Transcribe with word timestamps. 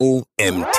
OMT. 0.00 0.78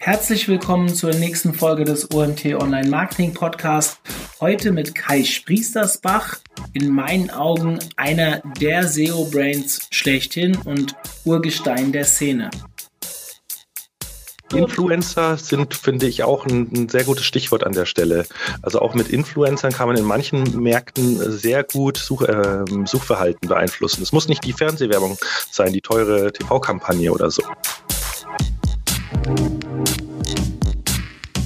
Herzlich 0.00 0.48
willkommen 0.48 0.88
zur 0.88 1.12
nächsten 1.12 1.52
Folge 1.52 1.84
des 1.84 2.10
OMT 2.10 2.54
Online 2.54 2.88
Marketing 2.88 3.34
Podcast. 3.34 4.00
Heute 4.40 4.72
mit 4.72 4.94
Kai 4.94 5.24
Spriestersbach, 5.24 6.38
in 6.72 6.88
meinen 6.88 7.28
Augen 7.28 7.78
einer 7.98 8.40
der 8.58 8.88
SEO 8.88 9.26
Brains 9.26 9.86
schlechthin 9.90 10.56
und 10.64 10.96
Urgestein 11.26 11.92
der 11.92 12.04
Szene. 12.04 12.50
Influencer 14.52 15.36
sind, 15.36 15.74
finde 15.74 16.06
ich, 16.06 16.22
auch 16.24 16.46
ein, 16.46 16.70
ein, 16.72 16.88
sehr 16.88 17.04
gutes 17.04 17.24
Stichwort 17.24 17.64
an 17.64 17.72
der 17.72 17.86
Stelle. 17.86 18.26
Also 18.62 18.80
auch 18.80 18.94
mit 18.94 19.08
Influencern 19.08 19.72
kann 19.72 19.88
man 19.88 19.96
in 19.96 20.04
manchen 20.04 20.60
Märkten 20.60 21.30
sehr 21.30 21.64
gut 21.64 21.96
Such, 21.96 22.22
äh, 22.22 22.64
Suchverhalten 22.84 23.48
beeinflussen. 23.48 24.02
Es 24.02 24.12
muss 24.12 24.28
nicht 24.28 24.44
die 24.44 24.52
Fernsehwerbung 24.52 25.18
sein, 25.50 25.72
die 25.72 25.80
teure 25.80 26.32
TV-Kampagne 26.32 27.12
oder 27.12 27.30
so. 27.30 27.42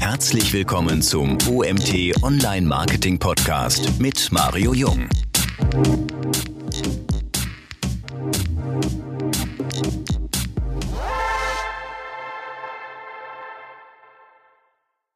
Herzlich 0.00 0.52
willkommen 0.52 1.02
zum 1.02 1.38
OMT 1.48 2.22
Online 2.22 2.66
Marketing 2.66 3.18
Podcast 3.18 4.00
mit 4.00 4.30
Mario 4.32 4.72
Jung. 4.72 5.08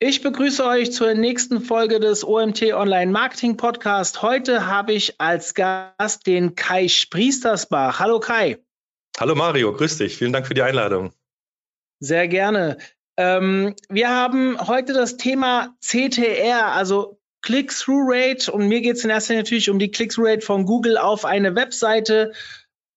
Ich 0.01 0.23
begrüße 0.23 0.65
euch 0.65 0.93
zur 0.93 1.15
nächsten 1.15 1.61
Folge 1.61 1.99
des 1.99 2.23
OMT 2.23 2.73
Online 2.73 3.11
Marketing 3.11 3.57
Podcast. 3.57 4.23
Heute 4.23 4.69
habe 4.69 4.93
ich 4.93 5.21
als 5.21 5.55
Gast 5.55 6.25
den 6.25 6.55
Kai 6.55 6.87
Spriestersbach. 6.87 7.99
Hallo 7.99 8.21
Kai. 8.21 8.59
Hallo 9.19 9.35
Mario, 9.35 9.73
grüß 9.73 9.99
dich. 9.99 10.17
Vielen 10.17 10.33
Dank 10.33 10.47
für 10.47 10.55
die 10.55 10.63
Einladung. 10.63 11.11
Sehr 11.99 12.29
gerne. 12.29 12.79
Ähm, 13.17 13.75
wir 13.89 14.11
haben 14.11 14.69
heute 14.69 14.93
das 14.93 15.17
Thema 15.17 15.75
CTR, 15.81 16.67
also 16.67 17.19
Click-Through-Rate. 17.43 18.53
Und 18.53 18.69
mir 18.69 18.83
geht 18.83 18.99
es 18.99 19.05
in 19.05 19.11
erster 19.11 19.33
Linie 19.33 19.43
natürlich 19.43 19.69
um 19.69 19.81
die 19.81 19.91
Click-Through-Rate 19.91 20.47
von 20.47 20.65
Google 20.65 20.97
auf 20.97 21.25
eine 21.25 21.57
Webseite. 21.57 22.35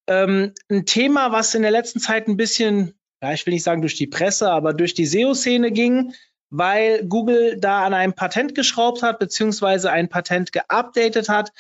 Ähm, 0.06 0.54
ein 0.70 0.86
Thema, 0.86 1.32
was 1.32 1.56
in 1.56 1.64
der 1.64 1.72
letzten 1.72 2.00
Zeit 2.00 2.28
ein 2.28 2.38
bisschen, 2.38 2.94
ja, 3.24 3.34
ich 3.34 3.44
will 3.48 3.56
nicht 3.56 3.64
sagen 3.64 3.82
durch 3.82 3.96
die 3.96 4.06
Presse, 4.06 4.52
aber 4.52 4.76
durch 4.76 4.94
die 4.94 5.08
SEO-Szene 5.08 5.72
ging 5.72 6.14
weil 6.52 7.04
Google 7.08 7.58
da 7.58 7.84
an 7.84 7.94
einem 7.94 8.14
Patent 8.14 8.54
geschraubt 8.54 9.02
hat, 9.02 9.18
beziehungsweise 9.18 9.90
ein 9.90 10.10
Patent 10.10 10.52
geupdatet 10.52 11.30
hat. 11.30 11.52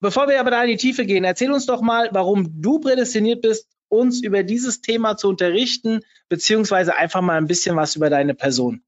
Bevor 0.00 0.28
wir 0.28 0.40
aber 0.40 0.50
da 0.50 0.62
in 0.62 0.70
die 0.70 0.76
Tiefe 0.76 1.04
gehen, 1.04 1.24
erzähl 1.24 1.52
uns 1.52 1.66
doch 1.66 1.82
mal, 1.82 2.08
warum 2.12 2.60
du 2.60 2.80
prädestiniert 2.80 3.42
bist, 3.42 3.68
uns 3.88 4.22
über 4.22 4.42
dieses 4.42 4.80
Thema 4.80 5.16
zu 5.16 5.28
unterrichten, 5.28 6.00
beziehungsweise 6.28 6.96
einfach 6.96 7.20
mal 7.20 7.36
ein 7.36 7.46
bisschen 7.46 7.76
was 7.76 7.96
über 7.96 8.08
deine 8.08 8.34
Person. 8.34 8.82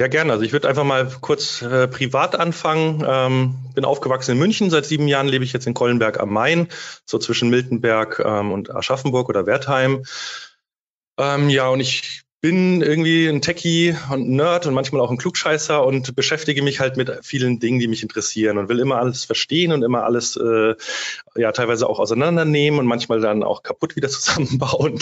Ja, 0.00 0.08
gerne. 0.08 0.32
Also 0.32 0.44
ich 0.44 0.52
würde 0.52 0.68
einfach 0.68 0.84
mal 0.84 1.08
kurz 1.20 1.62
äh, 1.62 1.86
privat 1.86 2.34
anfangen. 2.34 3.04
Ähm, 3.06 3.54
bin 3.74 3.84
aufgewachsen 3.84 4.32
in 4.32 4.38
München. 4.38 4.70
Seit 4.70 4.86
sieben 4.86 5.06
Jahren 5.06 5.28
lebe 5.28 5.44
ich 5.44 5.52
jetzt 5.52 5.66
in 5.66 5.74
Kollenberg 5.74 6.18
am 6.18 6.32
Main, 6.32 6.68
so 7.04 7.18
zwischen 7.18 7.50
Miltenberg 7.50 8.20
ähm, 8.24 8.50
und 8.50 8.74
Aschaffenburg 8.74 9.28
oder 9.28 9.46
Wertheim. 9.46 10.04
Ähm, 11.18 11.48
ja, 11.48 11.68
und 11.68 11.80
ich 11.80 12.22
bin 12.42 12.82
irgendwie 12.82 13.28
ein 13.28 13.40
Techie 13.40 13.96
und 14.10 14.28
ein 14.28 14.34
Nerd 14.34 14.66
und 14.66 14.74
manchmal 14.74 15.00
auch 15.00 15.12
ein 15.12 15.16
Klugscheißer 15.16 15.86
und 15.86 16.16
beschäftige 16.16 16.60
mich 16.62 16.80
halt 16.80 16.96
mit 16.96 17.08
vielen 17.22 17.60
Dingen, 17.60 17.78
die 17.78 17.86
mich 17.86 18.02
interessieren 18.02 18.58
und 18.58 18.68
will 18.68 18.80
immer 18.80 18.96
alles 18.96 19.24
verstehen 19.24 19.70
und 19.70 19.84
immer 19.84 20.02
alles 20.02 20.36
äh, 20.36 20.74
ja 21.36 21.52
teilweise 21.52 21.88
auch 21.88 22.00
auseinandernehmen 22.00 22.80
und 22.80 22.86
manchmal 22.86 23.20
dann 23.20 23.44
auch 23.44 23.62
kaputt 23.62 23.94
wieder 23.94 24.08
zusammenbauen. 24.10 24.98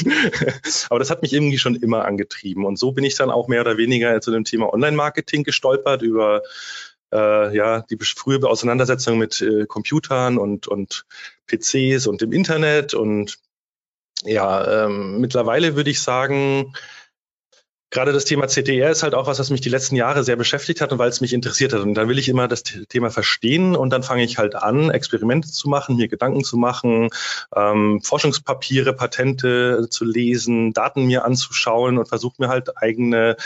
Aber 0.91 0.98
das 0.98 1.08
hat 1.08 1.22
mich 1.22 1.32
irgendwie 1.32 1.56
schon 1.56 1.77
immer 1.77 2.05
angetrieben 2.05 2.66
und 2.66 2.78
so 2.78 2.92
bin 2.92 3.04
ich 3.04 3.14
dann 3.14 3.31
auch 3.31 3.48
mehr 3.48 3.62
oder 3.62 3.78
weniger 3.78 4.20
zu 4.20 4.31
dem 4.32 4.44
Thema 4.44 4.70
Online-Marketing 4.75 5.43
gestolpert 5.43 6.03
über 6.03 6.43
äh, 7.10 7.56
ja 7.56 7.81
die 7.81 7.97
frühe 7.97 8.47
Auseinandersetzung 8.47 9.16
mit 9.16 9.41
äh, 9.41 9.64
Computern 9.64 10.37
und 10.37 10.69
und 10.69 11.06
PCs 11.47 12.06
und 12.06 12.20
dem 12.20 12.32
Internet 12.32 12.93
und 12.93 13.38
ja 14.25 14.84
ähm, 14.84 15.22
mittlerweile 15.22 15.75
würde 15.75 15.88
ich 15.88 16.03
sagen 16.03 16.75
gerade 17.90 18.12
das 18.12 18.24
Thema 18.24 18.46
CTR 18.46 18.90
ist 18.90 19.02
halt 19.02 19.14
auch 19.14 19.26
was, 19.26 19.38
was 19.38 19.50
mich 19.50 19.60
die 19.60 19.68
letzten 19.68 19.96
Jahre 19.96 20.22
sehr 20.22 20.36
beschäftigt 20.36 20.80
hat 20.80 20.92
und 20.92 20.98
weil 20.98 21.08
es 21.08 21.20
mich 21.20 21.32
interessiert 21.32 21.72
hat. 21.72 21.80
Und 21.80 21.94
dann 21.94 22.08
will 22.08 22.18
ich 22.18 22.28
immer 22.28 22.48
das 22.48 22.62
Thema 22.62 23.10
verstehen 23.10 23.74
und 23.74 23.90
dann 23.90 24.02
fange 24.02 24.22
ich 24.22 24.38
halt 24.38 24.54
an, 24.54 24.90
Experimente 24.90 25.50
zu 25.50 25.68
machen, 25.68 25.96
mir 25.96 26.08
Gedanken 26.08 26.44
zu 26.44 26.56
machen, 26.56 27.10
ähm, 27.54 28.00
Forschungspapiere, 28.02 28.92
Patente 28.92 29.88
zu 29.90 30.04
lesen, 30.04 30.72
Daten 30.72 31.06
mir 31.06 31.24
anzuschauen 31.24 31.98
und 31.98 32.08
versuche 32.08 32.36
mir 32.38 32.48
halt 32.48 32.76
eigene 32.76 33.36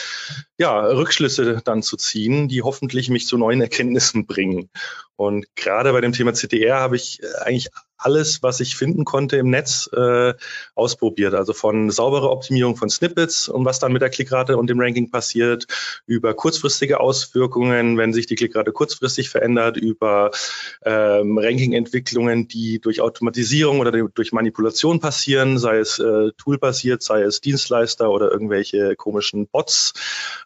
ja, 0.59 0.81
Rückschlüsse 0.81 1.61
dann 1.65 1.83
zu 1.83 1.97
ziehen, 1.97 2.49
die 2.49 2.63
hoffentlich 2.63 3.11
mich 3.11 3.27
zu 3.27 3.37
neuen 3.37 3.61
Erkenntnissen 3.61 4.27
bringen. 4.27 4.71
Und 5.17 5.47
gerade 5.55 5.93
bei 5.93 6.01
dem 6.01 6.13
Thema 6.13 6.33
CTR 6.33 6.77
habe 6.77 6.97
ich 6.97 7.23
äh, 7.23 7.27
eigentlich 7.45 7.69
alles, 7.97 8.43
was 8.43 8.61
ich 8.61 8.77
finden 8.77 9.05
konnte 9.05 9.37
im 9.37 9.49
Netz, 9.49 9.89
äh, 9.93 10.35
ausprobiert. 10.75 11.35
Also 11.35 11.53
von 11.53 11.91
saubere 11.91 12.31
Optimierung 12.31 12.77
von 12.77 12.91
Snippets 12.91 13.49
und 13.49 13.65
was 13.65 13.79
dann 13.79 13.93
mit 13.93 14.03
der 14.03 14.11
Klickrate 14.11 14.57
und 14.59 14.69
dem 14.69 14.81
Ranking 14.81 15.11
passiert, 15.11 15.67
über 16.07 16.35
kurzfristige 16.35 17.01
Auswirkungen, 17.01 17.97
wenn 17.97 18.13
sich 18.13 18.27
die 18.27 18.35
Klickrate 18.35 18.73
kurzfristig 18.73 19.31
verändert, 19.31 19.77
über 19.77 20.33
ähm, 20.85 21.39
Ranking-Entwicklungen, 21.39 22.47
die 22.49 22.81
durch 22.81 23.01
Automatisierung 23.01 23.81
oder 23.81 23.91
durch 23.93 24.33
Manipulation 24.33 25.01
passieren, 25.01 25.59
sei 25.59 25.79
es 25.79 25.99
äh, 25.99 26.33
toolbasiert, 26.37 27.03
sei 27.03 27.23
es 27.23 27.41
Dienstleister 27.41 28.11
oder 28.11 28.31
irgendwelche 28.31 28.97
komischen 28.97 29.47
Bots. 29.47 29.95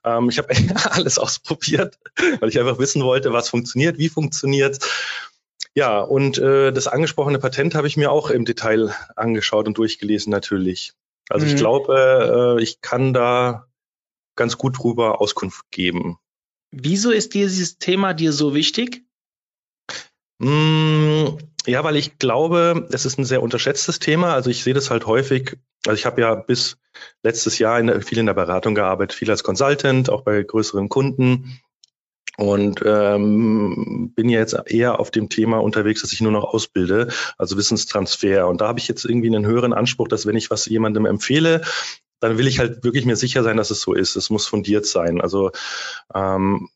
Ähm, 0.05 0.29
ich 0.29 0.39
habe 0.39 0.49
alles 0.91 1.19
ausprobiert, 1.19 1.99
weil 2.41 2.49
ich 2.49 2.59
einfach 2.59 2.79
wissen 2.79 3.03
wollte, 3.03 3.33
was 3.33 3.49
funktioniert, 3.49 3.99
wie 3.99 4.09
funktioniert 4.09 4.79
ja, 5.79 6.01
und 6.01 6.39
äh, 6.39 6.73
das 6.73 6.89
angesprochene 6.89 7.39
Patent 7.39 7.77
habe 7.77 7.87
ich 7.87 7.97
mir 7.97 8.11
auch 8.11 8.31
im 8.31 8.45
Detail 8.45 8.93
angeschaut 9.15 9.69
und 9.69 9.79
durchgelesen 9.79 10.29
natürlich. 10.29 10.93
Also 11.29 11.47
mhm. 11.47 11.53
ich 11.53 11.57
glaube, 11.57 12.57
äh, 12.59 12.63
ich 12.63 12.81
kann 12.81 13.15
da 13.15 13.69
ganz 14.35 14.59
gut 14.59 14.83
drüber 14.83 15.21
Auskunft 15.21 15.71
geben. 15.71 16.19
Wieso 16.73 17.13
ist 17.13 17.33
dieses 17.33 17.79
Thema 17.79 18.13
dir 18.13 18.33
so 18.33 18.55
wichtig? 18.55 19.05
Mm, 20.39 21.39
ja, 21.69 21.85
weil 21.85 21.97
ich 21.97 22.19
glaube, 22.19 22.89
es 22.93 23.05
ist 23.05 23.19
ein 23.19 23.25
sehr 23.25 23.43
unterschätztes 23.43 23.99
Thema. 23.99 24.33
Also 24.33 24.51
ich 24.51 24.65
sehe 24.65 24.75
das 24.75 24.91
halt 24.91 25.07
häufig. 25.07 25.57
Also 25.87 25.99
ich 25.99 26.07
habe 26.07 26.21
ja 26.21 26.35
bis 26.35 26.79
letztes 27.23 27.59
Jahr 27.59 27.79
in 27.79 28.03
viel 28.03 28.19
in 28.19 28.27
der 28.27 28.35
Beratung 28.35 28.75
gearbeitet, 28.75 29.17
viel 29.17 29.31
als 29.31 29.45
Consultant, 29.45 30.11
auch 30.11 30.23
bei 30.23 30.43
größeren 30.43 30.89
Kunden. 30.89 31.61
Und 32.39 32.83
ähm, 32.87 34.13
bin 34.15 34.29
jetzt 34.29 34.57
eher 34.67 35.01
auf 35.01 35.11
dem 35.11 35.29
Thema 35.29 35.59
unterwegs, 35.59 36.03
dass 36.03 36.13
ich 36.13 36.21
nur 36.21 36.31
noch 36.33 36.45
ausbilde, 36.45 37.09
also 37.37 37.57
Wissenstransfer. 37.57 38.47
Und 38.47 38.61
da 38.61 38.69
habe 38.69 38.79
ich 38.79 38.87
jetzt 38.87 39.05
irgendwie 39.05 39.27
einen 39.27 39.45
höheren 39.45 39.73
Anspruch, 39.73 40.09
dass 40.09 40.25
wenn 40.25 40.37
ich 40.37 40.49
was 40.49 40.67
jemandem 40.67 41.05
empfehle, 41.05 41.63
dann 42.21 42.39
will 42.39 42.47
ich 42.47 42.61
halt 42.61 42.85
wirklich 42.85 43.05
mir 43.05 43.17
sicher 43.17 43.43
sein, 43.43 43.57
dass 43.57 43.71
es 43.71 43.81
so 43.81 43.93
ist. 43.93 44.17
Es 44.17 44.31
muss 44.31 44.47
fundiert 44.47 44.87
sein. 44.87 45.21
Also 45.21 45.51
ähm, 46.15 46.69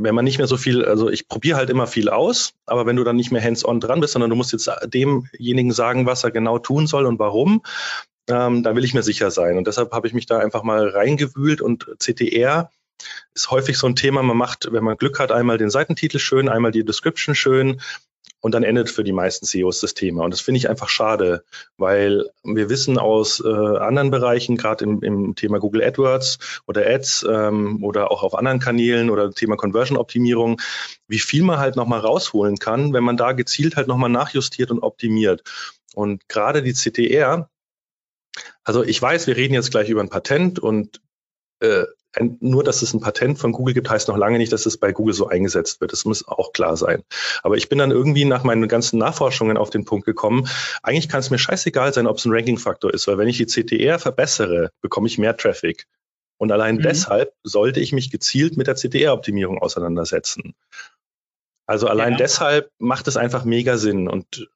wenn 0.00 0.14
man 0.14 0.24
nicht 0.24 0.38
mehr 0.38 0.46
so 0.46 0.56
viel, 0.56 0.84
also 0.84 1.10
ich 1.10 1.26
probiere 1.26 1.58
halt 1.58 1.70
immer 1.70 1.88
viel 1.88 2.08
aus, 2.08 2.54
aber 2.66 2.86
wenn 2.86 2.94
du 2.94 3.02
dann 3.02 3.16
nicht 3.16 3.32
mehr 3.32 3.42
hands-on 3.42 3.80
dran 3.80 4.00
bist, 4.00 4.12
sondern 4.12 4.30
du 4.30 4.36
musst 4.36 4.52
jetzt 4.52 4.70
demjenigen 4.84 5.72
sagen, 5.72 6.06
was 6.06 6.22
er 6.22 6.30
genau 6.30 6.58
tun 6.58 6.86
soll 6.86 7.04
und 7.04 7.18
warum, 7.18 7.62
ähm, 8.28 8.62
dann 8.62 8.76
will 8.76 8.84
ich 8.84 8.94
mir 8.94 9.02
sicher 9.02 9.32
sein. 9.32 9.58
Und 9.58 9.66
deshalb 9.66 9.92
habe 9.92 10.06
ich 10.06 10.14
mich 10.14 10.26
da 10.26 10.38
einfach 10.38 10.62
mal 10.62 10.88
reingewühlt 10.88 11.60
und 11.60 11.90
CTR 11.98 12.70
ist 13.34 13.50
häufig 13.50 13.76
so 13.76 13.88
ein 13.88 13.96
Thema, 13.96 14.22
man 14.22 14.36
macht, 14.36 14.68
wenn 14.70 14.84
man 14.84 14.96
Glück 14.96 15.18
hat, 15.18 15.32
einmal 15.32 15.58
den 15.58 15.70
Seitentitel 15.70 16.18
schön, 16.18 16.48
einmal 16.48 16.70
die 16.70 16.84
Description 16.84 17.34
schön 17.34 17.80
und 18.40 18.52
dann 18.52 18.62
endet 18.62 18.90
für 18.90 19.04
die 19.04 19.12
meisten 19.12 19.46
CEOs 19.46 19.80
das 19.80 19.94
Thema. 19.94 20.24
Und 20.24 20.32
das 20.32 20.40
finde 20.40 20.58
ich 20.58 20.68
einfach 20.68 20.88
schade, 20.88 21.44
weil 21.76 22.24
wir 22.44 22.70
wissen 22.70 22.98
aus 22.98 23.40
äh, 23.44 23.48
anderen 23.48 24.10
Bereichen, 24.10 24.56
gerade 24.56 24.84
im, 24.84 25.02
im 25.02 25.34
Thema 25.34 25.58
Google 25.58 25.82
AdWords 25.82 26.62
oder 26.66 26.86
Ads 26.86 27.26
ähm, 27.28 27.82
oder 27.82 28.10
auch 28.10 28.22
auf 28.22 28.34
anderen 28.34 28.60
Kanälen 28.60 29.10
oder 29.10 29.32
Thema 29.32 29.56
Conversion-Optimierung, 29.56 30.60
wie 31.08 31.18
viel 31.18 31.42
man 31.42 31.58
halt 31.58 31.76
nochmal 31.76 32.00
rausholen 32.00 32.58
kann, 32.58 32.92
wenn 32.92 33.04
man 33.04 33.16
da 33.16 33.32
gezielt 33.32 33.76
halt 33.76 33.88
nochmal 33.88 34.10
nachjustiert 34.10 34.70
und 34.70 34.80
optimiert. 34.80 35.42
Und 35.94 36.28
gerade 36.28 36.62
die 36.62 36.74
CTR, 36.74 37.50
also 38.62 38.84
ich 38.84 39.00
weiß, 39.00 39.26
wir 39.26 39.36
reden 39.36 39.54
jetzt 39.54 39.70
gleich 39.70 39.88
über 39.88 40.00
ein 40.00 40.10
Patent 40.10 40.58
und 40.58 41.00
äh, 41.60 41.84
nur, 42.40 42.64
dass 42.64 42.82
es 42.82 42.94
ein 42.94 43.00
Patent 43.00 43.38
von 43.38 43.52
Google 43.52 43.74
gibt, 43.74 43.90
heißt 43.90 44.08
noch 44.08 44.16
lange 44.16 44.38
nicht, 44.38 44.52
dass 44.52 44.66
es 44.66 44.78
bei 44.78 44.92
Google 44.92 45.14
so 45.14 45.28
eingesetzt 45.28 45.80
wird. 45.80 45.92
Das 45.92 46.04
muss 46.04 46.26
auch 46.26 46.52
klar 46.52 46.76
sein. 46.76 47.02
Aber 47.42 47.56
ich 47.56 47.68
bin 47.68 47.78
dann 47.78 47.90
irgendwie 47.90 48.24
nach 48.24 48.44
meinen 48.44 48.66
ganzen 48.68 48.98
Nachforschungen 48.98 49.56
auf 49.56 49.70
den 49.70 49.84
Punkt 49.84 50.06
gekommen, 50.06 50.48
eigentlich 50.82 51.08
kann 51.08 51.20
es 51.20 51.30
mir 51.30 51.38
scheißegal 51.38 51.92
sein, 51.92 52.06
ob 52.06 52.18
es 52.18 52.24
ein 52.24 52.32
Ranking-Faktor 52.32 52.92
ist, 52.92 53.06
weil 53.06 53.18
wenn 53.18 53.28
ich 53.28 53.36
die 53.36 53.46
CTR 53.46 53.98
verbessere, 53.98 54.70
bekomme 54.80 55.06
ich 55.06 55.18
mehr 55.18 55.36
Traffic. 55.36 55.86
Und 56.38 56.52
allein 56.52 56.76
mhm. 56.76 56.82
deshalb 56.82 57.32
sollte 57.42 57.80
ich 57.80 57.92
mich 57.92 58.10
gezielt 58.10 58.56
mit 58.56 58.68
der 58.68 58.76
CTR-Optimierung 58.76 59.58
auseinandersetzen. 59.58 60.54
Also 61.66 61.88
allein 61.88 62.12
ja. 62.12 62.18
deshalb 62.18 62.70
macht 62.78 63.08
es 63.08 63.16
einfach 63.16 63.44
mega 63.44 63.76
Sinn. 63.76 64.08
Und 64.08 64.48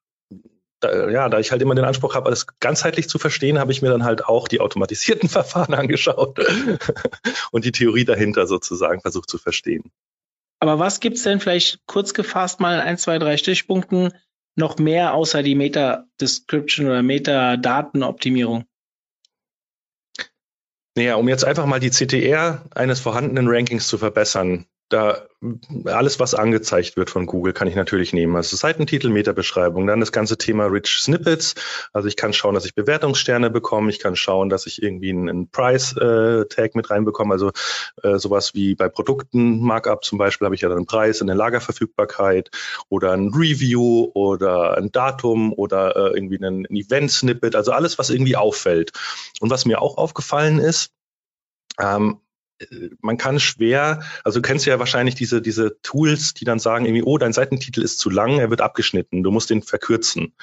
da, 0.82 1.08
ja, 1.08 1.28
da 1.28 1.38
ich 1.38 1.52
halt 1.52 1.62
immer 1.62 1.74
den 1.74 1.84
Anspruch 1.84 2.14
habe, 2.14 2.26
alles 2.26 2.46
ganzheitlich 2.60 3.08
zu 3.08 3.18
verstehen, 3.18 3.58
habe 3.58 3.72
ich 3.72 3.82
mir 3.82 3.90
dann 3.90 4.04
halt 4.04 4.24
auch 4.24 4.48
die 4.48 4.60
automatisierten 4.60 5.28
Verfahren 5.28 5.74
angeschaut 5.74 6.38
und 7.52 7.64
die 7.64 7.72
Theorie 7.72 8.04
dahinter 8.04 8.46
sozusagen 8.46 9.00
versucht 9.00 9.30
zu 9.30 9.38
verstehen. 9.38 9.90
Aber 10.60 10.78
was 10.78 11.00
gibt's 11.00 11.22
denn 11.22 11.40
vielleicht 11.40 11.80
kurz 11.86 12.14
gefasst 12.14 12.60
mal 12.60 12.74
in 12.74 12.80
ein, 12.80 12.98
zwei, 12.98 13.18
drei 13.18 13.36
Stichpunkten 13.36 14.12
noch 14.54 14.78
mehr 14.78 15.14
außer 15.14 15.42
die 15.42 15.54
Meta-Description 15.54 16.86
oder 16.86 17.02
Metadatenoptimierung? 17.02 18.64
Naja, 20.94 21.16
um 21.16 21.28
jetzt 21.28 21.44
einfach 21.44 21.64
mal 21.64 21.80
die 21.80 21.90
CTR 21.90 22.66
eines 22.74 23.00
vorhandenen 23.00 23.48
Rankings 23.48 23.88
zu 23.88 23.96
verbessern, 23.96 24.66
da 24.92 25.26
alles, 25.86 26.20
was 26.20 26.34
angezeigt 26.34 26.96
wird 26.96 27.10
von 27.10 27.26
Google, 27.26 27.52
kann 27.52 27.66
ich 27.66 27.74
natürlich 27.74 28.12
nehmen. 28.12 28.36
Also 28.36 28.56
Seitentitel, 28.56 29.08
Metabeschreibung, 29.08 29.86
dann 29.86 30.00
das 30.00 30.12
ganze 30.12 30.38
Thema 30.38 30.66
Rich 30.66 30.98
Snippets. 31.00 31.54
Also 31.92 32.06
ich 32.08 32.16
kann 32.16 32.32
schauen, 32.32 32.54
dass 32.54 32.64
ich 32.64 32.74
Bewertungssterne 32.74 33.50
bekomme. 33.50 33.90
Ich 33.90 33.98
kann 33.98 34.14
schauen, 34.14 34.48
dass 34.48 34.66
ich 34.66 34.82
irgendwie 34.82 35.10
einen, 35.10 35.28
einen 35.28 35.48
Price-Tag 35.48 36.74
mit 36.74 36.90
reinbekomme. 36.90 37.32
Also 37.32 37.50
äh, 38.02 38.18
sowas 38.18 38.54
wie 38.54 38.74
bei 38.74 38.88
Produkten, 38.88 39.60
Markup 39.60 40.04
zum 40.04 40.18
Beispiel, 40.18 40.44
habe 40.44 40.54
ich 40.54 40.60
ja 40.60 40.68
dann 40.68 40.78
einen 40.78 40.86
Preis, 40.86 41.20
eine 41.20 41.34
Lagerverfügbarkeit 41.34 42.50
oder 42.88 43.12
ein 43.12 43.32
Review 43.34 44.10
oder 44.14 44.76
ein 44.76 44.92
Datum 44.92 45.52
oder 45.52 45.96
äh, 45.96 46.16
irgendwie 46.16 46.38
ein, 46.38 46.66
ein 46.66 46.76
Event-Snippet. 46.76 47.56
Also 47.56 47.72
alles, 47.72 47.98
was 47.98 48.10
irgendwie 48.10 48.36
auffällt. 48.36 48.92
Und 49.40 49.50
was 49.50 49.64
mir 49.64 49.82
auch 49.82 49.96
aufgefallen 49.96 50.58
ist, 50.58 50.92
ähm, 51.80 52.18
man 53.00 53.16
kann 53.16 53.40
schwer, 53.40 54.02
also 54.24 54.40
du 54.40 54.46
kennst 54.46 54.66
ja 54.66 54.78
wahrscheinlich 54.78 55.14
diese, 55.14 55.42
diese 55.42 55.80
Tools, 55.82 56.34
die 56.34 56.44
dann 56.44 56.58
sagen 56.58 56.84
irgendwie, 56.84 57.02
oh, 57.02 57.18
dein 57.18 57.32
Seitentitel 57.32 57.82
ist 57.82 57.98
zu 57.98 58.10
lang, 58.10 58.38
er 58.38 58.50
wird 58.50 58.60
abgeschnitten, 58.60 59.22
du 59.22 59.30
musst 59.30 59.50
den 59.50 59.62
verkürzen. 59.62 60.34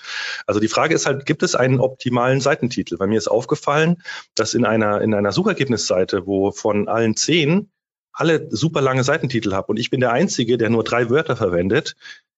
Also 0.45 0.59
die 0.59 0.67
Frage 0.67 0.95
ist 0.95 1.05
halt, 1.05 1.25
gibt 1.25 1.43
es 1.43 1.55
einen 1.55 1.79
optimalen 1.79 2.41
Seitentitel? 2.41 2.97
Bei 2.97 3.07
mir 3.07 3.17
ist 3.17 3.27
aufgefallen, 3.27 4.01
dass 4.35 4.53
in 4.53 4.65
einer, 4.65 5.01
in 5.01 5.13
einer 5.13 5.31
Suchergebnisseite, 5.31 6.25
wo 6.25 6.51
von 6.51 6.87
allen 6.87 7.15
zehn 7.15 7.71
alle 8.11 8.47
super 8.49 8.81
lange 8.81 9.03
Seitentitel 9.03 9.53
habe 9.53 9.67
und 9.67 9.77
ich 9.77 9.89
bin 9.89 10.01
der 10.01 10.11
Einzige, 10.11 10.57
der 10.57 10.69
nur 10.69 10.83
drei 10.83 11.09
Wörter 11.09 11.37
verwendet, 11.37 11.95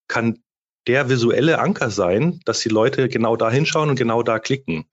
kann 0.07 0.43
der 0.87 1.09
visuelle 1.09 1.59
Anker 1.59 1.89
sein, 1.89 2.39
dass 2.45 2.59
die 2.59 2.69
Leute 2.69 3.07
genau 3.07 3.35
da 3.35 3.49
hinschauen 3.49 3.89
und 3.89 3.95
genau 3.95 4.23
da 4.23 4.39
klicken. 4.39 4.85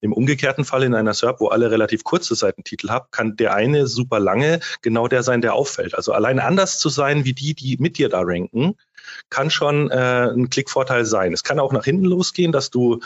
Im 0.00 0.12
umgekehrten 0.12 0.64
Fall 0.64 0.84
in 0.84 0.94
einer 0.94 1.14
SERP, 1.14 1.40
wo 1.40 1.48
alle 1.48 1.70
relativ 1.70 2.04
kurze 2.04 2.34
Seitentitel 2.34 2.88
haben, 2.88 3.06
kann 3.10 3.36
der 3.36 3.54
eine 3.54 3.86
super 3.86 4.20
lange 4.20 4.60
genau 4.82 5.08
der 5.08 5.22
sein, 5.22 5.40
der 5.40 5.54
auffällt. 5.54 5.94
Also 5.94 6.12
allein 6.12 6.38
anders 6.38 6.78
zu 6.78 6.88
sein 6.88 7.24
wie 7.24 7.32
die, 7.32 7.54
die 7.54 7.76
mit 7.78 7.98
dir 7.98 8.08
da 8.08 8.20
ranken, 8.22 8.76
kann 9.30 9.50
schon 9.50 9.90
äh, 9.90 10.30
ein 10.30 10.50
Klickvorteil 10.50 11.04
sein. 11.04 11.32
Es 11.32 11.42
kann 11.42 11.58
auch 11.58 11.72
nach 11.72 11.84
hinten 11.84 12.04
losgehen, 12.04 12.52
dass 12.52 12.70
du 12.70 13.00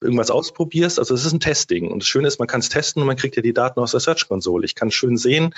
irgendwas 0.00 0.30
ausprobierst. 0.30 0.98
Also 0.98 1.14
es 1.14 1.24
ist 1.24 1.32
ein 1.32 1.40
Testing. 1.40 1.90
Und 1.90 2.02
das 2.02 2.08
Schöne 2.08 2.28
ist, 2.28 2.38
man 2.38 2.48
kann 2.48 2.60
es 2.60 2.68
testen 2.68 3.02
und 3.02 3.06
man 3.06 3.16
kriegt 3.16 3.36
ja 3.36 3.42
die 3.42 3.52
Daten 3.52 3.80
aus 3.80 3.92
der 3.92 4.00
Search-Konsole. 4.00 4.64
Ich 4.64 4.74
kann 4.74 4.90
schön 4.90 5.16
sehen, 5.16 5.54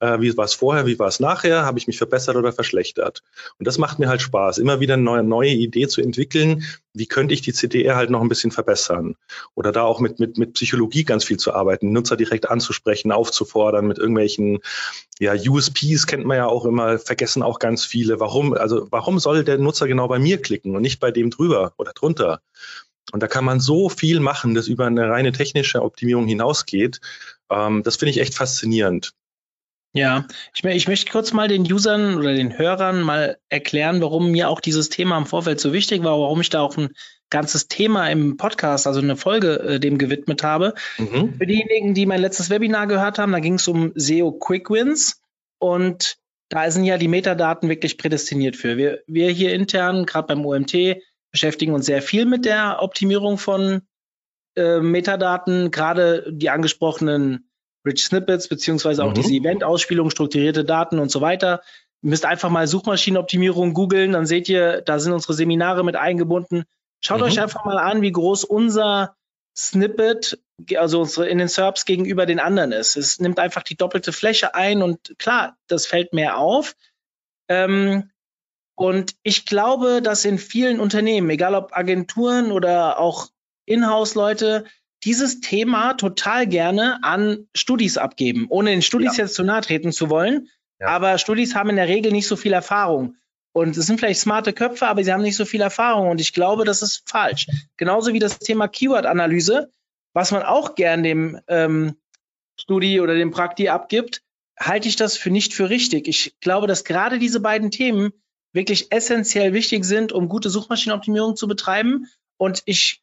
äh, 0.00 0.20
wie 0.20 0.36
war 0.36 0.44
es 0.44 0.54
vorher, 0.54 0.86
wie 0.86 0.98
war 0.98 1.08
es 1.08 1.20
nachher, 1.20 1.64
habe 1.64 1.78
ich 1.78 1.86
mich 1.86 1.98
verbessert 1.98 2.36
oder 2.36 2.52
verschlechtert. 2.52 3.22
Und 3.58 3.66
das 3.66 3.78
macht 3.78 3.98
mir 3.98 4.08
halt 4.08 4.22
Spaß, 4.22 4.58
immer 4.58 4.80
wieder 4.80 4.94
eine 4.94 5.02
neue, 5.02 5.22
neue 5.22 5.50
Idee 5.50 5.88
zu 5.88 6.00
entwickeln, 6.00 6.64
wie 6.94 7.06
könnte 7.06 7.34
ich 7.34 7.42
die 7.42 7.52
CTR 7.52 7.96
halt 7.96 8.10
noch 8.10 8.22
ein 8.22 8.28
bisschen 8.28 8.52
verbessern. 8.52 9.16
Oder 9.54 9.72
da 9.72 9.82
auch 9.82 10.00
mit, 10.00 10.18
mit, 10.18 10.38
mit 10.38 10.54
Psychologie 10.54 11.04
ganz 11.04 11.24
viel 11.24 11.36
zu 11.36 11.52
arbeiten, 11.52 11.92
Nutzer 11.92 12.16
direkt 12.16 12.48
anzusprechen, 12.48 13.12
aufzufordern 13.12 13.86
mit 13.86 13.98
irgendwelchen 13.98 14.60
ja, 15.18 15.34
USPs 15.34 16.06
kennt 16.06 16.26
man 16.26 16.36
ja 16.36 16.46
auch 16.46 16.66
immer, 16.66 16.98
vergessen 16.98 17.42
auch 17.42 17.58
ganz 17.58 17.84
viele. 17.84 18.20
Warum, 18.20 18.52
also 18.52 18.86
warum 18.90 19.18
soll 19.18 19.44
der 19.44 19.58
Nutzer 19.58 19.88
genau 19.88 20.08
bei 20.08 20.18
mir 20.18 20.40
klicken 20.40 20.76
und 20.76 20.82
nicht 20.82 21.00
bei 21.00 21.10
dem 21.10 21.30
drüber 21.30 21.72
oder 21.78 21.92
drunter? 21.92 22.40
Und 23.12 23.22
da 23.22 23.28
kann 23.28 23.44
man 23.44 23.60
so 23.60 23.88
viel 23.88 24.20
machen, 24.20 24.54
das 24.54 24.68
über 24.68 24.86
eine 24.86 25.08
reine 25.08 25.32
technische 25.32 25.82
Optimierung 25.82 26.26
hinausgeht. 26.26 27.00
Ähm, 27.50 27.82
das 27.82 27.96
finde 27.96 28.10
ich 28.10 28.20
echt 28.20 28.34
faszinierend. 28.34 29.12
Ja, 29.96 30.26
ich, 30.54 30.62
ich, 30.62 30.88
möchte 30.88 31.10
kurz 31.10 31.32
mal 31.32 31.48
den 31.48 31.70
Usern 31.72 32.16
oder 32.16 32.34
den 32.34 32.58
Hörern 32.58 33.00
mal 33.00 33.38
erklären, 33.48 34.02
warum 34.02 34.30
mir 34.30 34.50
auch 34.50 34.60
dieses 34.60 34.90
Thema 34.90 35.16
im 35.16 35.24
Vorfeld 35.24 35.58
so 35.58 35.72
wichtig 35.72 36.04
war, 36.04 36.20
warum 36.20 36.40
ich 36.42 36.50
da 36.50 36.60
auch 36.60 36.76
ein 36.76 36.90
ganzes 37.30 37.68
Thema 37.68 38.08
im 38.08 38.36
Podcast, 38.36 38.86
also 38.86 39.00
eine 39.00 39.16
Folge 39.16 39.58
äh, 39.60 39.80
dem 39.80 39.96
gewidmet 39.96 40.42
habe. 40.42 40.74
Mhm. 40.98 41.34
Für 41.38 41.46
diejenigen, 41.46 41.94
die 41.94 42.04
mein 42.04 42.20
letztes 42.20 42.50
Webinar 42.50 42.86
gehört 42.86 43.18
haben, 43.18 43.32
da 43.32 43.40
ging 43.40 43.54
es 43.54 43.68
um 43.68 43.92
SEO 43.94 44.32
Quick 44.32 44.68
Wins 44.70 45.22
und 45.58 46.18
da 46.50 46.70
sind 46.70 46.84
ja 46.84 46.98
die 46.98 47.08
Metadaten 47.08 47.68
wirklich 47.68 47.98
prädestiniert 47.98 48.54
für. 48.54 48.76
Wir, 48.76 49.02
wir 49.06 49.30
hier 49.30 49.54
intern, 49.54 50.06
gerade 50.06 50.28
beim 50.28 50.44
OMT, 50.44 50.74
beschäftigen 51.36 51.74
uns 51.74 51.84
sehr 51.84 52.00
viel 52.00 52.24
mit 52.24 52.46
der 52.46 52.78
Optimierung 52.80 53.36
von 53.36 53.82
äh, 54.56 54.80
Metadaten, 54.80 55.70
gerade 55.70 56.24
die 56.30 56.48
angesprochenen 56.48 57.50
Rich 57.86 58.04
Snippets, 58.04 58.48
beziehungsweise 58.48 59.04
auch 59.04 59.10
mhm. 59.10 59.14
diese 59.16 59.34
Event-Ausspielung, 59.34 60.08
strukturierte 60.08 60.64
Daten 60.64 60.98
und 60.98 61.10
so 61.10 61.20
weiter. 61.20 61.60
Ihr 62.00 62.08
müsst 62.08 62.24
einfach 62.24 62.48
mal 62.48 62.66
Suchmaschinenoptimierung 62.66 63.74
googeln, 63.74 64.12
dann 64.12 64.24
seht 64.24 64.48
ihr, 64.48 64.80
da 64.80 64.98
sind 64.98 65.12
unsere 65.12 65.34
Seminare 65.34 65.84
mit 65.84 65.94
eingebunden. 65.94 66.64
Schaut 67.02 67.18
mhm. 67.18 67.24
euch 67.24 67.38
einfach 67.38 67.66
mal 67.66 67.76
an, 67.76 68.00
wie 68.00 68.12
groß 68.12 68.44
unser 68.44 69.14
Snippet, 69.54 70.38
also 70.76 71.02
unsere 71.02 71.28
in 71.28 71.36
den 71.36 71.48
SERPs 71.48 71.84
gegenüber 71.84 72.24
den 72.24 72.40
anderen 72.40 72.72
ist. 72.72 72.96
Es 72.96 73.20
nimmt 73.20 73.38
einfach 73.38 73.62
die 73.62 73.76
doppelte 73.76 74.14
Fläche 74.14 74.54
ein 74.54 74.80
und 74.80 75.18
klar, 75.18 75.58
das 75.66 75.86
fällt 75.86 76.14
mehr 76.14 76.38
auf. 76.38 76.74
Ähm, 77.48 78.10
und 78.76 79.16
ich 79.22 79.46
glaube, 79.46 80.02
dass 80.02 80.24
in 80.24 80.38
vielen 80.38 80.80
Unternehmen, 80.80 81.30
egal 81.30 81.54
ob 81.54 81.74
Agenturen 81.76 82.52
oder 82.52 82.98
auch 83.00 83.28
Inhouse-Leute, 83.64 84.66
dieses 85.02 85.40
Thema 85.40 85.94
total 85.94 86.46
gerne 86.46 86.98
an 87.02 87.48
Studis 87.54 87.96
abgeben, 87.96 88.46
ohne 88.50 88.70
den 88.70 88.82
Studis 88.82 89.16
ja. 89.16 89.24
jetzt 89.24 89.34
zu 89.34 89.44
nahe 89.44 89.62
treten 89.62 89.92
zu 89.92 90.10
wollen. 90.10 90.48
Ja. 90.78 90.88
Aber 90.88 91.16
Studis 91.16 91.54
haben 91.54 91.70
in 91.70 91.76
der 91.76 91.88
Regel 91.88 92.12
nicht 92.12 92.26
so 92.26 92.36
viel 92.36 92.52
Erfahrung. 92.52 93.16
Und 93.52 93.74
es 93.78 93.86
sind 93.86 93.98
vielleicht 93.98 94.20
smarte 94.20 94.52
Köpfe, 94.52 94.86
aber 94.86 95.02
sie 95.02 95.12
haben 95.12 95.22
nicht 95.22 95.36
so 95.36 95.46
viel 95.46 95.62
Erfahrung. 95.62 96.10
Und 96.10 96.20
ich 96.20 96.34
glaube, 96.34 96.66
das 96.66 96.82
ist 96.82 97.08
falsch. 97.08 97.46
Genauso 97.78 98.12
wie 98.12 98.18
das 98.18 98.38
Thema 98.38 98.68
Keyword-Analyse, 98.68 99.70
was 100.12 100.32
man 100.32 100.42
auch 100.42 100.74
gern 100.74 101.02
dem 101.02 101.40
ähm, 101.48 101.96
Studi 102.60 103.00
oder 103.00 103.14
dem 103.14 103.30
Prakti 103.30 103.70
abgibt, 103.70 104.22
halte 104.58 104.88
ich 104.88 104.96
das 104.96 105.16
für 105.16 105.30
nicht 105.30 105.54
für 105.54 105.70
richtig. 105.70 106.08
Ich 106.08 106.38
glaube, 106.40 106.66
dass 106.66 106.84
gerade 106.84 107.18
diese 107.18 107.40
beiden 107.40 107.70
Themen 107.70 108.12
wirklich 108.56 108.90
essentiell 108.90 109.52
wichtig 109.52 109.84
sind, 109.84 110.10
um 110.10 110.28
gute 110.28 110.50
Suchmaschinenoptimierung 110.50 111.36
zu 111.36 111.46
betreiben. 111.46 112.08
Und 112.36 112.62
ich, 112.64 113.02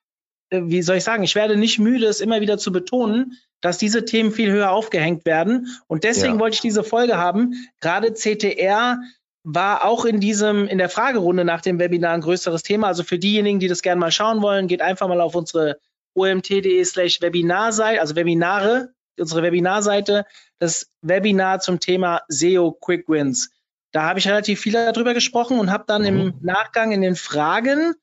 äh, 0.50 0.62
wie 0.63 0.81
soll 0.81 0.98
ich 0.98 1.05
sagen, 1.05 1.24
ich 1.24 1.36
werde 1.36 1.55
nicht 1.55 1.79
müde, 1.79 2.07
es 2.07 2.19
immer 2.19 2.41
wieder 2.41 2.57
zu 2.57 2.74
betonen, 2.74 3.38
dass 3.62 3.77
diese 3.77 4.03
Themen 4.03 4.33
viel 4.33 4.51
höher 4.51 4.72
aufgehängt 4.72 5.25
werden. 5.25 5.67
Und 5.88 6.03
deswegen 6.03 6.33
ja. 6.33 6.39
wollte 6.41 6.55
ich 6.55 6.62
diese 6.62 6.83
Folge 6.83 7.17
haben. 7.17 7.53
Gerade 7.79 8.13
CTR 8.13 9.00
war 9.43 9.86
auch 9.86 10.03
in 10.03 10.19
diesem, 10.19 10.67
in 10.67 10.77
der 10.77 10.89
Fragerunde 10.89 11.45
nach 11.45 11.62
dem 11.62 11.79
Webinar 11.79 12.13
ein 12.13 12.22
größeres 12.22 12.63
Thema. 12.63 12.88
Also 12.88 13.03
für 13.03 13.19
diejenigen, 13.19 13.60
die 13.60 13.69
das 13.69 13.81
gerne 13.81 14.00
mal 14.00 14.12
schauen 14.12 14.41
wollen, 14.41 14.67
geht 14.67 14.81
einfach 14.81 15.07
mal 15.07 15.22
auf 15.22 15.36
unsere 15.36 15.79
omt.de 16.13 16.83
slash 16.83 17.22
Webinarseite, 17.22 18.01
also 18.01 18.15
Webinare, 18.15 18.93
unsere 19.17 19.43
Webinarseite, 19.43 20.25
das 20.60 20.88
Webinar 21.01 21.60
zum 21.60 21.79
Thema 21.79 22.22
SEO 22.27 22.72
Quick 22.72 23.07
Wins. 23.07 23.52
Da 23.93 24.03
habe 24.03 24.19
ich 24.19 24.27
relativ 24.27 24.59
viel 24.59 24.73
darüber 24.73 25.13
gesprochen 25.13 25.59
und 25.59 25.71
habe 25.71 25.85
dann 25.88 26.01
mhm. 26.01 26.07
im 26.07 26.33
Nachgang 26.41 26.91
in 26.91 27.01
den 27.01 27.15
Fragen 27.15 27.95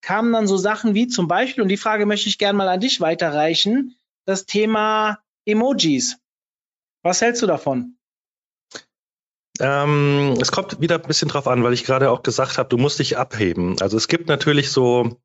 kamen 0.00 0.32
dann 0.32 0.46
so 0.46 0.56
Sachen 0.56 0.94
wie 0.94 1.08
zum 1.08 1.26
Beispiel, 1.26 1.62
und 1.62 1.68
die 1.68 1.76
Frage 1.76 2.06
möchte 2.06 2.28
ich 2.28 2.38
gerne 2.38 2.56
mal 2.56 2.68
an 2.68 2.80
dich 2.80 3.00
weiterreichen, 3.00 3.96
das 4.26 4.46
Thema 4.46 5.18
Emojis. 5.44 6.18
Was 7.02 7.20
hältst 7.20 7.42
du 7.42 7.46
davon? 7.46 7.96
Ähm, 9.60 10.38
es 10.40 10.52
kommt 10.52 10.80
wieder 10.80 10.96
ein 10.96 11.08
bisschen 11.08 11.28
drauf 11.28 11.48
an, 11.48 11.64
weil 11.64 11.72
ich 11.72 11.84
gerade 11.84 12.10
auch 12.10 12.22
gesagt 12.22 12.58
habe, 12.58 12.68
du 12.68 12.76
musst 12.76 13.00
dich 13.00 13.16
abheben. 13.16 13.80
Also 13.80 13.96
es 13.96 14.06
gibt 14.06 14.28
natürlich 14.28 14.70
so 14.70 15.20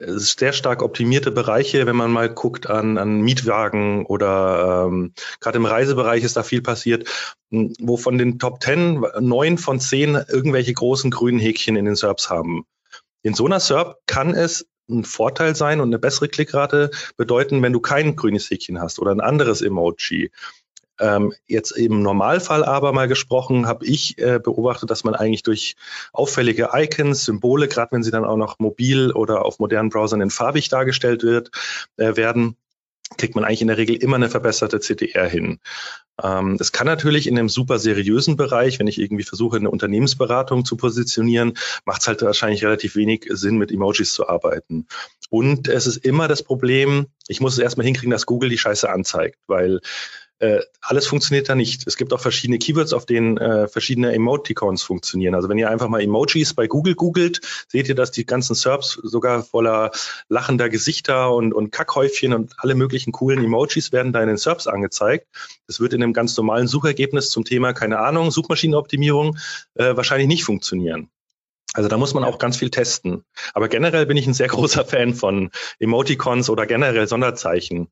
sehr 0.00 0.52
stark 0.52 0.82
optimierte 0.82 1.30
Bereiche, 1.30 1.86
wenn 1.86 1.96
man 1.96 2.12
mal 2.12 2.32
guckt 2.32 2.68
an, 2.68 2.98
an 2.98 3.20
Mietwagen 3.20 4.06
oder 4.06 4.86
ähm, 4.86 5.12
gerade 5.40 5.58
im 5.58 5.66
Reisebereich 5.66 6.22
ist 6.22 6.36
da 6.36 6.42
viel 6.42 6.62
passiert, 6.62 7.08
wo 7.50 7.96
von 7.96 8.16
den 8.16 8.38
Top 8.38 8.62
10 8.62 9.04
neun 9.20 9.58
von 9.58 9.80
zehn 9.80 10.14
irgendwelche 10.28 10.72
großen 10.72 11.10
grünen 11.10 11.40
Häkchen 11.40 11.76
in 11.76 11.84
den 11.84 11.96
SERPs 11.96 12.30
haben. 12.30 12.64
In 13.22 13.34
so 13.34 13.46
einer 13.46 13.60
SERP 13.60 13.96
kann 14.06 14.34
es 14.34 14.68
ein 14.88 15.04
Vorteil 15.04 15.54
sein 15.54 15.80
und 15.80 15.88
eine 15.88 15.98
bessere 15.98 16.28
Klickrate 16.28 16.90
bedeuten, 17.16 17.62
wenn 17.62 17.72
du 17.72 17.80
kein 17.80 18.16
grünes 18.16 18.48
Häkchen 18.50 18.80
hast 18.80 19.00
oder 19.00 19.10
ein 19.10 19.20
anderes 19.20 19.60
Emoji. 19.62 20.30
Ähm, 21.00 21.32
jetzt 21.46 21.72
im 21.72 22.02
Normalfall 22.02 22.64
aber 22.64 22.92
mal 22.92 23.08
gesprochen, 23.08 23.66
habe 23.66 23.86
ich 23.86 24.18
äh, 24.18 24.40
beobachtet, 24.42 24.90
dass 24.90 25.04
man 25.04 25.14
eigentlich 25.14 25.42
durch 25.42 25.76
auffällige 26.12 26.70
Icons, 26.74 27.24
Symbole, 27.24 27.68
gerade 27.68 27.92
wenn 27.92 28.02
sie 28.02 28.10
dann 28.10 28.24
auch 28.24 28.36
noch 28.36 28.58
mobil 28.58 29.12
oder 29.12 29.44
auf 29.44 29.58
modernen 29.58 29.90
Browsern 29.90 30.20
in 30.20 30.30
farbig 30.30 30.68
dargestellt 30.68 31.22
wird, 31.22 31.50
äh, 31.96 32.16
werden, 32.16 32.56
kriegt 33.16 33.34
man 33.34 33.44
eigentlich 33.44 33.62
in 33.62 33.68
der 33.68 33.78
Regel 33.78 33.96
immer 33.96 34.16
eine 34.16 34.28
verbesserte 34.28 34.80
CTR 34.80 35.28
hin. 35.28 35.60
Ähm, 36.22 36.56
es 36.60 36.72
kann 36.72 36.86
natürlich 36.86 37.26
in 37.26 37.38
einem 37.38 37.48
super 37.48 37.78
seriösen 37.78 38.36
Bereich, 38.36 38.78
wenn 38.78 38.86
ich 38.86 39.00
irgendwie 39.00 39.24
versuche, 39.24 39.56
eine 39.56 39.70
Unternehmensberatung 39.70 40.64
zu 40.64 40.76
positionieren, 40.76 41.54
macht 41.84 42.02
es 42.02 42.08
halt 42.08 42.22
wahrscheinlich 42.22 42.64
relativ 42.64 42.96
wenig 42.96 43.26
Sinn, 43.30 43.56
mit 43.56 43.70
Emojis 43.70 44.12
zu 44.12 44.28
arbeiten. 44.28 44.86
Und 45.30 45.68
es 45.68 45.86
ist 45.86 45.98
immer 45.98 46.28
das 46.28 46.42
Problem, 46.42 47.06
ich 47.28 47.40
muss 47.40 47.54
es 47.54 47.58
erstmal 47.58 47.86
hinkriegen, 47.86 48.10
dass 48.10 48.26
Google 48.26 48.50
die 48.50 48.58
Scheiße 48.58 48.90
anzeigt, 48.90 49.38
weil 49.46 49.80
äh, 50.40 50.60
alles 50.80 51.06
funktioniert 51.06 51.48
da 51.48 51.54
nicht. 51.54 51.86
Es 51.86 51.96
gibt 51.96 52.12
auch 52.12 52.20
verschiedene 52.20 52.58
Keywords, 52.58 52.92
auf 52.92 53.06
denen 53.06 53.38
äh, 53.38 53.66
verschiedene 53.66 54.12
Emoticons 54.12 54.82
funktionieren. 54.82 55.34
Also 55.34 55.48
wenn 55.48 55.58
ihr 55.58 55.68
einfach 55.68 55.88
mal 55.88 56.00
Emojis 56.00 56.54
bei 56.54 56.66
Google 56.66 56.94
googelt, 56.94 57.40
seht 57.68 57.88
ihr, 57.88 57.94
dass 57.94 58.12
die 58.12 58.24
ganzen 58.24 58.54
SERPs 58.54 59.00
sogar 59.02 59.42
voller 59.42 59.90
lachender 60.28 60.68
Gesichter 60.68 61.34
und, 61.34 61.52
und 61.52 61.72
Kackhäufchen 61.72 62.32
und 62.32 62.54
alle 62.58 62.74
möglichen 62.76 63.12
coolen 63.12 63.44
Emojis 63.44 63.92
werden 63.92 64.12
da 64.12 64.20
in 64.22 64.28
den 64.28 64.36
SERPs 64.36 64.66
angezeigt. 64.66 65.26
Das 65.66 65.80
wird 65.80 65.92
in 65.92 66.02
einem 66.02 66.12
ganz 66.12 66.36
normalen 66.36 66.68
Suchergebnis 66.68 67.30
zum 67.30 67.44
Thema, 67.44 67.72
keine 67.72 67.98
Ahnung, 67.98 68.30
Suchmaschinenoptimierung 68.30 69.36
äh, 69.74 69.96
wahrscheinlich 69.96 70.28
nicht 70.28 70.44
funktionieren. 70.44 71.10
Also 71.74 71.88
da 71.88 71.96
muss 71.98 72.14
man 72.14 72.24
auch 72.24 72.38
ganz 72.38 72.56
viel 72.56 72.70
testen. 72.70 73.24
Aber 73.54 73.68
generell 73.68 74.06
bin 74.06 74.16
ich 74.16 74.26
ein 74.26 74.34
sehr 74.34 74.48
großer 74.48 74.84
Fan 74.84 75.14
von 75.14 75.50
Emoticons 75.78 76.48
oder 76.48 76.66
generell 76.66 77.06
Sonderzeichen. 77.08 77.88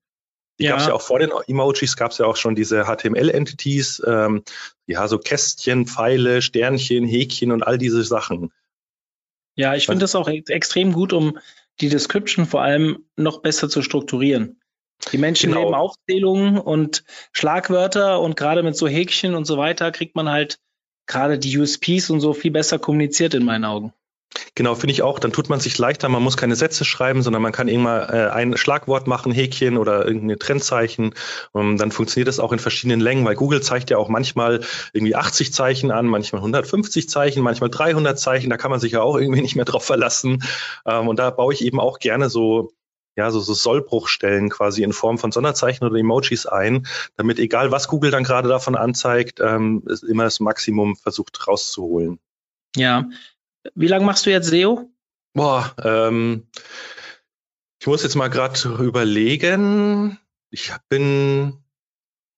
Die 0.59 0.65
ja. 0.65 0.71
gab 0.71 0.81
es 0.81 0.87
ja 0.87 0.95
auch 0.95 1.03
vor 1.03 1.19
den 1.19 1.31
Emojis, 1.47 1.97
gab 1.97 2.13
es 2.13 2.19
ja 2.19 2.27
auch 2.27 2.37
schon 2.37 2.55
diese 2.55 2.85
HTML-Entities, 2.85 4.03
ähm, 4.07 4.43
ja, 4.87 5.07
so 5.07 5.19
Kästchen, 5.19 5.87
Pfeile, 5.87 6.41
Sternchen, 6.41 7.07
Häkchen 7.07 7.53
und 7.53 7.63
all 7.63 7.79
diese 7.79 8.03
Sachen. 8.03 8.53
Ja, 9.55 9.75
ich 9.75 9.87
finde 9.87 10.01
das 10.01 10.15
auch 10.15 10.29
extrem 10.29 10.93
gut, 10.93 11.13
um 11.13 11.39
die 11.81 11.89
Description 11.89 12.47
vor 12.47 12.63
allem 12.63 13.05
noch 13.17 13.43
besser 13.43 13.69
zu 13.69 13.83
strukturieren. 13.83 14.61
Die 15.13 15.19
Menschen 15.19 15.51
genau. 15.51 15.63
nehmen 15.63 15.75
Aufzählungen 15.75 16.59
und 16.59 17.05
Schlagwörter 17.33 18.21
und 18.21 18.37
gerade 18.37 18.63
mit 18.63 18.77
so 18.77 18.89
Häkchen 18.89 19.35
und 19.35 19.45
so 19.45 19.59
weiter 19.59 19.93
kriegt 19.93 20.17
man 20.17 20.31
halt 20.31 20.59
gerade 21.07 21.39
die 21.39 21.57
USPs 21.59 22.11
und 22.11 22.21
so 22.21 22.33
viel 22.33 22.51
besser 22.51 22.79
kommuniziert 22.79 23.35
in 23.35 23.45
meinen 23.45 23.65
Augen. 23.65 23.93
Genau, 24.55 24.75
finde 24.75 24.93
ich 24.93 25.02
auch. 25.02 25.19
Dann 25.19 25.33
tut 25.33 25.49
man 25.49 25.61
sich 25.61 25.76
leichter. 25.78 26.09
Man 26.09 26.23
muss 26.23 26.37
keine 26.37 26.57
Sätze 26.57 26.85
schreiben, 26.85 27.23
sondern 27.23 27.43
man 27.43 27.52
kann 27.52 27.69
irgendwann 27.69 28.09
äh, 28.09 28.28
ein 28.31 28.57
Schlagwort 28.57 29.07
machen, 29.07 29.33
Häkchen 29.33 29.76
oder 29.76 30.07
irgendein 30.07 30.38
Trennzeichen. 30.38 31.14
Und 31.52 31.78
dann 31.78 31.93
funktioniert 31.93 32.28
das 32.28 32.40
auch 32.40 32.52
in 32.52 32.59
verschiedenen 32.59 33.00
Längen, 33.00 33.25
weil 33.25 33.35
Google 33.35 33.62
zeigt 33.62 33.90
ja 33.90 33.99
auch 33.99 34.09
manchmal 34.09 34.61
irgendwie 34.93 35.14
80 35.14 35.52
Zeichen 35.52 35.90
an, 35.90 36.07
manchmal 36.07 36.40
150 36.40 37.09
Zeichen, 37.09 37.43
manchmal 37.43 37.71
300 37.71 38.19
Zeichen. 38.19 38.50
Da 38.50 38.57
kann 38.57 38.71
man 38.71 38.81
sich 38.81 38.93
ja 38.93 39.02
auch 39.02 39.16
irgendwie 39.16 39.43
nicht 39.43 39.57
mehr 39.57 39.64
drauf 39.64 39.85
verlassen. 39.85 40.43
Ähm, 40.87 41.09
und 41.09 41.19
da 41.19 41.31
baue 41.31 41.52
ich 41.52 41.64
eben 41.64 41.81
auch 41.81 41.99
gerne 41.99 42.31
so 42.31 42.73
ja, 43.19 43.31
so, 43.31 43.40
so 43.40 43.55
Sollbruchstellen 43.55 44.50
quasi 44.50 44.83
in 44.83 44.93
Form 44.93 45.16
von 45.19 45.33
Sonderzeichen 45.33 45.87
oder 45.87 45.97
Emojis 45.97 46.45
ein, 46.45 46.87
damit 47.16 47.38
egal 47.38 47.73
was 47.73 47.88
Google 47.88 48.11
dann 48.11 48.25
gerade 48.25 48.49
davon 48.49 48.76
anzeigt, 48.76 49.40
ähm, 49.40 49.83
immer 50.07 50.25
das 50.25 50.38
Maximum 50.38 50.97
versucht 50.97 51.49
rauszuholen. 51.49 52.19
Ja, 52.76 53.09
wie 53.75 53.88
lange 53.88 54.04
machst 54.04 54.26
du 54.26 54.30
jetzt 54.30 54.49
SEO? 54.49 54.90
Boah, 55.35 55.75
ähm, 55.82 56.46
ich 57.80 57.87
muss 57.87 58.02
jetzt 58.02 58.14
mal 58.14 58.28
gerade 58.28 58.58
überlegen. 58.82 60.18
Ich 60.50 60.73
bin 60.88 61.62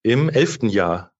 im 0.03 0.29
elften 0.29 0.69
Jahr. 0.69 1.13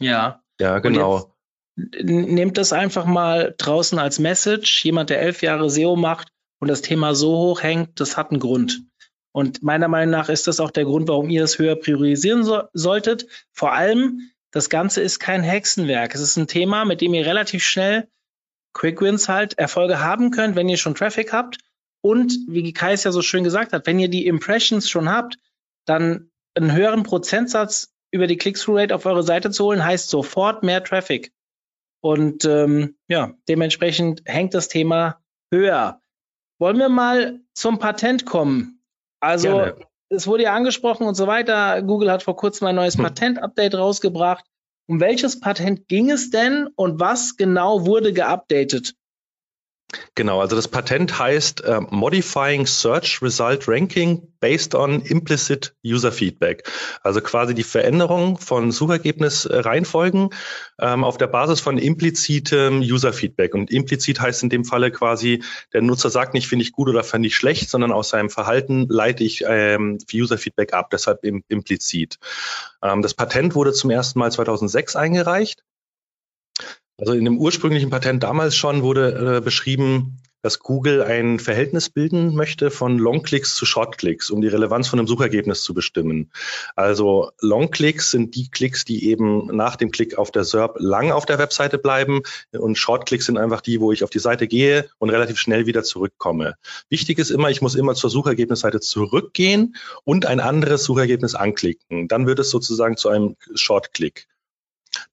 Ja. 0.00 0.42
Ja, 0.60 0.78
genau. 0.80 1.34
Nehmt 1.76 2.58
das 2.58 2.72
einfach 2.72 3.06
mal 3.06 3.54
draußen 3.56 3.98
als 3.98 4.18
Message. 4.18 4.84
Jemand, 4.84 5.10
der 5.10 5.22
elf 5.22 5.42
Jahre 5.42 5.70
SEO 5.70 5.96
macht 5.96 6.28
und 6.60 6.68
das 6.68 6.82
Thema 6.82 7.14
so 7.14 7.36
hoch 7.36 7.62
hängt, 7.62 8.00
das 8.00 8.16
hat 8.16 8.30
einen 8.30 8.40
Grund. 8.40 8.84
Und 9.32 9.62
meiner 9.62 9.88
Meinung 9.88 10.10
nach 10.10 10.28
ist 10.28 10.46
das 10.46 10.60
auch 10.60 10.70
der 10.70 10.84
Grund, 10.84 11.08
warum 11.08 11.30
ihr 11.30 11.40
das 11.40 11.58
höher 11.58 11.76
priorisieren 11.76 12.44
so 12.44 12.64
solltet. 12.74 13.26
Vor 13.52 13.72
allem, 13.72 14.30
das 14.50 14.68
Ganze 14.68 15.00
ist 15.00 15.18
kein 15.18 15.42
Hexenwerk. 15.42 16.14
Es 16.14 16.20
ist 16.20 16.36
ein 16.36 16.46
Thema, 16.46 16.84
mit 16.84 17.00
dem 17.00 17.14
ihr 17.14 17.24
relativ 17.24 17.64
schnell 17.64 18.08
Quick 18.74 19.00
Wins 19.00 19.28
halt 19.28 19.58
Erfolge 19.58 20.00
haben 20.00 20.30
könnt, 20.30 20.56
wenn 20.56 20.68
ihr 20.68 20.76
schon 20.76 20.94
Traffic 20.94 21.32
habt. 21.32 21.58
Und 22.00 22.36
wie 22.48 22.72
Kai 22.72 22.92
es 22.92 23.04
ja 23.04 23.12
so 23.12 23.22
schön 23.22 23.44
gesagt 23.44 23.72
hat, 23.72 23.86
wenn 23.86 23.98
ihr 23.98 24.08
die 24.08 24.26
Impressions 24.26 24.90
schon 24.90 25.08
habt, 25.08 25.38
dann 25.84 26.30
einen 26.54 26.72
höheren 26.72 27.04
Prozentsatz 27.04 27.92
über 28.10 28.26
die 28.26 28.36
Click-Through-Rate 28.36 28.94
auf 28.94 29.06
eure 29.06 29.22
Seite 29.22 29.50
zu 29.50 29.64
holen, 29.64 29.84
heißt 29.84 30.10
sofort 30.10 30.62
mehr 30.62 30.82
Traffic. 30.82 31.32
Und 32.02 32.44
ähm, 32.44 32.96
ja, 33.08 33.34
dementsprechend 33.48 34.22
hängt 34.24 34.54
das 34.54 34.68
Thema 34.68 35.22
höher. 35.52 36.00
Wollen 36.58 36.78
wir 36.78 36.88
mal 36.88 37.40
zum 37.54 37.78
Patent 37.78 38.26
kommen? 38.26 38.82
Also, 39.20 39.48
Gerne. 39.48 39.76
es 40.08 40.26
wurde 40.26 40.42
ja 40.44 40.54
angesprochen 40.54 41.06
und 41.06 41.14
so 41.14 41.26
weiter. 41.26 41.80
Google 41.82 42.10
hat 42.10 42.24
vor 42.24 42.36
kurzem 42.36 42.66
ein 42.66 42.74
neues 42.74 42.96
hm. 42.96 43.04
Patent-Update 43.04 43.76
rausgebracht. 43.76 44.44
Um 44.86 45.00
welches 45.00 45.40
Patent 45.40 45.88
ging 45.88 46.10
es 46.10 46.30
denn 46.30 46.68
und 46.74 46.98
was 47.00 47.36
genau 47.36 47.86
wurde 47.86 48.12
geupdatet? 48.12 48.94
Genau, 50.14 50.40
also 50.40 50.56
das 50.56 50.68
Patent 50.68 51.18
heißt 51.18 51.64
äh, 51.64 51.80
Modifying 51.90 52.66
Search 52.66 53.20
Result 53.22 53.68
Ranking 53.68 54.22
based 54.40 54.74
on 54.74 55.02
implicit 55.02 55.74
User 55.84 56.12
Feedback. 56.12 56.68
Also 57.02 57.20
quasi 57.20 57.54
die 57.54 57.62
Veränderung 57.62 58.38
von 58.38 58.72
Suchergebnisreihenfolgen 58.72 60.30
ähm, 60.80 61.04
auf 61.04 61.18
der 61.18 61.26
Basis 61.26 61.60
von 61.60 61.78
implizitem 61.78 62.80
User 62.80 63.12
Feedback. 63.12 63.54
Und 63.54 63.70
implizit 63.70 64.20
heißt 64.20 64.42
in 64.42 64.50
dem 64.50 64.64
Falle 64.64 64.90
quasi, 64.90 65.42
der 65.72 65.82
Nutzer 65.82 66.10
sagt 66.10 66.34
nicht, 66.34 66.48
finde 66.48 66.64
ich 66.64 66.72
gut 66.72 66.88
oder 66.88 67.04
finde 67.04 67.28
ich 67.28 67.36
schlecht, 67.36 67.68
sondern 67.70 67.92
aus 67.92 68.08
seinem 68.08 68.30
Verhalten 68.30 68.86
leite 68.88 69.24
ich 69.24 69.44
ähm, 69.46 69.98
User 70.12 70.38
Feedback 70.38 70.72
ab, 70.72 70.90
deshalb 70.90 71.24
im, 71.24 71.44
implizit. 71.48 72.18
Ähm, 72.82 73.02
das 73.02 73.14
Patent 73.14 73.54
wurde 73.54 73.72
zum 73.72 73.90
ersten 73.90 74.18
Mal 74.18 74.32
2006 74.32 74.96
eingereicht 74.96 75.62
also 77.02 77.14
in 77.14 77.24
dem 77.24 77.36
ursprünglichen 77.36 77.90
Patent 77.90 78.22
damals 78.22 78.54
schon 78.54 78.82
wurde 78.82 79.38
äh, 79.38 79.40
beschrieben, 79.40 80.18
dass 80.40 80.60
Google 80.60 81.02
ein 81.02 81.40
Verhältnis 81.40 81.88
bilden 81.88 82.36
möchte 82.36 82.70
von 82.70 82.96
Longclicks 82.96 83.56
zu 83.56 83.66
Shortclicks, 83.66 84.30
um 84.30 84.40
die 84.40 84.46
Relevanz 84.46 84.86
von 84.86 85.00
einem 85.00 85.08
Suchergebnis 85.08 85.64
zu 85.64 85.74
bestimmen. 85.74 86.30
Also 86.76 87.32
Longclicks 87.40 88.12
sind 88.12 88.36
die 88.36 88.50
Klicks, 88.50 88.84
die 88.84 89.08
eben 89.08 89.46
nach 89.46 89.74
dem 89.74 89.90
Klick 89.90 90.16
auf 90.16 90.30
der 90.30 90.44
SERP 90.44 90.76
lang 90.78 91.10
auf 91.10 91.26
der 91.26 91.38
Webseite 91.38 91.76
bleiben 91.76 92.22
und 92.52 92.78
Shortclicks 92.78 93.26
sind 93.26 93.36
einfach 93.36 93.62
die, 93.62 93.80
wo 93.80 93.90
ich 93.90 94.04
auf 94.04 94.10
die 94.10 94.20
Seite 94.20 94.46
gehe 94.46 94.88
und 94.98 95.10
relativ 95.10 95.38
schnell 95.38 95.66
wieder 95.66 95.82
zurückkomme. 95.82 96.54
Wichtig 96.88 97.18
ist 97.18 97.30
immer, 97.30 97.50
ich 97.50 97.62
muss 97.62 97.74
immer 97.74 97.96
zur 97.96 98.10
Suchergebnisseite 98.10 98.78
zurückgehen 98.78 99.74
und 100.04 100.26
ein 100.26 100.38
anderes 100.38 100.84
Suchergebnis 100.84 101.34
anklicken. 101.34 102.06
Dann 102.06 102.28
wird 102.28 102.38
es 102.38 102.50
sozusagen 102.50 102.96
zu 102.96 103.08
einem 103.08 103.34
Shortclick. 103.56 104.28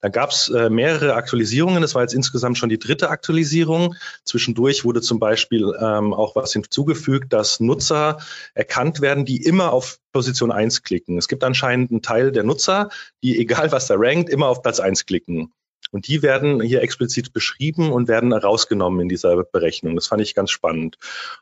Da 0.02 0.10
gab 0.10 0.32
es 0.32 0.50
äh, 0.50 0.70
mehrere 0.70 1.14
Aktualisierungen. 1.14 1.82
Das 1.82 1.96
war 1.96 2.02
jetzt 2.02 2.14
insgesamt 2.14 2.58
schon 2.58 2.70
die 2.70 2.80
dritte 2.80 3.10
Aktualisierung. 3.10 3.96
Zwischendurch 4.24 4.86
wurde 4.86 5.02
zum 5.02 5.20
Beispiel 5.20 5.74
ähm, 5.80 6.14
auch 6.14 6.36
was 6.36 6.54
hinzugefügt, 6.54 7.34
dass 7.34 7.60
Nutzer 7.60 8.20
erkannt 8.54 9.02
werden, 9.02 9.26
die 9.26 9.44
immer 9.44 9.72
auf 9.74 10.00
Position 10.12 10.52
1 10.52 10.84
klicken. 10.84 11.18
Es 11.18 11.28
gibt 11.28 11.44
anscheinend 11.44 11.92
einen 11.92 12.02
Teil 12.02 12.32
der 12.32 12.44
Nutzer, 12.44 12.90
die, 13.24 13.40
egal 13.40 13.72
was 13.72 13.88
da 13.88 13.96
rankt, 13.98 14.30
immer 14.30 14.48
auf 14.48 14.62
Platz 14.62 14.80
1 14.80 15.06
klicken. 15.06 15.52
Und 15.92 16.08
die 16.08 16.22
werden 16.22 16.62
hier 16.62 16.82
explizit 16.82 17.34
beschrieben 17.34 17.92
und 17.92 18.08
werden 18.08 18.32
rausgenommen 18.32 19.02
in 19.02 19.10
dieser 19.10 19.44
Berechnung. 19.44 19.96
Das 19.96 20.08
fand 20.08 20.22
ich 20.22 20.36
ganz 20.36 20.52
spannend. 20.52 20.98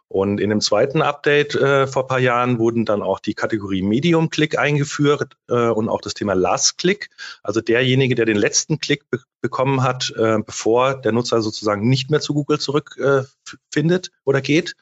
Und 0.08 0.40
in 0.40 0.50
dem 0.50 0.62
zweiten 0.62 1.02
Update 1.02 1.56
äh, 1.56 1.88
vor 1.88 2.04
ein 2.04 2.08
paar 2.08 2.20
Jahren 2.20 2.58
wurden 2.60 2.86
dann 2.86 3.02
auch 3.02 3.20
die 3.20 3.34
Kategorie 3.34 3.82
Medium 3.82 4.30
Click 4.30 4.58
eingeführt 4.58 5.36
äh, 5.50 5.68
und 5.70 5.90
auch 5.90 6.02
das 6.02 6.14
Thema 6.14 6.34
Last 6.34 6.78
Click. 6.78 7.10
Also 7.44 7.62
derjenige, 7.62 8.16
der 8.16 8.26
den 8.26 8.38
letzten 8.38 8.80
Klick 8.80 9.10
be 9.10 9.20
bekommen 9.40 9.84
hat, 9.84 10.12
äh, 10.18 10.40
bevor 10.44 11.00
der 11.00 11.12
Nutzer 11.12 11.42
sozusagen 11.44 11.88
nicht 11.88 12.10
mehr 12.10 12.20
zu 12.20 12.34
Google 12.34 12.60
zurückfindet 12.60 14.08
äh, 14.08 14.12
oder 14.26 14.42
geht. 14.42 14.76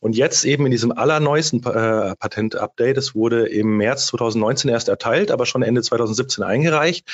Und 0.00 0.16
jetzt 0.16 0.44
eben 0.44 0.66
in 0.66 0.70
diesem 0.70 0.92
allerneuesten 0.92 1.60
äh, 1.64 2.14
Patent-Update, 2.16 2.98
es 2.98 3.14
wurde 3.14 3.46
im 3.48 3.76
März 3.76 4.06
2019 4.08 4.70
erst 4.70 4.88
erteilt, 4.88 5.30
aber 5.30 5.46
schon 5.46 5.62
Ende 5.62 5.82
2017 5.82 6.44
eingereicht. 6.44 7.08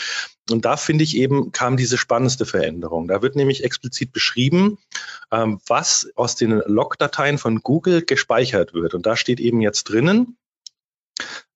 Und 0.51 0.65
da 0.65 0.77
finde 0.77 1.05
ich 1.05 1.17
eben, 1.17 1.53
kam 1.53 1.77
diese 1.77 1.97
spannendste 1.97 2.47
Veränderung. 2.47 3.09
Da 3.09 3.23
wird 3.23 3.37
nämlich 3.37 3.65
explizit 3.65 4.13
beschrieben, 4.13 4.79
ähm, 5.31 5.61
was 5.67 6.11
aus 6.17 6.35
den 6.35 6.63
Log-Dateien 6.67 7.39
von 7.39 7.61
Google 7.61 8.03
gespeichert 8.03 8.75
wird. 8.75 8.95
Und 8.95 9.07
da 9.07 9.17
steht 9.17 9.39
eben 9.39 9.61
jetzt 9.61 9.85
drinnen, 9.85 10.37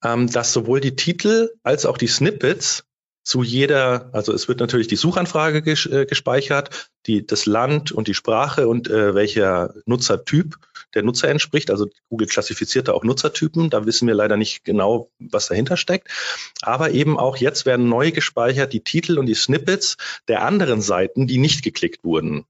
ähm, 0.04 0.30
dass 0.30 0.52
sowohl 0.52 0.80
die 0.80 0.96
Titel 0.96 1.50
als 1.62 1.86
auch 1.86 1.98
die 1.98 2.06
Snippets 2.06 2.84
zu 3.26 3.42
jeder, 3.42 4.10
also 4.12 4.32
es 4.32 4.46
wird 4.46 4.60
natürlich 4.60 4.86
die 4.86 4.94
Suchanfrage 4.94 5.60
ges 5.60 5.84
äh, 5.86 6.06
gespeichert, 6.06 6.90
die, 7.06 7.26
das 7.26 7.44
Land 7.44 7.90
und 7.90 8.06
die 8.06 8.14
Sprache 8.14 8.68
und 8.68 8.88
äh, 8.88 9.16
welcher 9.16 9.74
Nutzertyp 9.84 10.56
der 10.94 11.02
Nutzer 11.02 11.28
entspricht. 11.28 11.70
Also 11.70 11.88
Google 12.08 12.26
klassifiziert 12.26 12.88
da 12.88 12.92
auch 12.92 13.04
Nutzertypen. 13.04 13.70
Da 13.70 13.86
wissen 13.86 14.08
wir 14.08 14.14
leider 14.14 14.36
nicht 14.36 14.64
genau, 14.64 15.10
was 15.18 15.48
dahinter 15.48 15.76
steckt. 15.76 16.08
Aber 16.62 16.90
eben 16.90 17.18
auch 17.18 17.36
jetzt 17.36 17.66
werden 17.66 17.88
neu 17.88 18.12
gespeichert 18.12 18.72
die 18.72 18.82
Titel 18.82 19.18
und 19.18 19.26
die 19.26 19.34
Snippets 19.34 19.96
der 20.28 20.42
anderen 20.42 20.80
Seiten, 20.80 21.26
die 21.26 21.38
nicht 21.38 21.62
geklickt 21.62 22.04
wurden. 22.04 22.44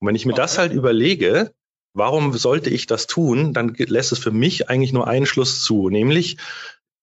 Und 0.00 0.08
wenn 0.08 0.14
ich 0.14 0.26
mir 0.26 0.32
okay. 0.32 0.42
das 0.42 0.58
halt 0.58 0.72
überlege, 0.72 1.52
warum 1.94 2.36
sollte 2.36 2.70
ich 2.70 2.86
das 2.86 3.06
tun, 3.06 3.52
dann 3.52 3.74
lässt 3.76 4.12
es 4.12 4.18
für 4.18 4.30
mich 4.30 4.68
eigentlich 4.68 4.92
nur 4.92 5.08
einen 5.08 5.26
Schluss 5.26 5.62
zu, 5.62 5.88
nämlich 5.88 6.36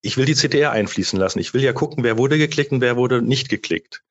ich 0.01 0.17
will 0.17 0.25
die 0.25 0.35
CTR 0.35 0.71
einfließen 0.71 1.19
lassen. 1.19 1.39
Ich 1.39 1.53
will 1.53 1.63
ja 1.63 1.73
gucken, 1.73 2.03
wer 2.03 2.17
wurde 2.17 2.37
geklickt 2.37 2.71
und 2.71 2.81
wer 2.81 2.95
wurde 2.95 3.21
nicht 3.21 3.49
geklickt. 3.49 4.03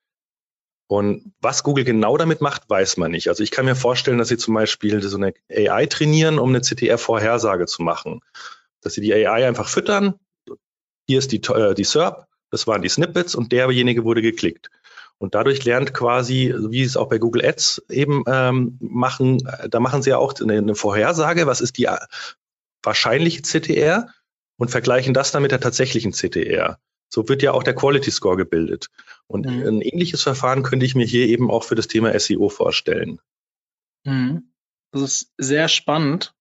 Und 0.87 1.33
was 1.41 1.63
Google 1.63 1.83
genau 1.83 2.15
damit 2.17 2.41
macht, 2.41 2.69
weiß 2.69 2.97
man 2.97 3.11
nicht. 3.11 3.27
Also 3.27 3.43
ich 3.43 3.51
kann 3.51 3.65
mir 3.65 3.75
vorstellen, 3.75 4.19
dass 4.19 4.27
sie 4.27 4.37
zum 4.37 4.53
Beispiel 4.53 5.01
so 5.01 5.17
eine 5.17 5.33
AI 5.49 5.87
trainieren, 5.87 6.37
um 6.37 6.49
eine 6.49 6.61
CTR-Vorhersage 6.61 7.65
zu 7.65 7.81
machen. 7.81 8.21
Dass 8.81 8.93
sie 8.93 9.01
die 9.01 9.13
AI 9.13 9.47
einfach 9.47 9.67
füttern. 9.67 10.19
Hier 11.07 11.19
ist 11.19 11.31
die, 11.31 11.41
äh, 11.41 11.73
die 11.73 11.83
SERP, 11.83 12.27
das 12.51 12.67
waren 12.67 12.81
die 12.81 12.89
Snippets 12.89 13.35
und 13.35 13.51
derjenige 13.51 14.03
wurde 14.03 14.21
geklickt. 14.21 14.69
Und 15.17 15.33
dadurch 15.33 15.63
lernt 15.63 15.93
quasi, 15.93 16.53
wie 16.55 16.83
es 16.83 16.97
auch 16.97 17.09
bei 17.09 17.17
Google 17.17 17.45
Ads 17.45 17.85
eben 17.89 18.23
ähm, 18.27 18.77
machen, 18.81 19.47
da 19.69 19.79
machen 19.79 20.01
sie 20.01 20.11
ja 20.11 20.17
auch 20.17 20.33
eine, 20.39 20.57
eine 20.57 20.75
Vorhersage, 20.75 21.47
was 21.47 21.61
ist 21.61 21.77
die 21.77 21.85
äh, 21.85 21.97
wahrscheinliche 22.83 23.41
CTR 23.41 24.09
und 24.57 24.71
vergleichen 24.71 25.13
das 25.13 25.31
dann 25.31 25.41
mit 25.41 25.51
der 25.51 25.61
tatsächlichen 25.61 26.11
CTR. 26.11 26.79
So 27.09 27.27
wird 27.29 27.41
ja 27.41 27.53
auch 27.53 27.63
der 27.63 27.75
Quality 27.75 28.11
Score 28.11 28.37
gebildet. 28.37 28.87
Und 29.27 29.45
mhm. 29.45 29.65
ein 29.65 29.81
ähnliches 29.81 30.23
Verfahren 30.23 30.63
könnte 30.63 30.85
ich 30.85 30.95
mir 30.95 31.05
hier 31.05 31.27
eben 31.27 31.49
auch 31.49 31.63
für 31.63 31.75
das 31.75 31.87
Thema 31.87 32.17
SEO 32.19 32.49
vorstellen. 32.49 33.19
Mhm. 34.03 34.51
Das 34.91 35.01
ist 35.01 35.33
sehr 35.37 35.67
spannend. 35.67 36.33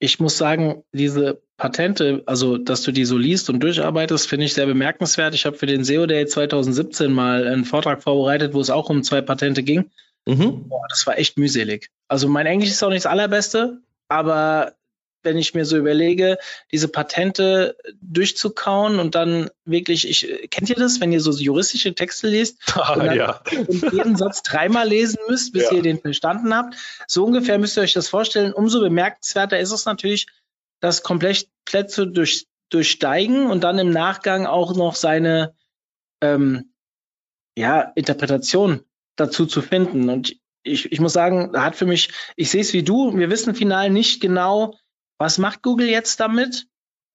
Ich 0.00 0.20
muss 0.20 0.38
sagen, 0.38 0.84
diese 0.92 1.42
Patente, 1.56 2.22
also 2.26 2.56
dass 2.56 2.82
du 2.82 2.92
die 2.92 3.04
so 3.04 3.18
liest 3.18 3.50
und 3.50 3.60
durcharbeitest, 3.60 4.28
finde 4.28 4.46
ich 4.46 4.54
sehr 4.54 4.66
bemerkenswert. 4.66 5.34
Ich 5.34 5.44
habe 5.44 5.56
für 5.56 5.66
den 5.66 5.84
SEO 5.84 6.06
Day 6.06 6.26
2017 6.26 7.12
mal 7.12 7.46
einen 7.46 7.64
Vortrag 7.64 8.02
vorbereitet, 8.02 8.54
wo 8.54 8.60
es 8.60 8.70
auch 8.70 8.90
um 8.90 9.02
zwei 9.02 9.20
Patente 9.22 9.62
ging. 9.62 9.90
Mhm. 10.26 10.68
Boah, 10.68 10.86
das 10.88 11.06
war 11.06 11.18
echt 11.18 11.36
mühselig. 11.36 11.90
Also 12.06 12.28
mein 12.28 12.46
Englisch 12.46 12.70
ist 12.70 12.82
auch 12.82 12.90
nicht 12.90 13.04
das 13.04 13.10
allerbeste, 13.10 13.80
aber 14.08 14.74
wenn 15.28 15.36
ich 15.36 15.52
mir 15.52 15.66
so 15.66 15.76
überlege, 15.76 16.38
diese 16.72 16.88
Patente 16.88 17.76
durchzukauen 18.00 18.98
und 18.98 19.14
dann 19.14 19.50
wirklich, 19.66 20.08
ich, 20.08 20.48
kennt 20.50 20.70
ihr 20.70 20.76
das, 20.76 21.00
wenn 21.00 21.12
ihr 21.12 21.20
so 21.20 21.30
juristische 21.32 21.94
Texte 21.94 22.28
liest 22.28 22.58
ah, 22.74 22.94
und, 22.98 23.14
ja. 23.14 23.42
und 23.66 23.92
jeden 23.92 24.16
Satz 24.16 24.42
dreimal 24.42 24.88
lesen 24.88 25.18
müsst, 25.28 25.52
bis 25.52 25.64
ja. 25.64 25.72
ihr 25.72 25.82
den 25.82 26.00
verstanden 26.00 26.54
habt? 26.54 26.76
So 27.06 27.24
ungefähr 27.24 27.58
müsst 27.58 27.76
ihr 27.76 27.82
euch 27.82 27.92
das 27.92 28.08
vorstellen. 28.08 28.54
Umso 28.54 28.80
bemerkenswerter 28.80 29.58
ist 29.58 29.72
es 29.72 29.84
natürlich, 29.84 30.26
das 30.80 31.02
komplett 31.02 31.48
Plätze 31.66 32.06
durch, 32.06 32.46
durchsteigen 32.70 33.50
und 33.50 33.64
dann 33.64 33.78
im 33.78 33.90
Nachgang 33.90 34.46
auch 34.46 34.74
noch 34.74 34.94
seine 34.94 35.54
ähm, 36.22 36.72
ja, 37.56 37.92
Interpretation 37.94 38.84
dazu 39.16 39.44
zu 39.44 39.60
finden. 39.60 40.08
Und 40.08 40.36
ich, 40.62 40.92
ich 40.92 41.00
muss 41.00 41.12
sagen, 41.12 41.52
hat 41.60 41.76
für 41.76 41.86
mich, 41.86 42.10
ich 42.36 42.50
sehe 42.50 42.60
es 42.60 42.72
wie 42.72 42.82
du, 42.82 43.16
wir 43.16 43.30
wissen 43.30 43.54
final 43.54 43.90
nicht 43.90 44.20
genau, 44.20 44.74
was 45.18 45.38
macht 45.38 45.62
Google 45.62 45.88
jetzt 45.88 46.20
damit? 46.20 46.68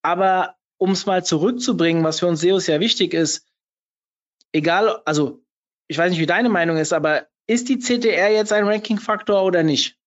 Aber 0.03 0.55
um 0.77 0.91
es 0.91 1.05
mal 1.05 1.25
zurückzubringen, 1.25 2.03
was 2.03 2.19
für 2.19 2.27
uns 2.27 2.41
SEOs 2.41 2.67
ja 2.67 2.79
wichtig 2.79 3.13
ist, 3.13 3.47
egal, 4.51 5.01
also 5.05 5.43
ich 5.87 5.97
weiß 5.97 6.11
nicht, 6.11 6.19
wie 6.19 6.25
deine 6.25 6.49
Meinung 6.49 6.77
ist, 6.77 6.93
aber 6.93 7.27
ist 7.47 7.69
die 7.69 7.79
CTR 7.79 8.29
jetzt 8.31 8.53
ein 8.53 8.67
Ranking-Faktor 8.67 9.43
oder 9.43 9.63
nicht? 9.63 9.97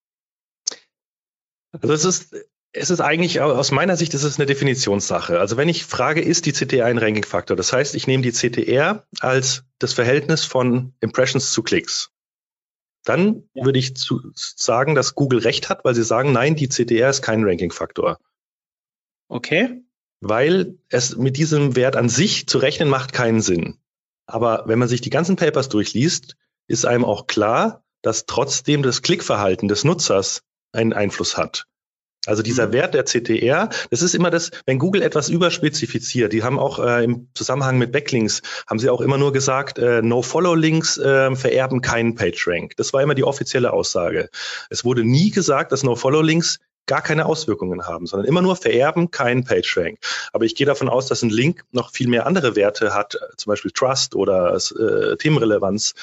Also 1.71 1.93
es 1.93 2.05
ist, 2.05 2.35
es 2.71 2.89
ist 2.89 3.01
eigentlich 3.01 3.41
aus 3.41 3.71
meiner 3.71 3.95
Sicht 3.95 4.13
ist 4.13 4.23
es 4.23 4.37
eine 4.37 4.45
Definitionssache. 4.45 5.39
Also 5.39 5.57
wenn 5.57 5.69
ich 5.69 5.85
frage, 5.85 6.21
ist 6.21 6.45
die 6.45 6.53
CTR 6.53 6.85
ein 6.85 6.97
Ranking-Faktor? 6.97 7.55
Das 7.57 7.73
heißt, 7.73 7.95
ich 7.95 8.07
nehme 8.07 8.23
die 8.23 8.31
CTR 8.31 9.07
als 9.19 9.63
das 9.79 9.93
Verhältnis 9.93 10.45
von 10.45 10.93
Impressions 10.99 11.51
zu 11.51 11.63
Klicks 11.63 12.11
dann 13.07 13.43
ja. 13.53 13.65
würde 13.65 13.79
ich 13.79 13.95
zu, 13.95 14.21
sagen, 14.33 14.95
dass 14.95 15.15
Google 15.15 15.39
recht 15.39 15.69
hat, 15.69 15.85
weil 15.85 15.95
sie 15.95 16.03
sagen, 16.03 16.31
nein, 16.31 16.55
die 16.55 16.69
CTR 16.69 17.09
ist 17.09 17.21
kein 17.21 17.43
Ranking-Faktor. 17.43 18.19
Okay. 19.29 19.81
Weil 20.19 20.77
es 20.89 21.15
mit 21.15 21.37
diesem 21.37 21.75
Wert 21.75 21.95
an 21.95 22.09
sich 22.09 22.47
zu 22.47 22.57
rechnen 22.57 22.89
macht 22.89 23.13
keinen 23.13 23.41
Sinn. 23.41 23.77
Aber 24.25 24.63
wenn 24.67 24.79
man 24.79 24.87
sich 24.87 25.01
die 25.01 25.09
ganzen 25.09 25.35
Papers 25.35 25.69
durchliest, 25.69 26.35
ist 26.67 26.85
einem 26.85 27.05
auch 27.05 27.27
klar, 27.27 27.83
dass 28.01 28.25
trotzdem 28.25 28.83
das 28.83 29.01
Klickverhalten 29.01 29.67
des 29.67 29.83
Nutzers 29.83 30.43
einen 30.71 30.93
Einfluss 30.93 31.37
hat. 31.37 31.65
Also 32.27 32.43
dieser 32.43 32.67
mhm. 32.67 32.73
Wert 32.73 32.93
der 32.93 33.05
CTR, 33.05 33.69
das 33.89 34.01
ist 34.01 34.13
immer 34.13 34.29
das, 34.29 34.51
wenn 34.65 34.79
Google 34.79 35.01
etwas 35.01 35.29
überspezifiziert, 35.29 36.33
die 36.33 36.43
haben 36.43 36.59
auch 36.59 36.79
äh, 36.79 37.03
im 37.03 37.29
Zusammenhang 37.33 37.77
mit 37.77 37.91
Backlinks, 37.91 38.41
haben 38.67 38.79
sie 38.79 38.89
auch 38.89 39.01
immer 39.01 39.17
nur 39.17 39.33
gesagt, 39.33 39.79
äh, 39.79 40.01
No-Follow-Links 40.01 40.97
äh, 40.97 41.35
vererben 41.35 41.81
keinen 41.81 42.15
PageRank. 42.15 42.75
Das 42.77 42.93
war 42.93 43.01
immer 43.01 43.15
die 43.15 43.23
offizielle 43.23 43.73
Aussage. 43.73 44.29
Es 44.69 44.85
wurde 44.85 45.03
nie 45.03 45.31
gesagt, 45.31 45.71
dass 45.71 45.83
No-Follow-Links 45.83 46.59
gar 46.85 47.01
keine 47.01 47.25
Auswirkungen 47.25 47.85
haben, 47.85 48.07
sondern 48.07 48.27
immer 48.27 48.41
nur 48.41 48.55
vererben 48.55 49.11
keinen 49.11 49.43
PageRank. 49.43 49.99
Aber 50.33 50.45
ich 50.45 50.55
gehe 50.55 50.65
davon 50.65 50.89
aus, 50.89 51.07
dass 51.07 51.21
ein 51.21 51.29
Link 51.29 51.63
noch 51.71 51.91
viel 51.91 52.07
mehr 52.07 52.25
andere 52.25 52.55
Werte 52.55 52.93
hat, 52.93 53.17
zum 53.35 53.51
Beispiel 53.51 53.71
Trust 53.71 54.15
oder 54.15 54.55
äh, 54.55 55.17
Themenrelevanz, 55.17 55.93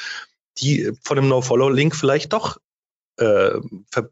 die 0.59 0.93
von 1.03 1.19
einem 1.19 1.29
No-Follow-Link 1.29 1.97
vielleicht 1.97 2.33
doch 2.33 2.59
äh, 3.17 3.61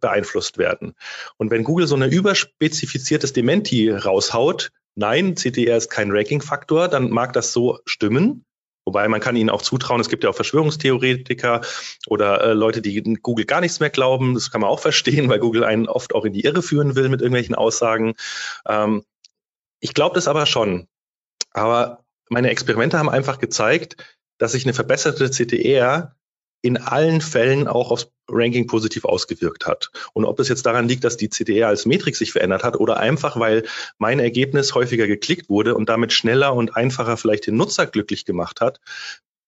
beeinflusst 0.00 0.58
werden. 0.58 0.94
Und 1.36 1.50
wenn 1.50 1.64
Google 1.64 1.86
so 1.86 1.94
eine 1.94 2.06
überspezifiziertes 2.06 3.32
Dementi 3.32 3.90
raushaut, 3.90 4.70
nein, 4.94 5.34
CTR 5.36 5.76
ist 5.76 5.90
kein 5.90 6.10
Ranking-Faktor, 6.10 6.88
dann 6.88 7.10
mag 7.10 7.32
das 7.32 7.52
so 7.52 7.78
stimmen. 7.84 8.44
Wobei 8.84 9.06
man 9.06 9.20
kann 9.20 9.36
ihnen 9.36 9.50
auch 9.50 9.62
zutrauen, 9.62 10.00
es 10.00 10.08
gibt 10.08 10.24
ja 10.24 10.30
auch 10.30 10.34
Verschwörungstheoretiker 10.34 11.60
oder 12.08 12.42
äh, 12.42 12.52
Leute, 12.52 12.82
die 12.82 13.00
Google 13.00 13.44
gar 13.44 13.60
nichts 13.60 13.78
mehr 13.78 13.90
glauben. 13.90 14.34
Das 14.34 14.50
kann 14.50 14.60
man 14.60 14.70
auch 14.70 14.80
verstehen, 14.80 15.28
weil 15.28 15.38
Google 15.38 15.64
einen 15.64 15.86
oft 15.88 16.14
auch 16.14 16.24
in 16.24 16.32
die 16.32 16.44
Irre 16.44 16.62
führen 16.62 16.96
will 16.96 17.08
mit 17.08 17.20
irgendwelchen 17.20 17.54
Aussagen. 17.54 18.14
Ähm, 18.66 19.04
ich 19.80 19.94
glaube 19.94 20.14
das 20.14 20.28
aber 20.28 20.46
schon. 20.46 20.88
Aber 21.52 22.04
meine 22.28 22.50
Experimente 22.50 22.98
haben 22.98 23.08
einfach 23.08 23.38
gezeigt, 23.38 23.96
dass 24.38 24.52
sich 24.52 24.64
eine 24.64 24.74
verbesserte 24.74 25.30
CTR 25.30 26.16
in 26.62 26.78
allen 26.78 27.20
Fällen 27.20 27.68
auch 27.68 27.90
aufs 27.90 28.10
Ranking 28.28 28.66
positiv 28.66 29.04
ausgewirkt 29.04 29.66
hat. 29.66 29.90
Und 30.14 30.24
ob 30.24 30.40
es 30.40 30.48
jetzt 30.48 30.64
daran 30.64 30.88
liegt, 30.88 31.04
dass 31.04 31.16
die 31.16 31.28
CTR 31.28 31.68
als 31.68 31.86
Metrik 31.86 32.16
sich 32.16 32.32
verändert 32.32 32.64
hat 32.64 32.76
oder 32.76 32.98
einfach, 32.98 33.38
weil 33.38 33.64
mein 33.98 34.20
Ergebnis 34.20 34.74
häufiger 34.74 35.06
geklickt 35.06 35.50
wurde 35.50 35.74
und 35.74 35.88
damit 35.88 36.12
schneller 36.12 36.54
und 36.54 36.76
einfacher 36.76 37.16
vielleicht 37.16 37.46
den 37.46 37.56
Nutzer 37.56 37.86
glücklich 37.86 38.24
gemacht 38.24 38.60
hat, 38.60 38.80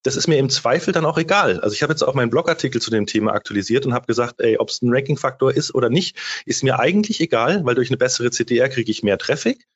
das 0.03 0.17
ist 0.17 0.29
mir 0.29 0.37
im 0.37 0.51
Zweifel 0.51 0.93
dann 0.93 1.07
auch 1.07 1.17
egal. 1.17 1.61
Also 1.61 1.75
ich 1.75 1.83
habe 1.83 1.93
jetzt 1.93 2.03
auch 2.03 2.15
meinen 2.15 2.31
Blogartikel 2.31 2.81
zu 2.81 2.91
dem 2.91 3.07
Thema 3.07 3.33
aktualisiert 3.33 3.87
und 3.87 3.95
habe 3.95 4.07
gesagt, 4.07 4.41
ey, 4.41 4.59
ob 4.59 4.69
es 4.69 4.83
ein 4.83 4.93
Ranking-Faktor 4.93 5.53
ist 5.55 5.75
oder 5.75 5.89
nicht, 5.89 6.17
ist 6.45 6.63
mir 6.63 6.79
eigentlich 6.79 7.21
egal, 7.21 7.65
weil 7.65 7.75
durch 7.75 7.89
eine 7.89 7.97
bessere 7.97 8.31
CTR 8.31 8.69
kriege 8.69 8.91
ich 8.91 9.03
mehr 9.03 9.17
Traffic. 9.17 9.67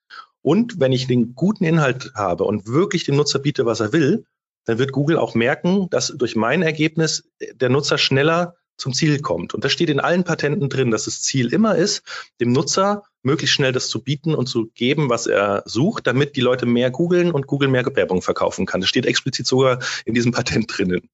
Und 0.43 0.79
wenn 0.81 0.93
ich 0.93 1.07
den 1.07 1.35
guten 1.35 1.65
Inhalt 1.65 2.13
habe 2.15 2.45
und 2.45 2.67
wirklich 2.69 3.05
dem 3.05 3.17
Nutzer 3.17 3.39
biete, 3.39 3.65
was 3.65 3.81
er 3.81 3.93
will, 3.93 4.27
dann 4.65 4.79
wird 4.79 4.93
Google 4.93 5.19
auch 5.19 5.35
merken, 5.35 5.89
dass 5.91 6.09
durch 6.09 6.37
mein 6.37 6.63
Ergebnis 6.63 7.29
der 7.55 7.69
Nutzer 7.69 7.99
schneller 7.99 8.57
zum 8.79 8.95
Ziel 8.95 9.21
kommt. 9.21 9.55
Und 9.55 9.65
das 9.65 9.73
steht 9.73 9.91
in 9.91 10.01
allen 10.01 10.25
Patenten 10.25 10.69
drin, 10.69 10.91
dass 10.91 11.05
das 11.05 11.21
Ziel 11.21 11.53
immer 11.53 11.77
ist, 11.77 12.03
dem 12.41 12.53
Nutzer 12.53 13.03
möglichst 13.23 13.55
schnell 13.55 13.73
das 13.73 13.89
zu 13.89 14.03
bieten 14.03 14.35
und 14.35 14.47
zu 14.47 14.67
geben, 14.75 15.11
was 15.11 15.27
er 15.27 15.63
sucht, 15.67 16.07
damit 16.07 16.37
die 16.37 16.41
Leute 16.41 16.65
mehr 16.65 16.91
googeln 16.91 17.33
und 17.33 17.47
Google 17.47 17.69
mehr 17.69 17.85
Werbung 17.85 18.23
verkaufen 18.23 18.67
kann. 18.67 18.81
Das 18.81 18.89
steht 18.89 19.05
explizit 19.05 19.47
sogar 19.47 19.81
in 20.05 20.15
diesem 20.15 20.33
Patent 20.33 20.67
drinnen. 20.69 21.11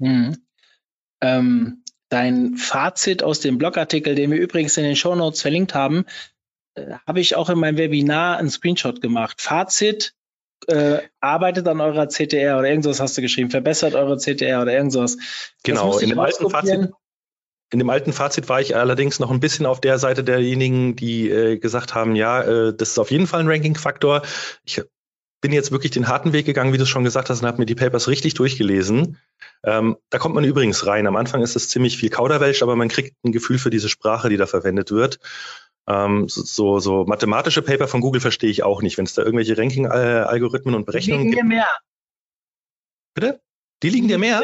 Hm. 0.00 0.36
Ähm, 1.22 1.84
dein 2.08 2.56
Fazit 2.56 3.22
aus 3.22 3.40
dem 3.40 3.56
Blogartikel, 3.56 4.14
den 4.14 4.30
wir 4.30 4.38
übrigens 4.38 4.76
in 4.76 4.84
den 4.84 4.96
Show 4.96 5.14
Notes 5.14 5.40
verlinkt 5.40 5.74
haben, 5.74 6.04
äh, 6.74 6.94
habe 7.06 7.20
ich 7.20 7.36
auch 7.36 7.48
in 7.48 7.58
meinem 7.58 7.78
Webinar 7.78 8.38
einen 8.38 8.50
Screenshot 8.50 9.00
gemacht. 9.00 9.40
Fazit, 9.40 10.14
äh, 10.68 11.00
arbeitet 11.20 11.68
an 11.68 11.80
eurer 11.80 12.08
CTR 12.08 12.58
oder 12.58 12.68
irgendwas 12.68 13.00
hast 13.00 13.16
du 13.16 13.22
geschrieben, 13.22 13.50
verbessert 13.50 13.94
eure 13.94 14.16
CTR 14.16 14.62
oder 14.62 14.72
irgendwas. 14.72 15.16
Genau, 15.62 15.98
in 15.98 16.10
dem 16.10 16.18
alten 16.18 16.50
Fazit. 16.50 16.90
In 17.72 17.80
dem 17.80 17.90
alten 17.90 18.12
Fazit 18.12 18.48
war 18.48 18.60
ich 18.60 18.76
allerdings 18.76 19.18
noch 19.18 19.32
ein 19.32 19.40
bisschen 19.40 19.66
auf 19.66 19.80
der 19.80 19.98
Seite 19.98 20.22
derjenigen, 20.22 20.94
die 20.94 21.28
äh, 21.28 21.58
gesagt 21.58 21.94
haben, 21.94 22.14
ja, 22.14 22.42
äh, 22.42 22.76
das 22.76 22.90
ist 22.90 22.98
auf 22.98 23.10
jeden 23.10 23.26
Fall 23.26 23.40
ein 23.40 23.48
Ranking-Faktor. 23.48 24.22
Ich 24.64 24.82
bin 25.40 25.52
jetzt 25.52 25.72
wirklich 25.72 25.90
den 25.90 26.08
harten 26.08 26.32
Weg 26.32 26.46
gegangen, 26.46 26.72
wie 26.72 26.78
du 26.78 26.86
schon 26.86 27.04
gesagt 27.04 27.28
hast, 27.28 27.40
und 27.40 27.46
habe 27.46 27.58
mir 27.58 27.66
die 27.66 27.74
Papers 27.74 28.08
richtig 28.08 28.34
durchgelesen. 28.34 29.18
Ähm, 29.64 29.96
da 30.10 30.18
kommt 30.18 30.34
man 30.34 30.44
übrigens 30.44 30.86
rein. 30.86 31.06
Am 31.06 31.16
Anfang 31.16 31.42
ist 31.42 31.56
es 31.56 31.68
ziemlich 31.68 31.98
viel 31.98 32.10
Kauderwelsch, 32.10 32.62
aber 32.62 32.76
man 32.76 32.88
kriegt 32.88 33.16
ein 33.24 33.32
Gefühl 33.32 33.58
für 33.58 33.70
diese 33.70 33.88
Sprache, 33.88 34.28
die 34.28 34.36
da 34.36 34.46
verwendet 34.46 34.92
wird. 34.92 35.18
Ähm, 35.88 36.28
so, 36.28 36.78
so 36.80 37.04
mathematische 37.04 37.62
Paper 37.62 37.86
von 37.86 38.00
Google 38.00 38.20
verstehe 38.20 38.50
ich 38.50 38.62
auch 38.62 38.82
nicht, 38.82 38.98
wenn 38.98 39.04
es 39.04 39.14
da 39.14 39.22
irgendwelche 39.22 39.56
Ranking-Algorithmen 39.56 40.74
und 40.74 40.84
Berechnungen 40.86 41.30
gibt. 41.30 41.34
Die 41.34 41.40
liegen 41.40 41.50
dir 41.50 41.56
mehr. 41.56 41.68
Bitte? 43.14 43.40
Die 43.82 43.90
liegen 43.90 44.08
dir 44.08 44.18
mehr? 44.18 44.42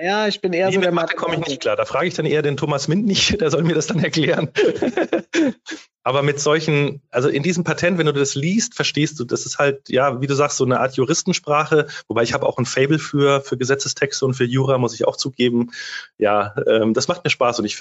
Ja, 0.00 0.28
ich 0.28 0.40
bin 0.40 0.52
eher 0.52 0.68
nee, 0.68 0.74
so 0.74 0.80
der 0.80 0.92
Mathe 0.92 1.16
komme 1.16 1.34
ich 1.34 1.46
nicht 1.46 1.60
klar. 1.60 1.76
Da 1.76 1.84
frage 1.84 2.06
ich 2.06 2.14
dann 2.14 2.26
eher 2.26 2.42
den 2.42 2.56
Thomas 2.56 2.88
Mind 2.88 3.06
nicht, 3.06 3.40
der 3.40 3.50
soll 3.50 3.62
mir 3.62 3.74
das 3.74 3.86
dann 3.86 4.02
erklären. 4.02 4.50
Aber 6.02 6.22
mit 6.22 6.40
solchen, 6.40 7.02
also 7.10 7.28
in 7.28 7.42
diesem 7.42 7.64
Patent, 7.64 7.98
wenn 7.98 8.06
du 8.06 8.12
das 8.12 8.34
liest, 8.34 8.74
verstehst 8.74 9.20
du, 9.20 9.24
das 9.24 9.44
ist 9.44 9.58
halt, 9.58 9.88
ja, 9.90 10.22
wie 10.22 10.26
du 10.26 10.34
sagst, 10.34 10.56
so 10.56 10.64
eine 10.64 10.80
Art 10.80 10.96
Juristensprache, 10.96 11.86
wobei 12.06 12.22
ich 12.22 12.32
habe 12.32 12.46
auch 12.46 12.56
ein 12.56 12.64
Fable 12.64 12.98
für, 12.98 13.42
für 13.42 13.58
Gesetzestexte 13.58 14.24
und 14.24 14.34
für 14.34 14.44
Jura, 14.44 14.78
muss 14.78 14.94
ich 14.94 15.06
auch 15.06 15.16
zugeben. 15.16 15.70
Ja, 16.16 16.54
ähm, 16.66 16.94
das 16.94 17.08
macht 17.08 17.24
mir 17.24 17.30
Spaß 17.30 17.58
und 17.58 17.66
ich 17.66 17.76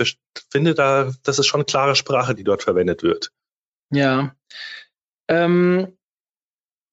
finde 0.52 0.74
da, 0.74 1.12
das 1.24 1.40
ist 1.40 1.48
schon 1.48 1.66
klare 1.66 1.96
Sprache, 1.96 2.36
die 2.36 2.44
dort 2.44 2.64
verwendet 2.64 3.02
wird. 3.02 3.32
Ja. 3.92 4.36
Ähm, 5.30 5.98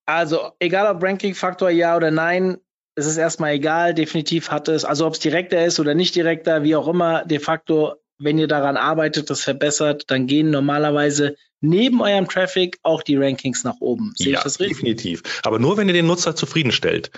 Also, 0.07 0.53
egal 0.61 0.95
ob 0.95 1.03
Ranking-Faktor 1.03 1.71
ja 1.71 1.97
oder 1.97 2.11
nein, 2.11 2.59
es 2.94 3.07
ist 3.07 3.16
erstmal 3.16 3.54
egal. 3.54 3.94
Definitiv 3.94 4.50
hat 4.50 4.68
es, 4.68 4.85
also 4.85 5.07
ob 5.07 5.14
es 5.14 5.20
direkter 5.20 5.64
ist 5.64 5.80
oder 5.80 5.94
nicht 5.94 6.14
direkter, 6.14 6.62
wie 6.62 6.76
auch 6.76 6.88
immer, 6.88 7.24
de 7.24 7.38
facto, 7.38 7.94
wenn 8.18 8.38
ihr 8.38 8.48
daran 8.48 8.76
arbeitet, 8.76 9.30
das 9.30 9.42
verbessert, 9.42 10.04
dann 10.09 10.26
gehen 10.26 10.50
normalerweise 10.50 11.37
neben 11.61 12.00
eurem 12.00 12.28
Traffic 12.28 12.78
auch 12.83 13.02
die 13.02 13.16
Rankings 13.16 13.64
nach 13.64 13.80
oben. 13.80 14.12
Sehe 14.16 14.33
ja, 14.33 14.38
ich 14.38 14.44
das 14.44 14.61
richtig? 14.61 14.78
Definitiv. 14.78 15.22
Aber 15.42 15.59
nur, 15.59 15.76
wenn 15.76 15.88
ihr 15.88 15.94
den 15.94 16.07
Nutzer 16.07 16.37
zufriedenstellt. 16.37 17.11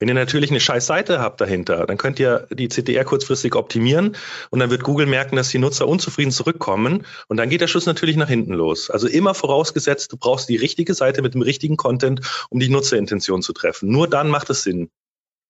Wenn 0.00 0.08
ihr 0.08 0.14
natürlich 0.14 0.50
eine 0.50 0.60
scheiß 0.60 0.86
Seite 0.86 1.20
habt 1.20 1.40
dahinter, 1.40 1.86
dann 1.86 1.96
könnt 1.96 2.18
ihr 2.18 2.48
die 2.50 2.68
CTR 2.68 3.04
kurzfristig 3.04 3.54
optimieren 3.54 4.16
und 4.50 4.58
dann 4.58 4.68
wird 4.68 4.82
Google 4.82 5.06
merken, 5.06 5.36
dass 5.36 5.50
die 5.50 5.58
Nutzer 5.58 5.86
unzufrieden 5.86 6.32
zurückkommen 6.32 7.06
und 7.28 7.36
dann 7.36 7.48
geht 7.48 7.60
der 7.60 7.68
Schuss 7.68 7.86
natürlich 7.86 8.16
nach 8.16 8.28
hinten 8.28 8.54
los. 8.54 8.90
Also 8.90 9.06
immer 9.06 9.34
vorausgesetzt, 9.34 10.12
du 10.12 10.16
brauchst 10.16 10.48
die 10.48 10.56
richtige 10.56 10.94
Seite 10.94 11.22
mit 11.22 11.34
dem 11.34 11.42
richtigen 11.42 11.76
Content, 11.76 12.20
um 12.50 12.58
die 12.58 12.68
Nutzerintention 12.68 13.40
zu 13.40 13.52
treffen. 13.52 13.88
Nur 13.88 14.08
dann 14.08 14.28
macht 14.28 14.50
es 14.50 14.64
Sinn. 14.64 14.90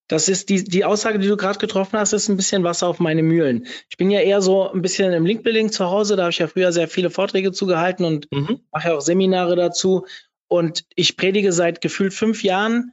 Das 0.09 0.29
ist 0.29 0.51
die, 0.51 0.63
die 0.63 0.85
Aussage, 0.85 1.19
die 1.19 1.29
du 1.29 1.37
gerade 1.37 1.59
getroffen 1.59 1.99
hast, 1.99 2.13
ist 2.13 2.29
ein 2.29 2.37
bisschen 2.37 2.63
Wasser 2.63 2.89
auf 2.89 3.01
meine 3.01 3.23
Mühlen. 3.23 3.67
Ich 3.89 3.97
bin 3.97 4.11
ja 4.11 4.21
eher 4.21 4.43
so 4.43 4.71
ein 4.71 4.83
bisschen 4.83 5.13
im 5.13 5.25
Linkbuilding 5.25 5.73
zu 5.73 5.87
Hause, 5.87 6.17
da 6.17 6.25
habe 6.25 6.31
ich 6.31 6.39
ja 6.39 6.47
früher 6.47 6.73
sehr 6.73 6.89
viele 6.89 7.11
Vorträge 7.11 7.53
zugehalten 7.53 8.05
und 8.05 8.31
mhm. 8.31 8.61
mache 8.71 8.89
ja 8.89 8.97
auch 8.97 9.01
Seminare 9.01 9.57
dazu. 9.57 10.07
Und 10.49 10.85
ich 10.95 11.17
predige 11.17 11.53
seit 11.53 11.81
gefühlt 11.81 12.13
fünf 12.13 12.43
Jahren, 12.43 12.93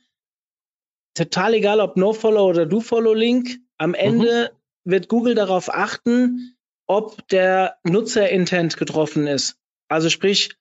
total 1.14 1.54
egal 1.54 1.82
ob 1.82 1.98
NoFollow 1.98 2.50
oder 2.50 2.66
DoFollow-Link, 2.66 3.60
am 3.78 3.94
Ende 3.94 4.52
mhm. 4.54 4.92
wird 4.92 5.10
Google 5.10 5.36
darauf 5.36 5.74
achten, 5.74 6.56
ob 6.88 7.28
der 7.28 7.78
Nutzerintent 7.84 8.78
getroffen 8.78 9.28
ist. 9.28 9.58
Also 9.90 10.10
sprich, 10.10 10.56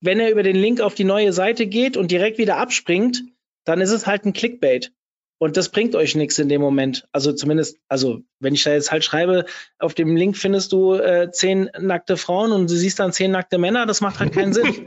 wenn 0.00 0.20
er 0.20 0.30
über 0.30 0.44
den 0.44 0.56
Link 0.56 0.80
auf 0.80 0.94
die 0.94 1.04
neue 1.04 1.32
Seite 1.32 1.66
geht 1.66 1.96
und 1.96 2.10
direkt 2.10 2.38
wieder 2.38 2.58
abspringt, 2.58 3.24
dann 3.64 3.80
ist 3.80 3.90
es 3.90 4.06
halt 4.06 4.24
ein 4.24 4.32
Clickbait. 4.32 4.92
Und 5.38 5.58
das 5.58 5.68
bringt 5.68 5.94
euch 5.94 6.14
nichts 6.14 6.38
in 6.38 6.48
dem 6.48 6.62
Moment. 6.62 7.06
Also 7.12 7.32
zumindest, 7.32 7.78
also 7.88 8.22
wenn 8.40 8.54
ich 8.54 8.64
da 8.64 8.72
jetzt 8.72 8.90
halt 8.90 9.04
schreibe, 9.04 9.44
auf 9.78 9.92
dem 9.92 10.16
Link 10.16 10.36
findest 10.36 10.72
du 10.72 10.94
äh, 10.94 11.30
zehn 11.30 11.70
nackte 11.78 12.16
Frauen 12.16 12.52
und 12.52 12.70
du 12.70 12.74
siehst 12.74 12.98
dann 12.98 13.12
zehn 13.12 13.32
nackte 13.32 13.58
Männer, 13.58 13.84
das 13.84 14.00
macht 14.00 14.18
halt 14.18 14.32
keinen 14.32 14.54
Sinn. 14.54 14.86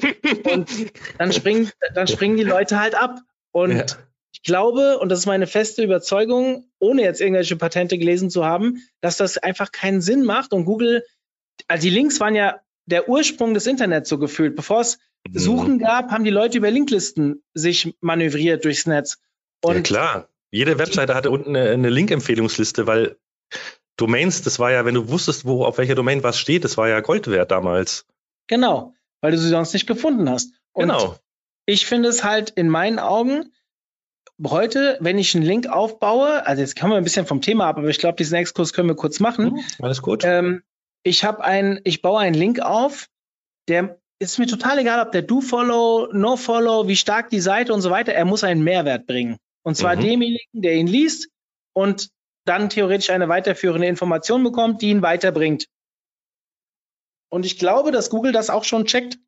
Und 0.52 0.70
dann 1.20 1.32
springen, 1.32 1.70
dann 1.94 2.08
springen 2.08 2.38
die 2.38 2.44
Leute 2.44 2.80
halt 2.80 2.96
ab. 2.96 3.20
Und 3.52 3.78
ja. 3.78 3.86
ich 4.32 4.42
glaube, 4.42 4.98
und 4.98 5.10
das 5.10 5.20
ist 5.20 5.26
meine 5.28 5.46
feste 5.46 5.84
Überzeugung, 5.84 6.68
ohne 6.80 7.04
jetzt 7.04 7.22
irgendwelche 7.22 7.56
Patente 7.56 8.00
gelesen 8.00 8.32
zu 8.32 8.44
haben, 8.44 8.82
dass 9.02 9.18
das 9.18 9.38
einfach 9.38 9.72
keinen 9.72 10.02
Sinn 10.02 10.24
macht. 10.24 10.52
Und 10.52 10.66
Google, 10.66 11.04
also 11.68 11.84
die 11.84 11.92
Links 11.92 12.20
waren 12.20 12.34
ja 12.34 12.60
der 12.88 13.08
Ursprung 13.08 13.54
des 13.54 13.68
Internets 13.68 14.10
so 14.10 14.18
gefühlt. 14.18 14.56
Bevor 14.56 14.82
es 14.82 14.98
mhm. 15.28 15.38
Suchen 15.38 15.80
gab, 15.80 16.10
haben 16.10 16.24
die 16.24 16.32
Leute 16.32 16.58
über 16.58 16.72
Linklisten 16.72 17.44
sich 17.54 17.96
manövriert 18.02 18.66
durchs 18.66 18.88
Netz. 18.88 19.20
Und 19.62 19.76
ja, 19.76 19.82
klar. 19.82 20.30
Jede 20.52 20.80
Webseite 20.80 21.16
hatte 21.16 21.32
unten 21.32 21.56
eine, 21.56 21.70
eine 21.70 21.90
Link-Empfehlungsliste, 21.90 22.88
weil 22.88 23.18
Domains, 23.98 24.42
das 24.42 24.60
war 24.60 24.72
ja, 24.72 24.86
wenn 24.86 24.96
du 24.96 25.10
wusstest, 25.10 25.46
wo 25.46 25.66
auf 25.66 25.78
welcher 25.78 25.96
Domain 25.96 26.24
was 26.24 26.40
steht, 26.40 26.64
das 26.64 26.78
war 26.78 26.88
ja 26.88 27.02
Gold 27.02 27.28
wert 27.28 27.52
damals. 27.52 28.06
Genau, 28.48 28.94
weil 29.22 29.32
du 29.32 29.38
sie 29.38 29.50
sonst 29.50 29.74
nicht 29.74 29.88
gefunden 29.88 30.30
hast. 30.30 30.54
Und 30.74 30.84
genau. 30.88 31.18
Ich 31.66 31.86
finde 31.86 32.10
es 32.10 32.24
halt 32.24 32.50
in 32.52 32.70
meinen 32.70 32.98
Augen 32.98 33.52
heute, 34.48 34.98
wenn 35.02 35.18
ich 35.18 35.36
einen 35.36 35.44
Link 35.44 35.68
aufbaue, 35.68 36.46
also 36.48 36.62
jetzt 36.62 36.80
kommen 36.80 36.94
wir 36.94 36.98
ein 36.98 37.04
bisschen 37.04 37.26
vom 37.26 37.42
Thema 37.42 37.68
ab, 37.68 37.78
aber 37.78 37.90
ich 37.90 38.00
glaube, 38.00 38.16
diesen 38.16 38.36
Exkurs 38.36 38.74
können 38.74 38.88
wir 38.88 38.96
kurz 38.96 39.20
machen. 39.20 39.54
Mhm, 39.54 39.64
alles 39.82 40.02
gut. 40.02 40.24
Ähm, 40.24 40.64
ich 41.04 41.24
habe 41.24 41.44
ein, 41.44 41.82
ich 41.84 42.02
baue 42.02 42.20
einen 42.20 42.36
Link 42.36 42.62
auf, 42.62 43.08
der 43.68 44.00
ist 44.20 44.40
mir 44.40 44.48
total 44.48 44.80
egal, 44.80 45.06
ob 45.06 45.12
der 45.12 45.22
Do 45.22 45.42
Follow, 45.42 46.10
No 46.12 46.38
Follow, 46.38 46.88
wie 46.88 46.96
stark 46.96 47.30
die 47.30 47.40
Seite 47.40 47.74
und 47.74 47.82
so 47.82 47.90
weiter, 47.90 48.14
er 48.14 48.26
muss 48.26 48.44
einen 48.44 48.64
Mehrwert 48.64 49.06
bringen. 49.08 49.38
Und 49.64 49.76
zwar 49.76 49.96
mhm. 49.96 50.02
demjenigen, 50.02 50.62
der 50.62 50.76
ihn 50.76 50.88
liest 50.88 51.30
und 51.74 52.10
dann 52.46 52.70
theoretisch 52.70 53.10
eine 53.10 53.30
weiterführende 53.30 53.88
Information 53.88 54.44
bekommt, 54.44 54.82
die 54.82 54.90
ihn 54.90 55.02
weiterbringt. 55.02 55.68
Und 57.32 57.46
ich 57.46 57.60
glaube, 57.60 57.92
dass 57.92 58.10
Google 58.10 58.32
das 58.32 58.50
auch 58.50 58.64
schon 58.64 58.86
checkt. 58.86 59.20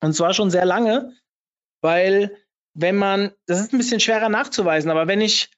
Und 0.00 0.14
zwar 0.14 0.34
schon 0.34 0.50
sehr 0.50 0.64
lange, 0.64 1.16
weil 1.80 2.36
wenn 2.74 2.96
man, 2.96 3.32
das 3.46 3.60
ist 3.60 3.72
ein 3.72 3.78
bisschen 3.78 4.00
schwerer 4.00 4.28
nachzuweisen, 4.28 4.90
aber 4.90 5.06
wenn 5.06 5.20
ich 5.20 5.50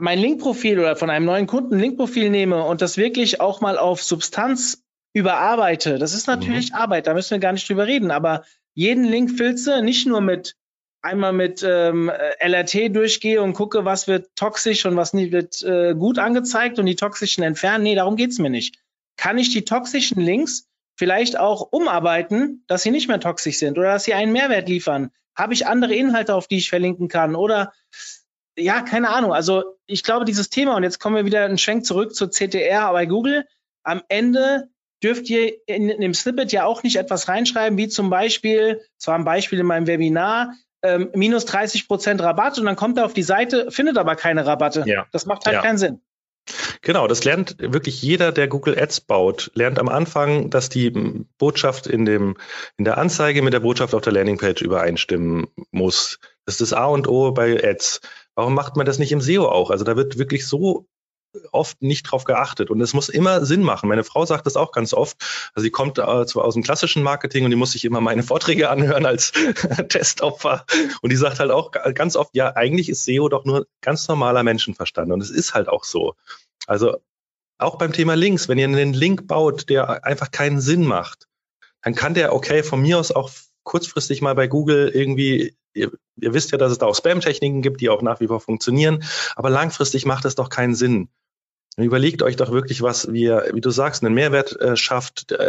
mein 0.00 0.18
Linkprofil 0.18 0.78
oder 0.78 0.96
von 0.96 1.10
einem 1.10 1.24
neuen 1.24 1.46
Kunden 1.46 1.78
Linkprofil 1.78 2.30
nehme 2.30 2.64
und 2.64 2.82
das 2.82 2.96
wirklich 2.96 3.40
auch 3.40 3.60
mal 3.60 3.78
auf 3.78 4.02
Substanz 4.02 4.84
überarbeite, 5.14 5.98
das 5.98 6.14
ist 6.14 6.26
natürlich 6.26 6.72
mhm. 6.72 6.76
Arbeit, 6.76 7.06
da 7.06 7.14
müssen 7.14 7.30
wir 7.30 7.38
gar 7.38 7.52
nicht 7.52 7.68
drüber 7.68 7.86
reden, 7.86 8.10
aber 8.10 8.44
jeden 8.74 9.04
Link 9.04 9.30
filze, 9.36 9.82
nicht 9.82 10.06
nur 10.06 10.20
mit 10.20 10.56
einmal 11.04 11.34
mit 11.34 11.62
ähm, 11.62 12.10
LRT 12.40 12.96
durchgehe 12.96 13.42
und 13.42 13.52
gucke, 13.52 13.84
was 13.84 14.08
wird 14.08 14.34
toxisch 14.36 14.86
und 14.86 14.96
was 14.96 15.12
nicht 15.12 15.32
wird 15.32 15.62
äh, 15.62 15.94
gut 15.94 16.18
angezeigt 16.18 16.78
und 16.78 16.86
die 16.86 16.96
toxischen 16.96 17.44
entfernen. 17.44 17.84
Nee, 17.84 17.94
darum 17.94 18.16
geht's 18.16 18.38
mir 18.38 18.48
nicht. 18.50 18.78
Kann 19.16 19.36
ich 19.36 19.50
die 19.50 19.64
toxischen 19.64 20.20
Links 20.20 20.66
vielleicht 20.96 21.38
auch 21.38 21.68
umarbeiten, 21.70 22.64
dass 22.68 22.82
sie 22.82 22.90
nicht 22.90 23.08
mehr 23.08 23.20
toxisch 23.20 23.58
sind 23.58 23.78
oder 23.78 23.92
dass 23.92 24.04
sie 24.04 24.14
einen 24.14 24.32
Mehrwert 24.32 24.68
liefern? 24.68 25.10
Habe 25.36 25.52
ich 25.52 25.66
andere 25.66 25.94
Inhalte, 25.94 26.34
auf 26.34 26.48
die 26.48 26.56
ich 26.56 26.70
verlinken 26.70 27.08
kann? 27.08 27.34
Oder 27.34 27.72
ja, 28.56 28.80
keine 28.80 29.10
Ahnung. 29.10 29.34
Also 29.34 29.76
ich 29.86 30.04
glaube, 30.04 30.24
dieses 30.24 30.48
Thema, 30.48 30.74
und 30.76 30.84
jetzt 30.84 31.00
kommen 31.00 31.16
wir 31.16 31.26
wieder 31.26 31.44
einen 31.44 31.58
Schwenk 31.58 31.84
zurück 31.84 32.14
zur 32.14 32.30
CTR 32.30 32.92
bei 32.92 33.04
Google, 33.04 33.46
am 33.82 34.02
Ende 34.08 34.68
dürft 35.02 35.28
ihr 35.28 35.52
in, 35.66 35.90
in 35.90 36.00
dem 36.00 36.14
Snippet 36.14 36.50
ja 36.52 36.64
auch 36.64 36.82
nicht 36.82 36.96
etwas 36.96 37.28
reinschreiben, 37.28 37.76
wie 37.76 37.88
zum 37.88 38.08
Beispiel, 38.08 38.80
zwar 38.96 39.16
ein 39.16 39.24
Beispiel 39.24 39.60
in 39.60 39.66
meinem 39.66 39.86
Webinar, 39.86 40.54
ähm, 40.84 41.10
minus 41.14 41.46
30 41.46 41.88
Prozent 41.88 42.22
Rabatt 42.22 42.58
und 42.58 42.66
dann 42.66 42.76
kommt 42.76 42.98
er 42.98 43.06
auf 43.06 43.14
die 43.14 43.22
Seite, 43.22 43.70
findet 43.70 43.98
aber 43.98 44.14
keine 44.14 44.46
Rabatte. 44.46 44.84
Ja. 44.86 45.06
Das 45.10 45.26
macht 45.26 45.46
halt 45.46 45.56
ja. 45.56 45.62
keinen 45.62 45.78
Sinn. 45.78 46.00
Genau, 46.82 47.08
das 47.08 47.24
lernt 47.24 47.56
wirklich 47.58 48.02
jeder, 48.02 48.30
der 48.30 48.48
Google 48.48 48.78
Ads 48.78 49.00
baut, 49.00 49.50
lernt 49.54 49.78
am 49.78 49.88
Anfang, 49.88 50.50
dass 50.50 50.68
die 50.68 50.90
Botschaft 51.38 51.86
in 51.86 52.04
dem, 52.04 52.36
in 52.76 52.84
der 52.84 52.98
Anzeige 52.98 53.40
mit 53.40 53.54
der 53.54 53.60
Botschaft 53.60 53.94
auf 53.94 54.02
der 54.02 54.12
Landingpage 54.12 54.60
übereinstimmen 54.60 55.46
muss. 55.70 56.18
Das 56.44 56.56
ist 56.56 56.60
das 56.60 56.78
A 56.78 56.84
und 56.86 57.08
O 57.08 57.32
bei 57.32 57.64
Ads. 57.64 58.02
Warum 58.34 58.54
macht 58.54 58.76
man 58.76 58.84
das 58.84 58.98
nicht 58.98 59.12
im 59.12 59.22
SEO 59.22 59.48
auch? 59.48 59.70
Also 59.70 59.84
da 59.84 59.96
wird 59.96 60.18
wirklich 60.18 60.46
so 60.46 60.86
oft 61.52 61.82
nicht 61.82 62.04
drauf 62.04 62.24
geachtet. 62.24 62.70
Und 62.70 62.80
es 62.80 62.94
muss 62.94 63.08
immer 63.08 63.44
Sinn 63.44 63.62
machen. 63.62 63.88
Meine 63.88 64.04
Frau 64.04 64.24
sagt 64.26 64.46
das 64.46 64.56
auch 64.56 64.72
ganz 64.72 64.94
oft. 64.94 65.16
Also 65.54 65.64
sie 65.64 65.70
kommt 65.70 65.98
äh, 65.98 66.26
zwar 66.26 66.44
aus 66.44 66.54
dem 66.54 66.62
klassischen 66.62 67.02
Marketing 67.02 67.44
und 67.44 67.50
die 67.50 67.56
muss 67.56 67.72
sich 67.72 67.84
immer 67.84 68.00
meine 68.00 68.22
Vorträge 68.22 68.70
anhören 68.70 69.06
als 69.06 69.32
Testopfer. 69.88 70.64
Und 71.02 71.10
die 71.10 71.16
sagt 71.16 71.40
halt 71.40 71.50
auch 71.50 71.70
ganz 71.70 72.16
oft, 72.16 72.34
ja, 72.34 72.54
eigentlich 72.54 72.88
ist 72.88 73.04
SEO 73.04 73.28
doch 73.28 73.44
nur 73.44 73.66
ganz 73.80 74.08
normaler 74.08 74.42
Menschenverstand. 74.42 75.12
Und 75.12 75.22
es 75.22 75.30
ist 75.30 75.54
halt 75.54 75.68
auch 75.68 75.84
so. 75.84 76.14
Also 76.66 76.96
auch 77.58 77.76
beim 77.76 77.92
Thema 77.92 78.14
Links, 78.14 78.48
wenn 78.48 78.58
ihr 78.58 78.66
einen 78.66 78.94
Link 78.94 79.26
baut, 79.26 79.68
der 79.68 80.04
einfach 80.04 80.30
keinen 80.30 80.60
Sinn 80.60 80.84
macht, 80.84 81.28
dann 81.82 81.94
kann 81.94 82.14
der, 82.14 82.32
okay, 82.32 82.62
von 82.62 82.80
mir 82.80 82.98
aus 82.98 83.12
auch 83.12 83.30
kurzfristig 83.62 84.22
mal 84.22 84.34
bei 84.34 84.46
Google 84.46 84.88
irgendwie, 84.88 85.56
ihr, 85.74 85.92
ihr 86.16 86.34
wisst 86.34 86.52
ja, 86.52 86.58
dass 86.58 86.72
es 86.72 86.78
da 86.78 86.86
auch 86.86 86.94
Spam-Techniken 86.94 87.62
gibt, 87.62 87.80
die 87.80 87.88
auch 87.88 88.02
nach 88.02 88.20
wie 88.20 88.28
vor 88.28 88.40
funktionieren, 88.40 89.04
aber 89.36 89.50
langfristig 89.50 90.06
macht 90.06 90.24
es 90.24 90.34
doch 90.34 90.48
keinen 90.48 90.74
Sinn. 90.74 91.08
Überlegt 91.76 92.22
euch 92.22 92.36
doch 92.36 92.52
wirklich 92.52 92.82
was, 92.82 93.12
wie 93.12 93.22
ihr, 93.22 93.50
wie 93.52 93.60
du 93.60 93.70
sagst, 93.70 94.04
einen 94.04 94.14
Mehrwert 94.14 94.60
äh, 94.60 94.76
schafft, 94.76 95.32
äh, 95.32 95.42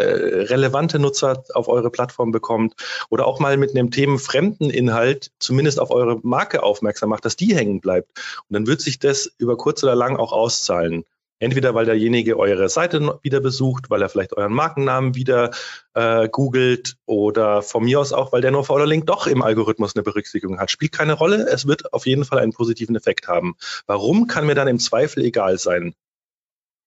relevante 0.46 0.98
Nutzer 0.98 1.44
auf 1.54 1.68
eure 1.68 1.92
Plattform 1.92 2.32
bekommt 2.32 2.74
oder 3.10 3.28
auch 3.28 3.40
mal 3.40 3.58
mit 3.58 3.72
einem 3.72 3.92
themenfremden 3.92 4.72
Inhalt 4.72 5.32
zumindest 5.38 5.80
auf 5.80 5.92
eure 5.92 6.20
Marke 6.24 6.64
aufmerksam 6.64 7.10
macht, 7.10 7.26
dass 7.26 7.36
die 7.36 7.56
hängen 7.56 7.80
bleibt. 7.80 8.10
Und 8.50 8.56
dann 8.56 8.66
wird 8.66 8.82
sich 8.82 8.98
das 8.98 9.32
über 9.38 9.56
kurz 9.56 9.84
oder 9.84 9.94
lang 9.94 10.18
auch 10.18 10.34
auszahlen. 10.34 11.06
Entweder 11.38 11.76
weil 11.76 11.86
derjenige 11.86 12.40
eure 12.40 12.70
Seite 12.70 13.20
wieder 13.22 13.42
besucht, 13.42 13.90
weil 13.90 14.02
er 14.02 14.10
vielleicht 14.10 14.34
euren 14.34 14.54
Markennamen 14.54 15.16
wieder 15.16 15.52
äh, 15.94 16.30
googelt 16.30 16.96
oder 17.06 17.62
von 17.62 17.84
mir 17.84 18.00
aus 18.00 18.14
auch, 18.14 18.32
weil 18.32 18.42
der 18.42 18.52
No-Follow-Link 18.52 19.06
doch 19.06 19.28
im 19.28 19.44
Algorithmus 19.44 19.96
eine 19.96 20.04
Berücksichtigung 20.04 20.60
hat. 20.60 20.72
Spielt 20.72 20.94
keine 20.94 21.14
Rolle. 21.14 21.46
Es 21.48 21.68
wird 21.68 21.94
auf 21.94 22.08
jeden 22.08 22.24
Fall 22.24 22.40
einen 22.40 22.54
positiven 22.54 22.96
Effekt 22.96 23.28
haben. 23.28 23.58
Warum 23.86 24.28
kann 24.28 24.48
mir 24.48 24.56
dann 24.56 24.70
im 24.70 24.80
Zweifel 24.80 25.24
egal 25.24 25.60
sein? 25.60 25.94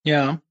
Ja. 0.03 0.41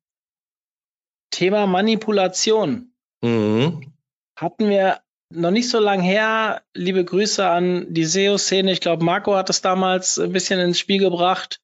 Thema 1.31 1.67
Manipulation. 1.67 2.93
Mhm. 3.23 3.93
Hatten 4.37 4.69
wir 4.69 5.01
noch 5.31 5.51
nicht 5.51 5.69
so 5.69 5.79
lange 5.79 6.03
her. 6.03 6.63
Liebe 6.75 7.05
Grüße 7.05 7.47
an 7.47 7.87
die 7.93 8.05
SEO-Szene. 8.05 8.73
Ich 8.73 8.81
glaube, 8.81 9.05
Marco 9.05 9.35
hat 9.35 9.51
es 9.51 9.61
damals 9.61 10.19
ein 10.19 10.33
bisschen 10.33 10.61
ins 10.61 10.79
Spiel 10.79 10.99
gebracht. 10.99 11.61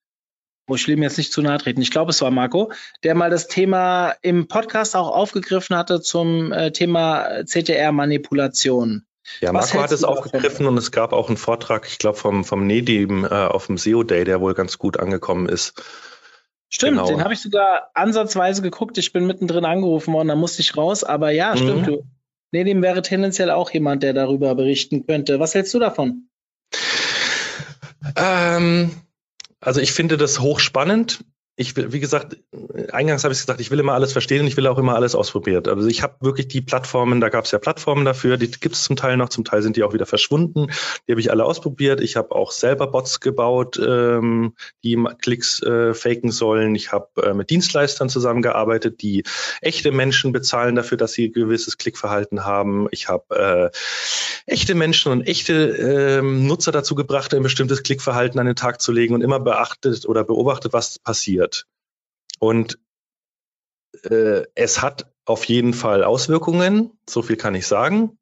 Wo 0.66 0.77
ich 0.77 0.88
will 0.88 0.97
mir 0.97 1.05
jetzt 1.05 1.18
nicht 1.18 1.33
zu 1.33 1.42
nahe 1.42 1.59
treten. 1.59 1.83
Ich 1.83 1.90
glaube, 1.90 2.11
es 2.11 2.23
war 2.23 2.31
Marco, 2.31 2.73
der 3.03 3.14
mal 3.14 3.29
das 3.29 3.49
Thema 3.49 4.14
im 4.23 4.49
Podcast 4.49 4.97
auch 4.97 5.09
aufgegriffen 5.09 5.77
hatte 5.77 6.01
zum 6.01 6.53
äh, 6.53 6.73
Thema 6.73 7.44
CTR-Manipulation. 7.44 9.05
Ja, 9.40 9.53
Marco 9.53 9.83
hat 9.83 9.92
es 9.92 10.05
aufgegriffen 10.05 10.66
und 10.66 10.79
es 10.79 10.90
gab 10.90 11.12
auch 11.12 11.29
einen 11.29 11.37
Vortrag, 11.37 11.87
ich 11.87 11.99
glaube, 11.99 12.16
vom, 12.16 12.44
vom 12.44 12.66
Nedim 12.66 13.25
äh, 13.25 13.29
auf 13.29 13.66
dem 13.66 13.77
SEO 13.77 14.05
Day, 14.05 14.25
der 14.25 14.40
wohl 14.40 14.55
ganz 14.55 14.79
gut 14.79 14.99
angekommen 14.99 15.49
ist. 15.49 15.83
Stimmt, 16.75 16.97
genau. 16.97 17.07
den 17.07 17.23
habe 17.23 17.33
ich 17.33 17.41
sogar 17.41 17.93
ansatzweise 17.95 18.61
geguckt. 18.61 18.99
Ich 18.99 19.13
bin 19.13 19.29
mittendrin 19.29 19.65
angerufen 19.65 20.13
worden, 20.13 20.27
da 20.27 20.35
musste 20.35 20.61
ich 20.61 20.77
raus. 20.77 21.05
Aber 21.05 21.31
ja, 21.31 21.57
stimmt. 21.57 21.83
Mhm. 21.83 21.85
Du. 21.85 22.03
Nee, 22.51 22.65
dem 22.65 22.83
wäre 22.83 23.01
tendenziell 23.01 23.51
auch 23.51 23.71
jemand, 23.71 24.03
der 24.03 24.13
darüber 24.13 24.57
berichten 24.57 25.07
könnte. 25.07 25.39
Was 25.39 25.55
hältst 25.55 25.73
du 25.73 25.79
davon? 25.79 26.29
Ähm, 28.17 28.91
also 29.61 29.81
ich 29.81 29.93
finde 29.93 30.17
das 30.17 30.41
hochspannend 30.41 31.25
ich 31.57 31.77
will, 31.77 31.93
wie 31.93 32.01
gesagt, 32.01 32.37
eingangs 32.90 33.23
habe 33.23 33.33
ich 33.33 33.38
gesagt, 33.38 33.61
ich 33.61 33.71
will 33.71 33.79
immer 33.79 33.93
alles 33.93 34.12
verstehen 34.12 34.40
und 34.40 34.49
ich 34.49 34.57
will 34.57 34.67
auch 34.67 34.79
immer 34.79 34.97
alles 34.97 35.14
ausprobiert. 35.14 35.69
Also 35.69 35.87
ich 35.87 36.03
habe 36.03 36.17
wirklich 36.21 36.49
die 36.49 36.61
Plattformen, 36.61 37.21
da 37.21 37.29
gab 37.29 37.45
es 37.45 37.53
ja 37.53 37.61
Plattformen 37.61 38.05
dafür, 38.05 38.37
die 38.37 38.51
gibt 38.51 38.75
es 38.75 38.83
zum 38.83 38.97
Teil 38.97 39.17
noch, 39.17 39.29
zum 39.29 39.45
Teil 39.45 39.62
sind 39.62 39.77
die 39.77 39.85
auch 39.85 39.93
wieder 39.93 40.07
verschwunden. 40.07 40.67
Die 41.07 41.12
habe 41.12 41.21
ich 41.21 41.31
alle 41.31 41.45
ausprobiert. 41.45 42.01
Ich 42.01 42.17
habe 42.17 42.35
auch 42.35 42.51
selber 42.51 42.88
Bots 42.88 43.21
gebaut, 43.21 43.79
ähm, 43.79 44.55
die 44.83 45.01
Klicks 45.23 45.62
äh, 45.62 45.95
faken 45.95 46.33
sollen. 46.33 46.75
Ich 46.75 46.90
habe 46.90 47.23
äh, 47.23 47.35
mit 47.35 47.51
Dienstleistern 47.51 48.09
zusammengearbeitet, 48.09 49.01
die 49.01 49.23
echte 49.61 49.93
Menschen 49.93 50.33
bezahlen 50.33 50.75
dafür, 50.75 50.99
dass 50.99 51.12
sie 51.12 51.31
gewisses 51.31 51.79
Klickverhalten 51.79 52.45
haben. 52.45 52.88
Ich 52.90 53.09
habe 53.09 53.71
äh, 54.47 54.53
echte 54.53 54.75
Menschen 54.75 55.12
und 55.12 55.23
echte 55.23 56.19
äh, 56.19 56.23
Nutzer 56.23 56.73
dazu 56.73 56.97
gebracht, 56.97 57.33
ein 57.33 57.45
bestimmtes 57.45 57.85
Klickverhalten 57.85 58.40
an 58.40 58.47
den 58.47 58.57
Tag 58.57 58.81
zu 58.81 58.90
legen 58.90 59.14
und 59.14 59.23
immer 59.23 59.38
beachtet 59.38 60.05
oder 60.07 60.25
beobachtet, 60.25 60.73
was 60.73 60.99
passiert 60.99 61.44
passiert. 61.45 61.67
Und 62.39 62.79
äh, 64.05 64.45
es 64.55 64.83
hat 64.83 65.13
auf 65.25 65.45
jeden 65.47 65.73
Fall 65.73 66.05
Auswirkungen, 66.05 66.99
so 67.09 67.23
viel 67.23 67.37
kann 67.37 67.55
ich 67.55 67.67
sagen. 67.67 68.19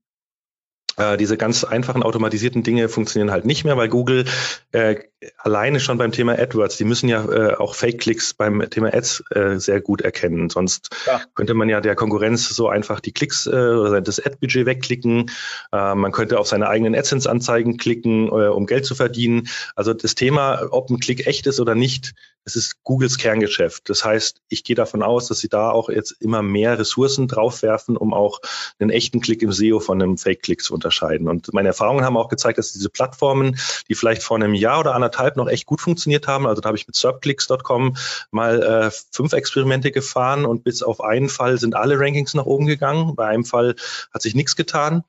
Äh, 1.02 1.16
diese 1.16 1.36
ganz 1.36 1.64
einfachen 1.64 2.02
automatisierten 2.02 2.62
Dinge 2.62 2.88
funktionieren 2.88 3.30
halt 3.30 3.44
nicht 3.44 3.64
mehr, 3.64 3.76
weil 3.76 3.88
Google 3.88 4.24
äh, 4.72 4.96
alleine 5.38 5.80
schon 5.80 5.98
beim 5.98 6.12
Thema 6.12 6.38
AdWords, 6.38 6.76
die 6.76 6.84
müssen 6.84 7.08
ja 7.08 7.24
äh, 7.24 7.54
auch 7.54 7.74
Fake-Clicks 7.74 8.34
beim 8.34 8.68
Thema 8.70 8.92
Ads 8.92 9.24
äh, 9.30 9.58
sehr 9.58 9.80
gut 9.80 10.00
erkennen. 10.00 10.50
Sonst 10.50 10.90
ja. 11.06 11.20
könnte 11.34 11.54
man 11.54 11.68
ja 11.68 11.80
der 11.80 11.94
Konkurrenz 11.94 12.48
so 12.48 12.68
einfach 12.68 13.00
die 13.00 13.12
Klicks 13.12 13.46
äh, 13.46 13.50
oder 13.50 14.00
das 14.00 14.24
Ad-Budget 14.24 14.66
wegklicken. 14.66 15.30
Äh, 15.72 15.94
man 15.94 16.12
könnte 16.12 16.38
auf 16.38 16.48
seine 16.48 16.68
eigenen 16.68 16.94
AdSense-Anzeigen 16.94 17.76
klicken, 17.76 18.28
äh, 18.28 18.48
um 18.48 18.66
Geld 18.66 18.86
zu 18.86 18.94
verdienen. 18.94 19.48
Also 19.74 19.94
das 19.94 20.14
Thema, 20.14 20.68
ob 20.70 20.90
ein 20.90 21.00
Klick 21.00 21.26
echt 21.26 21.46
ist 21.46 21.60
oder 21.60 21.74
nicht, 21.74 22.14
es 22.44 22.56
ist 22.56 22.82
Googles 22.82 23.18
Kerngeschäft. 23.18 23.88
Das 23.88 24.04
heißt, 24.04 24.40
ich 24.48 24.64
gehe 24.64 24.74
davon 24.74 25.02
aus, 25.02 25.28
dass 25.28 25.38
sie 25.38 25.48
da 25.48 25.70
auch 25.70 25.88
jetzt 25.88 26.12
immer 26.20 26.42
mehr 26.42 26.78
Ressourcen 26.78 27.28
draufwerfen, 27.28 27.96
um 27.96 28.12
auch 28.12 28.40
einen 28.78 28.90
echten 28.90 29.20
Klick 29.20 29.42
im 29.42 29.52
SEO 29.52 29.78
von 29.78 30.02
einem 30.02 30.18
Fake-Klick 30.18 30.62
zu 30.62 30.74
unterscheiden. 30.74 30.91
Und 31.28 31.52
meine 31.52 31.68
Erfahrungen 31.68 32.04
haben 32.04 32.16
auch 32.16 32.28
gezeigt, 32.28 32.58
dass 32.58 32.72
diese 32.72 32.90
Plattformen, 32.90 33.58
die 33.88 33.94
vielleicht 33.94 34.22
vor 34.22 34.36
einem 34.36 34.54
Jahr 34.54 34.80
oder 34.80 34.94
anderthalb 34.94 35.36
noch 35.36 35.48
echt 35.48 35.66
gut 35.66 35.80
funktioniert 35.80 36.26
haben, 36.26 36.46
also 36.46 36.60
da 36.60 36.68
habe 36.68 36.76
ich 36.76 36.86
mit 36.86 36.96
Subclicks.com 36.96 37.96
mal 38.30 38.62
äh, 38.62 38.90
fünf 39.10 39.32
Experimente 39.32 39.92
gefahren 39.92 40.44
und 40.44 40.64
bis 40.64 40.82
auf 40.82 41.00
einen 41.00 41.28
Fall 41.28 41.58
sind 41.58 41.74
alle 41.74 41.98
Rankings 41.98 42.34
nach 42.34 42.46
oben 42.46 42.66
gegangen. 42.66 43.14
Bei 43.14 43.26
einem 43.26 43.44
Fall 43.44 43.74
hat 44.12 44.22
sich 44.22 44.34
nichts 44.34 44.56
getan. 44.56 45.04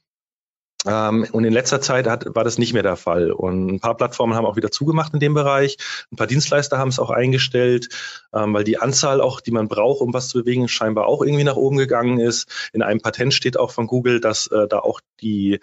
Ähm, 0.86 1.28
und 1.32 1.44
in 1.44 1.54
letzter 1.54 1.82
Zeit 1.82 2.08
hat, 2.08 2.36
war 2.36 2.44
das 2.44 2.58
nicht 2.58 2.74
mehr 2.74 2.84
der 2.84 2.96
Fall. 2.96 3.32
Und 3.32 3.68
ein 3.68 3.80
paar 3.80 3.96
Plattformen 3.96 4.36
haben 4.36 4.46
auch 4.46 4.56
wieder 4.56 4.72
zugemacht 4.72 5.14
in 5.14 5.20
dem 5.20 5.34
Bereich. 5.34 5.78
Ein 6.12 6.18
paar 6.18 6.28
Dienstleister 6.28 6.78
haben 6.78 6.90
es 6.90 7.00
auch 7.00 7.10
eingestellt, 7.10 7.90
ähm, 8.34 8.54
weil 8.54 8.64
die 8.64 8.78
Anzahl 8.78 9.22
auch, 9.22 9.42
die 9.42 9.52
man 9.52 9.68
braucht, 9.68 10.02
um 10.02 10.14
was 10.14 10.30
zu 10.30 10.40
bewegen, 10.40 10.68
scheinbar 10.68 11.08
auch 11.08 11.22
irgendwie 11.22 11.44
nach 11.44 11.56
oben 11.56 11.78
gegangen 11.78 12.20
ist. 12.20 12.70
In 12.74 12.82
einem 12.82 13.02
Patent 13.02 13.34
steht 13.34 13.58
auch 13.58 13.72
von 13.72 13.88
Google, 13.88 14.20
dass 14.20 14.48
äh, 14.48 14.68
da 14.68 14.80
auch 14.80 15.00
die 15.22 15.60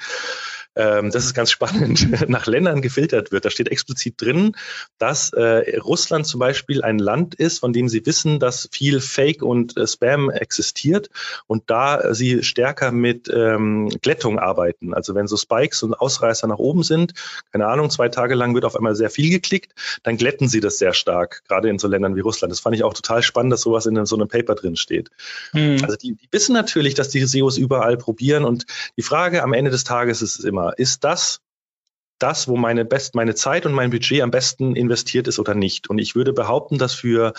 ähm, 0.76 1.10
das 1.10 1.24
ist 1.24 1.34
ganz 1.34 1.50
spannend, 1.50 2.06
nach 2.28 2.46
Ländern 2.46 2.80
gefiltert 2.80 3.32
wird. 3.32 3.44
Da 3.44 3.50
steht 3.50 3.68
explizit 3.68 4.20
drin, 4.20 4.56
dass 4.98 5.32
äh, 5.32 5.78
Russland 5.78 6.26
zum 6.26 6.40
Beispiel 6.40 6.82
ein 6.82 6.98
Land 6.98 7.34
ist, 7.34 7.58
von 7.58 7.72
dem 7.72 7.88
sie 7.88 8.04
wissen, 8.06 8.38
dass 8.38 8.68
viel 8.72 9.00
Fake 9.00 9.42
und 9.42 9.76
äh, 9.76 9.86
Spam 9.86 10.30
existiert 10.30 11.10
und 11.46 11.64
da 11.70 12.14
sie 12.14 12.42
stärker 12.42 12.92
mit 12.92 13.28
ähm, 13.32 13.88
Glättung 14.02 14.38
arbeiten. 14.38 14.94
Also 14.94 15.14
wenn 15.14 15.26
so 15.26 15.36
Spikes 15.36 15.82
und 15.82 15.94
Ausreißer 15.94 16.46
nach 16.46 16.58
oben 16.58 16.82
sind, 16.82 17.14
keine 17.52 17.66
Ahnung, 17.66 17.90
zwei 17.90 18.08
Tage 18.08 18.34
lang 18.34 18.54
wird 18.54 18.64
auf 18.64 18.76
einmal 18.76 18.94
sehr 18.94 19.10
viel 19.10 19.30
geklickt, 19.30 19.74
dann 20.02 20.16
glätten 20.16 20.48
sie 20.48 20.60
das 20.60 20.78
sehr 20.78 20.92
stark, 20.92 21.42
gerade 21.48 21.68
in 21.68 21.78
so 21.78 21.88
Ländern 21.88 22.14
wie 22.14 22.20
Russland. 22.20 22.52
Das 22.52 22.60
fand 22.60 22.76
ich 22.76 22.84
auch 22.84 22.94
total 22.94 23.22
spannend, 23.22 23.52
dass 23.52 23.62
sowas 23.62 23.86
in 23.86 24.06
so 24.06 24.16
einem 24.16 24.28
Paper 24.28 24.54
drin 24.54 24.76
steht. 24.76 25.10
Hm. 25.52 25.78
Also 25.82 25.96
die, 25.96 26.14
die 26.14 26.28
wissen 26.30 26.52
natürlich, 26.52 26.94
dass 26.94 27.08
die 27.08 27.24
SEOs 27.24 27.58
überall 27.58 27.96
probieren 27.96 28.44
und 28.44 28.66
die 28.96 29.02
Frage 29.02 29.42
am 29.42 29.52
Ende 29.52 29.70
des 29.70 29.84
Tages 29.84 30.22
ist 30.22 30.44
immer, 30.44 30.59
ist 30.68 31.04
das 31.04 31.40
das, 32.20 32.48
wo 32.48 32.56
meine 32.56 32.84
best, 32.84 33.14
meine 33.14 33.34
Zeit 33.34 33.66
und 33.66 33.72
mein 33.72 33.90
Budget 33.90 34.20
am 34.20 34.30
besten 34.30 34.76
investiert 34.76 35.26
ist 35.26 35.38
oder 35.38 35.54
nicht. 35.54 35.88
Und 35.88 35.98
ich 35.98 36.14
würde 36.14 36.32
behaupten, 36.32 36.78
dass 36.78 36.94
für 36.94 37.32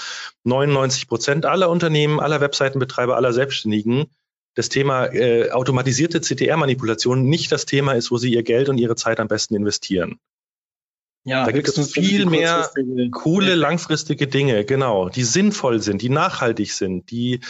99 0.43 1.07
Prozent 1.07 1.45
aller 1.45 1.69
Unternehmen, 1.69 2.19
aller 2.19 2.41
Webseitenbetreiber, 2.41 3.15
aller 3.15 3.31
Selbstständigen 3.31 4.07
das 4.53 4.67
Thema 4.67 5.05
äh, 5.05 5.51
automatisierte 5.51 6.19
CTR-Manipulation 6.19 7.23
nicht 7.23 7.51
das 7.51 7.65
Thema 7.65 7.93
ist, 7.93 8.11
wo 8.11 8.17
sie 8.17 8.33
ihr 8.33 8.43
Geld 8.43 8.67
und 8.67 8.79
ihre 8.79 8.95
Zeit 8.95 9.19
am 9.19 9.27
besten 9.27 9.55
investieren. 9.55 10.19
Ja, 11.23 11.45
da 11.45 11.51
gibt 11.51 11.67
es 11.67 11.91
viel 11.91 12.25
mehr 12.25 12.69
coole, 13.11 13.53
langfristige 13.53 14.27
Dinge, 14.27 14.65
genau, 14.65 15.07
die 15.07 15.23
sinnvoll 15.23 15.79
sind, 15.79 16.01
die 16.01 16.09
nachhaltig 16.09 16.73
sind, 16.73 17.11
die 17.11 17.41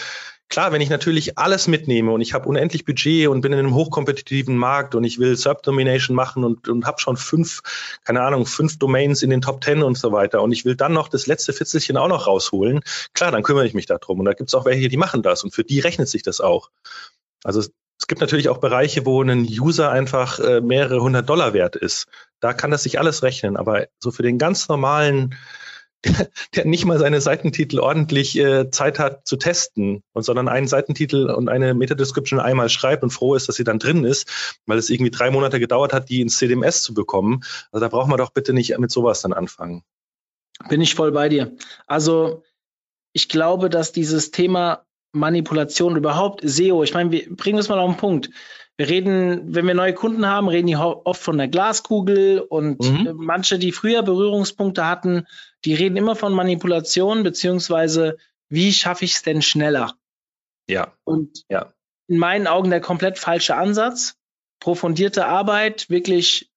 Klar, 0.52 0.74
wenn 0.74 0.82
ich 0.82 0.90
natürlich 0.90 1.38
alles 1.38 1.70
mitnehme 1.70 2.12
und 2.12 2.20
ich 2.20 2.34
habe 2.34 2.50
unendlich 2.50 2.84
Budget 2.84 3.30
und 3.30 3.40
bin 3.40 3.54
in 3.54 3.60
einem 3.60 3.74
hochkompetitiven 3.74 4.58
Markt 4.58 4.96
und 4.96 5.06
ich 5.06 5.18
will 5.18 5.38
Subdomination 5.38 6.14
machen 6.14 6.44
und, 6.44 6.68
und 6.68 6.86
habe 6.86 7.00
schon 7.00 7.16
fünf, 7.16 7.62
keine 8.04 8.22
Ahnung, 8.22 8.46
fünf 8.46 8.78
Domains 8.78 9.24
in 9.24 9.30
den 9.30 9.40
Top 9.40 9.62
Ten 9.62 9.82
und 9.82 9.98
so 9.98 10.12
weiter 10.12 10.42
und 10.42 10.52
ich 10.52 10.66
will 10.66 10.76
dann 10.76 10.92
noch 10.92 11.08
das 11.08 11.26
letzte 11.26 11.54
Fitzelchen 11.54 11.96
auch 11.96 12.10
noch 12.10 12.28
rausholen, 12.28 12.82
klar, 13.14 13.32
dann 13.32 13.44
kümmere 13.44 13.66
ich 13.66 13.74
mich 13.74 13.86
darum. 13.86 14.20
Und 14.20 14.26
da 14.26 14.34
gibt 14.34 14.50
es 14.50 14.54
auch 14.54 14.66
welche, 14.66 14.90
die 14.90 14.98
machen 14.98 15.24
das 15.24 15.46
und 15.46 15.56
für 15.56 15.64
die 15.64 15.80
rechnet 15.80 16.10
sich 16.10 16.22
das 16.22 16.42
auch. 16.42 16.70
Also 17.46 17.62
es 17.62 18.08
gibt 18.08 18.20
natürlich 18.20 18.50
auch 18.50 18.58
Bereiche, 18.58 19.06
wo 19.06 19.24
ein 19.24 19.48
User 19.48 19.90
einfach 19.90 20.38
äh, 20.40 20.60
mehrere 20.60 21.02
hundert 21.02 21.30
Dollar 21.30 21.54
wert 21.54 21.78
ist. 21.78 22.08
Da 22.42 22.52
kann 22.52 22.72
das 22.72 22.84
sich 22.84 23.00
alles 23.00 23.24
rechnen. 23.24 23.56
Aber 23.56 23.88
so 24.00 24.12
für 24.12 24.24
den 24.24 24.38
ganz 24.38 24.68
normalen 24.68 25.36
der, 26.56 26.66
nicht 26.66 26.86
mal 26.86 27.00
seine 27.00 27.22
Seitentitel 27.22 27.80
ordentlich 27.80 28.38
äh, 28.38 28.70
Zeit 28.72 29.00
hat 29.00 29.28
zu 29.28 29.38
testen 29.38 30.04
und 30.14 30.24
sondern 30.24 30.48
einen 30.48 30.68
Seitentitel 30.68 31.30
und 31.30 31.50
eine 31.50 31.74
Meta-Description 31.74 32.40
einmal 32.40 32.70
schreibt 32.70 33.04
und 33.04 33.12
froh 33.12 33.36
ist, 33.36 33.48
dass 33.48 33.56
sie 33.56 33.64
dann 33.64 33.80
drin 33.80 34.04
ist, 34.04 34.60
weil 34.66 34.78
es 34.78 34.90
irgendwie 34.90 35.12
drei 35.12 35.30
Monate 35.30 35.60
gedauert 35.60 35.94
hat, 35.94 36.10
die 36.10 36.22
ins 36.22 36.38
CDMS 36.38 36.82
zu 36.82 36.94
bekommen. 36.94 37.44
Also 37.72 37.86
da 37.86 37.90
braucht 37.90 38.10
man 38.10 38.18
doch 38.18 38.32
bitte 38.32 38.54
nicht 38.54 38.78
mit 38.78 38.92
sowas 38.92 39.22
dann 39.22 39.34
anfangen. 39.34 39.84
Bin 40.70 40.82
ich 40.82 40.96
voll 40.96 41.12
bei 41.12 41.30
dir. 41.30 41.56
Also 41.88 42.44
ich 43.14 43.30
glaube, 43.30 43.70
dass 43.70 43.92
dieses 43.92 44.32
Thema 44.32 44.86
Manipulation 45.12 45.98
überhaupt 45.98 46.42
SEO, 46.44 46.84
ich 46.84 46.94
meine, 46.94 47.12
wir 47.12 47.36
bringen 47.36 47.58
das 47.58 47.70
mal 47.70 47.80
auf 47.80 47.92
den 47.92 47.98
Punkt. 47.98 48.30
Wir 48.78 48.90
reden, 48.90 49.54
wenn 49.54 49.68
wir 49.68 49.74
neue 49.74 49.94
Kunden 49.94 50.26
haben, 50.26 50.48
reden 50.48 50.68
die 50.68 50.76
oft 50.76 51.22
von 51.22 51.38
der 51.38 51.48
Glaskugel 51.48 52.40
und 52.40 52.82
mhm. 52.82 53.14
manche, 53.16 53.60
die 53.60 53.72
früher 53.72 54.02
Berührungspunkte 54.02 54.88
hatten, 54.88 55.28
die 55.66 55.74
reden 55.74 55.98
immer 55.98 56.16
von 56.16 56.34
Manipulation, 56.34 57.24
beziehungsweise 57.24 58.18
wie 58.50 58.74
schaffe 58.74 59.06
ich 59.06 59.16
es 59.16 59.22
denn 59.22 59.42
schneller? 59.42 59.96
Ja. 60.68 60.94
Und 61.04 61.44
ja. 61.50 61.74
in 62.08 62.18
meinen 62.18 62.48
Augen 62.48 62.70
der 62.70 62.82
komplett 62.82 63.20
falsche 63.20 63.56
Ansatz. 63.56 64.16
Profundierte 64.60 65.26
Arbeit, 65.26 65.90
wirklich 65.90 66.52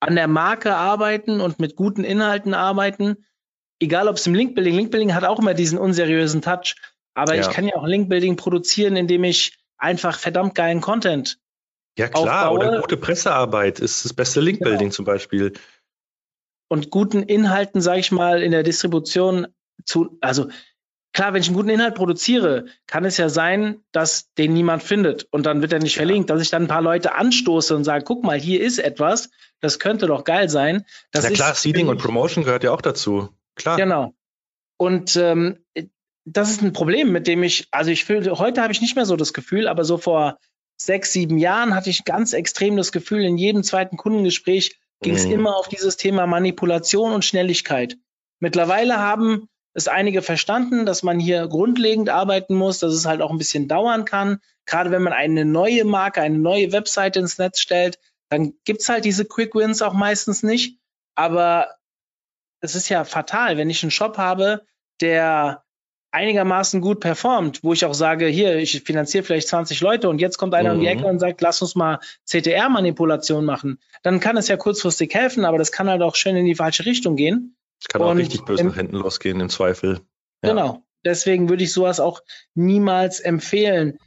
an 0.00 0.14
der 0.14 0.28
Marke 0.28 0.76
arbeiten 0.76 1.40
und 1.40 1.58
mit 1.58 1.76
guten 1.76 2.04
Inhalten 2.04 2.54
arbeiten. 2.54 3.26
Egal 3.80 4.08
ob 4.08 4.16
es 4.16 4.26
im 4.26 4.34
Linkbuilding, 4.34 4.74
Linkbuilding 4.74 5.14
hat 5.14 5.24
auch 5.24 5.38
immer 5.38 5.54
diesen 5.54 5.78
unseriösen 5.78 6.42
Touch. 6.42 6.76
Aber 7.14 7.34
ja. 7.34 7.42
ich 7.42 7.50
kann 7.50 7.66
ja 7.66 7.76
auch 7.76 7.86
Linkbuilding 7.86 8.36
produzieren, 8.36 8.96
indem 8.96 9.24
ich 9.24 9.58
einfach 9.78 10.18
verdammt 10.18 10.54
geilen 10.54 10.80
Content 10.80 11.38
ja, 11.96 12.08
klar, 12.08 12.50
aufbaue. 12.50 12.68
oder 12.68 12.80
gute 12.80 12.96
Pressearbeit 12.96 13.80
ist 13.80 14.04
das 14.04 14.12
beste 14.12 14.40
Linkbuilding 14.40 14.78
genau. 14.78 14.92
zum 14.92 15.04
Beispiel 15.04 15.52
und 16.68 16.90
guten 16.90 17.22
Inhalten, 17.22 17.80
sage 17.80 18.00
ich 18.00 18.12
mal, 18.12 18.42
in 18.42 18.52
der 18.52 18.62
Distribution 18.62 19.48
zu, 19.84 20.18
also 20.20 20.48
klar, 21.12 21.32
wenn 21.32 21.40
ich 21.40 21.48
einen 21.48 21.56
guten 21.56 21.70
Inhalt 21.70 21.94
produziere, 21.94 22.66
kann 22.86 23.04
es 23.04 23.16
ja 23.16 23.28
sein, 23.28 23.82
dass 23.92 24.32
den 24.34 24.52
niemand 24.52 24.82
findet 24.82 25.26
und 25.30 25.46
dann 25.46 25.62
wird 25.62 25.72
er 25.72 25.78
nicht 25.78 25.96
ja. 25.96 26.00
verlinkt, 26.00 26.30
dass 26.30 26.42
ich 26.42 26.50
dann 26.50 26.64
ein 26.64 26.68
paar 26.68 26.82
Leute 26.82 27.14
anstoße 27.14 27.74
und 27.74 27.84
sage, 27.84 28.04
guck 28.04 28.22
mal, 28.22 28.38
hier 28.38 28.60
ist 28.60 28.78
etwas, 28.78 29.30
das 29.60 29.78
könnte 29.78 30.06
doch 30.06 30.24
geil 30.24 30.48
sein. 30.48 30.84
Das 31.10 31.24
ja 31.24 31.30
klar, 31.30 31.54
Seeding 31.54 31.88
und 31.88 31.98
Promotion 31.98 32.44
gehört 32.44 32.64
ja 32.64 32.72
auch 32.72 32.82
dazu. 32.82 33.30
Klar. 33.56 33.76
Genau. 33.76 34.14
Und 34.76 35.16
ähm, 35.16 35.64
das 36.32 36.50
ist 36.50 36.62
ein 36.62 36.72
Problem, 36.72 37.12
mit 37.12 37.26
dem 37.26 37.42
ich, 37.42 37.68
also 37.70 37.90
ich 37.90 38.04
fühle, 38.04 38.38
heute 38.38 38.62
habe 38.62 38.72
ich 38.72 38.80
nicht 38.80 38.96
mehr 38.96 39.06
so 39.06 39.16
das 39.16 39.32
Gefühl, 39.32 39.68
aber 39.68 39.84
so 39.84 39.98
vor 39.98 40.38
sechs, 40.76 41.12
sieben 41.12 41.38
Jahren 41.38 41.74
hatte 41.74 41.90
ich 41.90 42.04
ganz 42.04 42.32
extrem 42.32 42.76
das 42.76 42.92
Gefühl, 42.92 43.24
in 43.24 43.36
jedem 43.36 43.62
zweiten 43.62 43.96
Kundengespräch, 43.96 44.78
ging 45.00 45.14
es 45.14 45.26
mhm. 45.26 45.32
immer 45.32 45.56
auf 45.56 45.68
dieses 45.68 45.96
Thema 45.96 46.26
Manipulation 46.26 47.12
und 47.12 47.24
Schnelligkeit. 47.24 47.96
Mittlerweile 48.40 48.98
haben 48.98 49.48
es 49.74 49.88
einige 49.88 50.22
verstanden, 50.22 50.86
dass 50.86 51.02
man 51.02 51.20
hier 51.20 51.46
grundlegend 51.46 52.10
arbeiten 52.10 52.54
muss, 52.54 52.80
dass 52.80 52.92
es 52.92 53.06
halt 53.06 53.22
auch 53.22 53.30
ein 53.30 53.38
bisschen 53.38 53.68
dauern 53.68 54.04
kann. 54.04 54.38
Gerade 54.66 54.90
wenn 54.90 55.02
man 55.02 55.12
eine 55.12 55.44
neue 55.44 55.84
Marke, 55.84 56.20
eine 56.20 56.38
neue 56.38 56.72
Webseite 56.72 57.20
ins 57.20 57.38
Netz 57.38 57.60
stellt, 57.60 57.98
dann 58.28 58.54
gibt's 58.64 58.88
halt 58.88 59.04
diese 59.04 59.24
Quick 59.24 59.54
Wins 59.54 59.82
auch 59.82 59.94
meistens 59.94 60.42
nicht. 60.42 60.78
Aber 61.14 61.76
es 62.60 62.74
ist 62.74 62.88
ja 62.88 63.04
fatal, 63.04 63.56
wenn 63.56 63.70
ich 63.70 63.82
einen 63.82 63.90
Shop 63.90 64.18
habe, 64.18 64.66
der 65.00 65.62
einigermaßen 66.10 66.80
gut 66.80 67.00
performt, 67.00 67.62
wo 67.62 67.72
ich 67.72 67.84
auch 67.84 67.94
sage, 67.94 68.26
hier, 68.26 68.56
ich 68.56 68.82
finanziere 68.82 69.24
vielleicht 69.24 69.48
20 69.48 69.80
Leute 69.80 70.08
und 70.08 70.20
jetzt 70.20 70.38
kommt 70.38 70.54
einer 70.54 70.70
mhm. 70.70 70.76
um 70.76 70.80
die 70.82 70.88
Ecke 70.88 71.06
und 71.06 71.18
sagt, 71.18 71.40
lass 71.40 71.60
uns 71.60 71.74
mal 71.74 71.98
CTR-Manipulation 72.26 73.44
machen, 73.44 73.78
dann 74.02 74.20
kann 74.20 74.36
es 74.36 74.48
ja 74.48 74.56
kurzfristig 74.56 75.14
helfen, 75.14 75.44
aber 75.44 75.58
das 75.58 75.72
kann 75.72 75.88
halt 75.88 76.02
auch 76.02 76.16
schön 76.16 76.36
in 76.36 76.46
die 76.46 76.54
falsche 76.54 76.86
Richtung 76.86 77.16
gehen. 77.16 77.56
Es 77.80 77.88
kann 77.88 78.02
und 78.02 78.08
auch 78.08 78.16
richtig 78.16 78.44
böse 78.44 78.64
nach 78.64 78.76
hinten 78.76 78.96
losgehen, 78.96 79.40
im 79.40 79.48
Zweifel. 79.48 80.00
Ja. 80.42 80.50
Genau. 80.50 80.82
Deswegen 81.04 81.48
würde 81.48 81.62
ich 81.62 81.72
sowas 81.72 82.00
auch 82.00 82.22
niemals 82.54 83.20
empfehlen. 83.20 83.98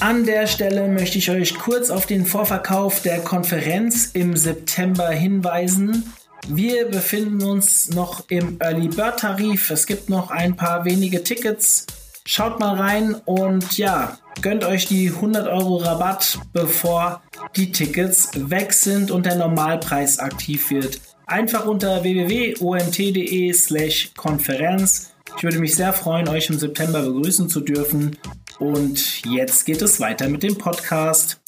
An 0.00 0.24
der 0.24 0.46
Stelle 0.46 0.86
möchte 0.86 1.18
ich 1.18 1.28
euch 1.30 1.58
kurz 1.58 1.90
auf 1.90 2.06
den 2.06 2.24
Vorverkauf 2.24 3.02
der 3.02 3.18
Konferenz 3.18 4.12
im 4.12 4.36
September 4.36 5.08
hinweisen. 5.08 6.12
Wir 6.46 6.86
befinden 6.88 7.42
uns 7.42 7.90
noch 7.90 8.24
im 8.28 8.58
Early 8.60 8.88
Bird 8.88 9.20
Tarif. 9.20 9.70
Es 9.70 9.86
gibt 9.86 10.08
noch 10.08 10.30
ein 10.30 10.56
paar 10.56 10.84
wenige 10.84 11.22
Tickets. 11.22 11.86
Schaut 12.24 12.60
mal 12.60 12.76
rein 12.76 13.14
und 13.24 13.78
ja, 13.78 14.18
gönnt 14.42 14.64
euch 14.64 14.86
die 14.86 15.08
100 15.08 15.48
Euro 15.48 15.76
Rabatt, 15.76 16.38
bevor 16.52 17.22
die 17.56 17.72
Tickets 17.72 18.30
weg 18.34 18.72
sind 18.72 19.10
und 19.10 19.26
der 19.26 19.36
Normalpreis 19.36 20.18
aktiv 20.18 20.70
wird. 20.70 21.00
Einfach 21.26 21.66
unter 21.66 22.02
www.omt.de 22.02 23.52
slash 23.52 24.12
Konferenz. 24.16 25.12
Ich 25.36 25.42
würde 25.42 25.58
mich 25.58 25.74
sehr 25.74 25.92
freuen, 25.92 26.28
euch 26.28 26.48
im 26.48 26.58
September 26.58 27.02
begrüßen 27.02 27.48
zu 27.48 27.60
dürfen. 27.60 28.16
Und 28.58 29.24
jetzt 29.24 29.66
geht 29.66 29.82
es 29.82 30.00
weiter 30.00 30.28
mit 30.28 30.42
dem 30.42 30.56
Podcast. 30.58 31.40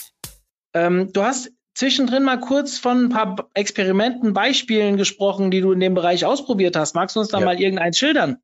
Ähm, 0.75 1.13
du 1.13 1.23
hast 1.23 1.51
zwischendrin 1.81 2.23
mal 2.25 2.39
kurz 2.39 2.79
von 2.79 3.07
ein 3.07 3.09
paar 3.09 3.49
Experimenten, 3.55 4.35
Beispielen 4.35 4.99
gesprochen, 4.99 5.51
die 5.51 5.63
du 5.63 5.73
in 5.73 5.81
dem 5.81 5.95
Bereich 5.95 6.27
ausprobiert 6.27 6.77
hast. 6.77 6.95
Magst 6.95 7.17
du 7.17 7.21
uns 7.21 7.31
da 7.31 7.39
ja. 7.39 7.47
mal 7.47 7.59
irgendeins 7.59 7.99
schildern? 7.99 8.37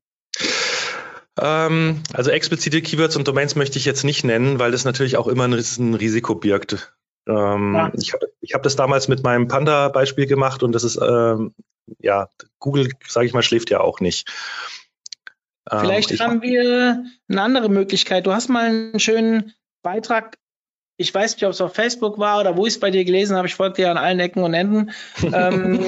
Ähm, 1.39 2.01
also 2.13 2.31
explizite 2.31 2.81
Keywords 2.81 3.15
und 3.15 3.27
Domains 3.27 3.55
möchte 3.55 3.77
ich 3.77 3.85
jetzt 3.85 4.03
nicht 4.03 4.23
nennen, 4.23 4.57
weil 4.57 4.71
das 4.71 4.85
natürlich 4.85 5.17
auch 5.17 5.27
immer 5.27 5.45
ein 5.45 5.53
Risiko 5.53 6.33
birgt. 6.33 6.93
Ähm, 7.27 7.75
ja. 7.75 7.91
Ich 7.93 8.13
habe 8.13 8.25
hab 8.53 8.63
das 8.63 8.75
damals 8.75 9.07
mit 9.07 9.23
meinem 9.23 9.47
Panda-Beispiel 9.47 10.25
gemacht 10.25 10.63
und 10.63 10.71
das 10.71 10.83
ist, 10.83 10.99
ähm, 10.99 11.53
ja, 11.99 12.29
Google, 12.57 12.89
sage 13.07 13.27
ich 13.27 13.33
mal, 13.33 13.43
schläft 13.43 13.69
ja 13.69 13.81
auch 13.81 13.99
nicht. 13.99 14.27
Ähm, 15.69 15.81
Vielleicht 15.81 16.19
haben 16.19 16.41
wir 16.41 17.03
eine 17.29 17.41
andere 17.43 17.69
Möglichkeit. 17.69 18.25
Du 18.25 18.33
hast 18.33 18.49
mal 18.49 18.65
einen 18.65 18.99
schönen 18.99 19.53
Beitrag 19.83 20.39
ich 20.97 21.13
weiß 21.13 21.35
nicht, 21.35 21.45
ob 21.45 21.51
es 21.51 21.61
auf 21.61 21.73
Facebook 21.73 22.17
war 22.17 22.39
oder 22.39 22.57
wo 22.57 22.65
ich 22.65 22.73
es 22.73 22.79
bei 22.79 22.91
dir 22.91 23.05
gelesen 23.05 23.37
habe, 23.37 23.47
ich 23.47 23.55
folge 23.55 23.75
dir 23.75 23.91
an 23.91 23.97
allen 23.97 24.19
Ecken 24.19 24.43
und 24.43 24.53
Enden, 24.53 24.91
ähm, 25.23 25.85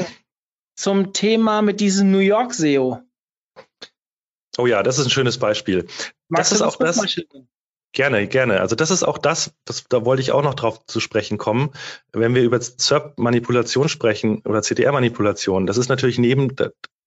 zum 0.75 1.13
Thema 1.13 1.61
mit 1.61 1.79
diesem 1.79 2.11
New 2.11 2.19
York 2.19 2.53
SEO. 2.53 3.01
Oh 4.57 4.67
ja, 4.67 4.83
das 4.83 4.97
ist 4.97 5.07
ein 5.07 5.11
schönes 5.11 5.37
Beispiel. 5.37 5.87
Magst 6.27 6.51
das 6.51 6.59
ist 6.59 6.61
auch 6.61 6.75
das. 6.77 6.97
Gerne, 7.91 8.27
gerne. 8.27 8.59
Also 8.59 8.75
das 8.75 8.91
ist 8.91 9.03
auch 9.03 9.17
das, 9.17 9.51
das, 9.65 9.85
da 9.89 10.05
wollte 10.05 10.21
ich 10.21 10.31
auch 10.31 10.43
noch 10.43 10.53
drauf 10.53 10.85
zu 10.85 10.99
sprechen 10.99 11.39
kommen. 11.39 11.71
Wenn 12.13 12.35
wir 12.35 12.43
über 12.43 12.61
SERP-Manipulation 12.61 13.89
sprechen 13.89 14.43
oder 14.45 14.61
CTR-Manipulation, 14.61 15.65
das 15.65 15.77
ist 15.77 15.89
natürlich 15.89 16.19
neben, 16.19 16.55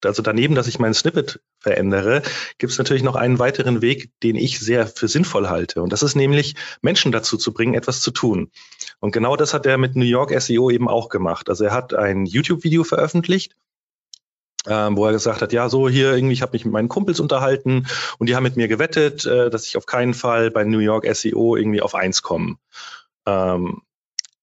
also 0.04 0.22
daneben, 0.22 0.56
dass 0.56 0.66
ich 0.66 0.80
mein 0.80 0.92
Snippet 0.92 1.40
verändere, 1.60 2.22
gibt 2.58 2.72
es 2.72 2.78
natürlich 2.78 3.04
noch 3.04 3.14
einen 3.14 3.38
weiteren 3.38 3.80
Weg, 3.80 4.10
den 4.24 4.34
ich 4.34 4.58
sehr 4.58 4.88
für 4.88 5.06
sinnvoll 5.06 5.48
halte. 5.48 5.82
Und 5.82 5.92
das 5.92 6.02
ist 6.02 6.16
nämlich, 6.16 6.56
Menschen 6.80 7.12
dazu 7.12 7.36
zu 7.36 7.52
bringen, 7.52 7.74
etwas 7.74 8.00
zu 8.00 8.10
tun. 8.10 8.50
Und 8.98 9.12
genau 9.12 9.36
das 9.36 9.54
hat 9.54 9.66
er 9.66 9.78
mit 9.78 9.94
New 9.94 10.04
York 10.04 10.32
SEO 10.40 10.68
eben 10.70 10.88
auch 10.88 11.08
gemacht. 11.10 11.48
Also 11.48 11.64
er 11.64 11.72
hat 11.72 11.94
ein 11.94 12.26
YouTube-Video 12.26 12.82
veröffentlicht, 12.82 13.54
ähm, 14.66 14.96
wo 14.96 15.06
er 15.06 15.12
gesagt 15.12 15.42
hat, 15.42 15.52
ja, 15.52 15.68
so 15.68 15.88
hier 15.88 16.14
irgendwie, 16.14 16.34
ich 16.34 16.42
habe 16.42 16.52
mich 16.52 16.64
mit 16.64 16.72
meinen 16.72 16.88
Kumpels 16.88 17.20
unterhalten 17.20 17.86
und 18.18 18.28
die 18.28 18.36
haben 18.36 18.44
mit 18.44 18.56
mir 18.56 18.68
gewettet, 18.68 19.26
äh, 19.26 19.50
dass 19.50 19.66
ich 19.66 19.76
auf 19.76 19.86
keinen 19.86 20.14
Fall 20.14 20.50
bei 20.50 20.64
New 20.64 20.78
York 20.78 21.06
SEO 21.14 21.56
irgendwie 21.56 21.82
auf 21.82 21.94
eins 21.94 22.22
komme. 22.22 22.56
Ähm, 23.26 23.82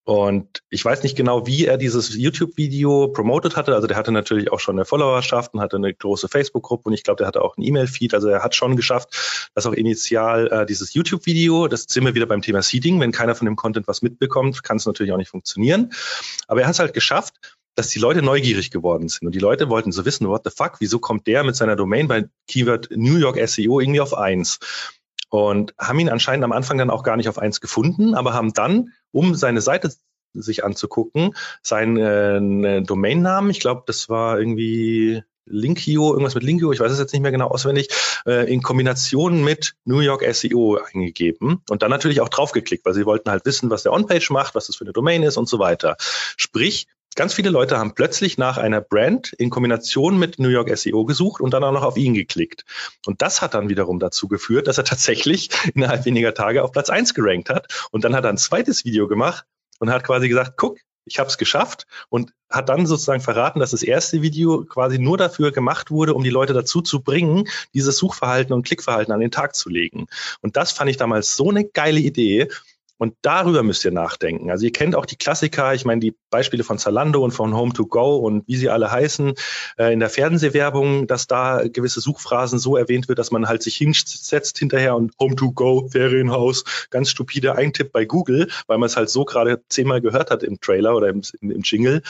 und 0.04 0.62
ich 0.70 0.84
weiß 0.84 1.04
nicht 1.04 1.14
genau, 1.14 1.46
wie 1.46 1.66
er 1.66 1.76
dieses 1.76 2.16
YouTube-Video 2.16 3.08
promotet 3.08 3.56
hatte. 3.56 3.76
Also 3.76 3.86
der 3.86 3.96
hatte 3.96 4.10
natürlich 4.10 4.50
auch 4.50 4.58
schon 4.58 4.74
eine 4.74 4.84
Followerschaft 4.84 5.54
und 5.54 5.60
hatte 5.60 5.76
eine 5.76 5.94
große 5.94 6.26
Facebook-Gruppe 6.26 6.88
und 6.88 6.94
ich 6.94 7.04
glaube, 7.04 7.18
der 7.18 7.28
hatte 7.28 7.42
auch 7.42 7.56
einen 7.56 7.64
E-Mail-Feed. 7.64 8.14
Also 8.14 8.28
er 8.28 8.42
hat 8.42 8.56
schon 8.56 8.74
geschafft, 8.74 9.50
dass 9.54 9.66
auch 9.66 9.72
initial 9.72 10.48
äh, 10.48 10.66
dieses 10.66 10.94
YouTube-Video, 10.94 11.68
das 11.68 11.84
sind 11.84 12.04
wir 12.04 12.14
wieder 12.14 12.26
beim 12.26 12.42
Thema 12.42 12.60
Seeding, 12.60 12.98
wenn 12.98 13.12
keiner 13.12 13.36
von 13.36 13.44
dem 13.44 13.54
Content 13.54 13.86
was 13.86 14.02
mitbekommt, 14.02 14.64
kann 14.64 14.78
es 14.78 14.86
natürlich 14.86 15.12
auch 15.12 15.18
nicht 15.18 15.30
funktionieren. 15.30 15.92
Aber 16.48 16.62
er 16.62 16.66
hat 16.66 16.74
es 16.74 16.80
halt 16.80 16.92
geschafft, 16.92 17.34
dass 17.80 17.88
die 17.88 17.98
Leute 17.98 18.20
neugierig 18.20 18.70
geworden 18.70 19.08
sind. 19.08 19.26
Und 19.26 19.34
die 19.34 19.38
Leute 19.38 19.70
wollten 19.70 19.90
so 19.90 20.04
wissen, 20.04 20.28
what 20.28 20.42
the 20.44 20.50
fuck, 20.54 20.76
wieso 20.80 20.98
kommt 20.98 21.26
der 21.26 21.44
mit 21.44 21.56
seiner 21.56 21.76
Domain 21.76 22.08
bei 22.08 22.26
Keyword 22.46 22.90
New 22.94 23.16
York 23.16 23.40
SEO 23.48 23.80
irgendwie 23.80 24.02
auf 24.02 24.12
eins? 24.12 24.58
Und 25.30 25.72
haben 25.78 25.98
ihn 25.98 26.10
anscheinend 26.10 26.44
am 26.44 26.52
Anfang 26.52 26.76
dann 26.76 26.90
auch 26.90 27.02
gar 27.02 27.16
nicht 27.16 27.30
auf 27.30 27.38
eins 27.38 27.62
gefunden, 27.62 28.14
aber 28.14 28.34
haben 28.34 28.52
dann, 28.52 28.92
um 29.12 29.34
seine 29.34 29.62
Seite 29.62 29.94
sich 30.34 30.62
anzugucken, 30.62 31.34
seinen 31.62 32.64
äh, 32.64 32.82
Domainnamen, 32.82 33.50
ich 33.50 33.60
glaube, 33.60 33.84
das 33.86 34.10
war 34.10 34.38
irgendwie 34.38 35.22
Linkio, 35.46 36.12
irgendwas 36.12 36.34
mit 36.34 36.44
Linkio, 36.44 36.72
ich 36.72 36.80
weiß 36.80 36.92
es 36.92 36.98
jetzt 36.98 37.14
nicht 37.14 37.22
mehr 37.22 37.32
genau 37.32 37.48
auswendig, 37.48 37.88
äh, 38.26 38.52
in 38.52 38.60
Kombination 38.60 39.42
mit 39.42 39.74
New 39.86 40.00
York 40.00 40.22
SEO 40.34 40.78
eingegeben 40.92 41.62
und 41.70 41.80
dann 41.82 41.90
natürlich 41.90 42.20
auch 42.20 42.28
draufgeklickt, 42.28 42.84
weil 42.84 42.94
sie 42.94 43.06
wollten 43.06 43.30
halt 43.30 43.46
wissen, 43.46 43.70
was 43.70 43.84
der 43.84 43.92
On-Page 43.92 44.28
macht, 44.30 44.54
was 44.54 44.66
das 44.66 44.76
für 44.76 44.84
eine 44.84 44.92
Domain 44.92 45.22
ist 45.22 45.38
und 45.38 45.48
so 45.48 45.58
weiter. 45.58 45.96
Sprich, 46.36 46.86
Ganz 47.16 47.34
viele 47.34 47.50
Leute 47.50 47.78
haben 47.78 47.94
plötzlich 47.94 48.38
nach 48.38 48.56
einer 48.56 48.80
Brand 48.80 49.32
in 49.32 49.50
Kombination 49.50 50.18
mit 50.18 50.38
New 50.38 50.48
York 50.48 50.76
SEO 50.76 51.04
gesucht 51.04 51.40
und 51.40 51.52
dann 51.52 51.64
auch 51.64 51.72
noch 51.72 51.82
auf 51.82 51.96
ihn 51.96 52.14
geklickt. 52.14 52.64
Und 53.04 53.20
das 53.20 53.42
hat 53.42 53.54
dann 53.54 53.68
wiederum 53.68 53.98
dazu 53.98 54.28
geführt, 54.28 54.68
dass 54.68 54.78
er 54.78 54.84
tatsächlich 54.84 55.50
innerhalb 55.74 56.04
weniger 56.04 56.34
Tage 56.34 56.62
auf 56.62 56.72
Platz 56.72 56.88
eins 56.88 57.14
gerankt 57.14 57.50
hat. 57.50 57.88
Und 57.90 58.04
dann 58.04 58.14
hat 58.14 58.24
er 58.24 58.30
ein 58.30 58.38
zweites 58.38 58.84
Video 58.84 59.08
gemacht 59.08 59.44
und 59.80 59.90
hat 59.90 60.04
quasi 60.04 60.28
gesagt, 60.28 60.52
guck, 60.56 60.78
ich 61.04 61.18
habe 61.18 61.28
es 61.28 61.38
geschafft 61.38 61.86
und 62.08 62.32
hat 62.48 62.68
dann 62.68 62.86
sozusagen 62.86 63.20
verraten, 63.20 63.60
dass 63.60 63.72
das 63.72 63.82
erste 63.82 64.22
Video 64.22 64.64
quasi 64.64 64.98
nur 64.98 65.18
dafür 65.18 65.50
gemacht 65.50 65.90
wurde, 65.90 66.14
um 66.14 66.22
die 66.22 66.30
Leute 66.30 66.52
dazu 66.52 66.82
zu 66.82 67.02
bringen, 67.02 67.48
dieses 67.74 67.96
Suchverhalten 67.96 68.52
und 68.52 68.64
Klickverhalten 68.64 69.12
an 69.12 69.20
den 69.20 69.30
Tag 69.30 69.54
zu 69.54 69.68
legen. 69.68 70.06
Und 70.40 70.56
das 70.56 70.72
fand 70.72 70.90
ich 70.90 70.96
damals 70.96 71.36
so 71.36 71.50
eine 71.50 71.64
geile 71.64 72.00
Idee. 72.00 72.48
Und 73.00 73.14
darüber 73.22 73.62
müsst 73.62 73.82
ihr 73.86 73.92
nachdenken. 73.92 74.50
Also 74.50 74.66
ihr 74.66 74.72
kennt 74.72 74.94
auch 74.94 75.06
die 75.06 75.16
Klassiker, 75.16 75.72
ich 75.72 75.86
meine 75.86 76.02
die 76.02 76.14
Beispiele 76.28 76.64
von 76.64 76.76
Zalando 76.76 77.24
und 77.24 77.30
von 77.30 77.54
Home 77.56 77.72
to 77.72 77.86
Go 77.86 78.16
und 78.16 78.46
wie 78.46 78.56
sie 78.56 78.68
alle 78.68 78.92
heißen 78.92 79.32
äh, 79.78 79.90
in 79.94 80.00
der 80.00 80.10
Fernsehwerbung, 80.10 81.06
dass 81.06 81.26
da 81.26 81.66
gewisse 81.66 82.02
Suchphrasen 82.02 82.58
so 82.58 82.76
erwähnt 82.76 83.08
wird, 83.08 83.18
dass 83.18 83.30
man 83.30 83.48
halt 83.48 83.62
sich 83.62 83.76
hinsetzt 83.76 84.58
hinterher 84.58 84.96
und 84.96 85.14
Home 85.18 85.34
to 85.34 85.50
Go, 85.52 85.88
Ferienhaus, 85.88 86.64
ganz 86.90 87.08
stupide 87.08 87.54
eintippt 87.54 87.90
bei 87.90 88.04
Google, 88.04 88.50
weil 88.66 88.76
man 88.76 88.88
es 88.88 88.98
halt 88.98 89.08
so 89.08 89.24
gerade 89.24 89.62
zehnmal 89.70 90.02
gehört 90.02 90.30
hat 90.30 90.42
im 90.42 90.60
Trailer 90.60 90.94
oder 90.94 91.08
im, 91.08 91.22
im, 91.40 91.52
im 91.52 91.62
Jingle. 91.62 92.02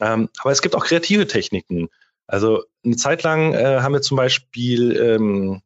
Ähm, 0.00 0.30
aber 0.40 0.50
es 0.50 0.62
gibt 0.62 0.74
auch 0.74 0.86
kreative 0.86 1.26
Techniken. 1.26 1.90
Also 2.26 2.64
eine 2.86 2.96
Zeit 2.96 3.22
lang 3.22 3.52
äh, 3.52 3.80
haben 3.80 3.92
wir 3.92 4.00
zum 4.00 4.16
Beispiel 4.16 4.96
ähm, 4.96 5.60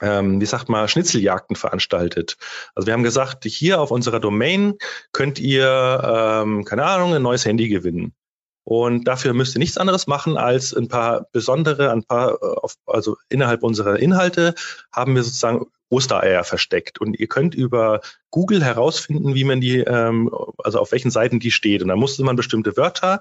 ähm, 0.00 0.40
wie 0.40 0.46
sagt 0.46 0.68
man, 0.68 0.88
Schnitzeljagden 0.88 1.56
veranstaltet. 1.56 2.36
Also 2.74 2.86
wir 2.86 2.92
haben 2.94 3.02
gesagt, 3.02 3.44
hier 3.44 3.80
auf 3.80 3.90
unserer 3.90 4.20
Domain 4.20 4.74
könnt 5.12 5.38
ihr, 5.38 6.42
ähm, 6.44 6.64
keine 6.64 6.84
Ahnung, 6.84 7.14
ein 7.14 7.22
neues 7.22 7.44
Handy 7.44 7.68
gewinnen. 7.68 8.14
Und 8.64 9.04
dafür 9.04 9.32
müsst 9.32 9.56
ihr 9.56 9.60
nichts 9.60 9.78
anderes 9.78 10.06
machen, 10.06 10.36
als 10.36 10.74
ein 10.74 10.88
paar 10.88 11.26
besondere, 11.32 11.90
ein 11.90 12.04
paar, 12.04 12.34
äh, 12.34 12.68
also 12.86 13.16
innerhalb 13.30 13.62
unserer 13.62 13.98
Inhalte 13.98 14.54
haben 14.92 15.14
wir 15.14 15.22
sozusagen 15.22 15.66
Ostereier 15.90 16.44
versteckt. 16.44 17.00
Und 17.00 17.18
ihr 17.18 17.28
könnt 17.28 17.54
über 17.54 18.02
Google 18.30 18.62
herausfinden, 18.62 19.34
wie 19.34 19.44
man 19.44 19.62
die, 19.62 19.78
ähm, 19.78 20.30
also 20.58 20.80
auf 20.80 20.92
welchen 20.92 21.10
Seiten 21.10 21.40
die 21.40 21.50
steht. 21.50 21.80
Und 21.82 21.88
dann 21.88 21.98
musste 21.98 22.22
man 22.24 22.36
bestimmte 22.36 22.76
Wörter 22.76 23.20